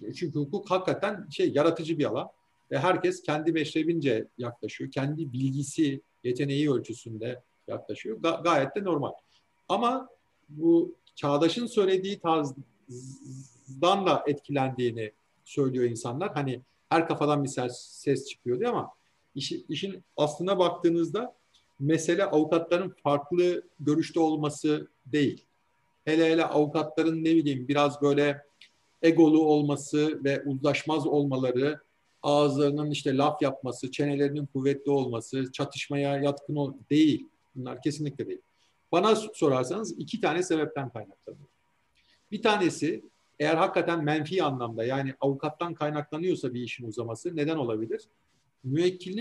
Çünkü 0.01 0.39
hukuk 0.39 0.71
hakikaten 0.71 1.29
şey 1.31 1.53
yaratıcı 1.53 1.99
bir 1.99 2.05
alan 2.05 2.29
ve 2.71 2.79
herkes 2.79 3.23
kendi 3.23 3.53
meşrebince 3.53 4.27
yaklaşıyor. 4.39 4.91
Kendi 4.91 5.33
bilgisi, 5.33 6.01
yeteneği 6.25 6.73
ölçüsünde 6.73 7.43
yaklaşıyor. 7.69 8.21
Ga- 8.21 8.43
gayet 8.43 8.77
de 8.77 8.85
normal. 8.85 9.13
Ama 9.69 10.09
bu 10.49 10.95
Çağdaş'ın 11.15 11.67
söylediği 11.67 12.21
tarzdan 12.21 14.07
da 14.07 14.25
etkilendiğini 14.27 15.13
söylüyor 15.45 15.85
insanlar. 15.85 16.35
Hani 16.35 16.61
her 16.89 17.09
kafadan 17.09 17.45
bir 17.45 17.49
ses, 17.49 17.79
ses 17.79 18.29
çıkıyor 18.29 18.59
diye 18.59 18.69
ama 18.69 18.91
iş, 19.35 19.53
işin 19.53 20.05
aslına 20.17 20.59
baktığınızda 20.59 21.42
mesele 21.83 22.25
avukatların 22.25 22.95
farklı 23.03 23.63
görüşte 23.81 24.21
olması 24.21 24.89
değil. 25.07 25.45
Hele 26.05 26.31
hele 26.31 26.45
avukatların 26.45 27.25
ne 27.25 27.35
bileyim 27.35 27.69
biraz 27.69 28.03
böyle 28.03 28.43
egolu 29.03 29.45
olması 29.45 30.25
ve 30.25 30.43
uzlaşmaz 30.43 31.07
olmaları, 31.07 31.81
ağızlarının 32.23 32.91
işte 32.91 33.17
laf 33.17 33.43
yapması, 33.43 33.91
çenelerinin 33.91 34.47
kuvvetli 34.47 34.91
olması, 34.91 35.53
çatışmaya 35.53 36.19
yatkın 36.19 36.57
ol 36.57 36.75
değil. 36.91 37.29
Bunlar 37.55 37.83
kesinlikle 37.83 38.27
değil. 38.27 38.41
Bana 38.93 39.17
sorarsanız 39.17 39.99
iki 39.99 40.21
tane 40.21 40.43
sebepten 40.43 40.91
kaynaklanıyor. 40.91 41.47
Bir 42.31 42.43
tanesi 42.43 43.05
eğer 43.39 43.55
hakikaten 43.55 44.05
menfi 44.05 44.43
anlamda 44.43 44.85
yani 44.85 45.15
avukattan 45.21 45.75
kaynaklanıyorsa 45.75 46.55
bir 46.55 46.61
işin 46.61 46.87
uzaması 46.87 47.37
neden 47.37 47.57
olabilir? 47.57 48.09
Müvekkilinin 48.65 49.21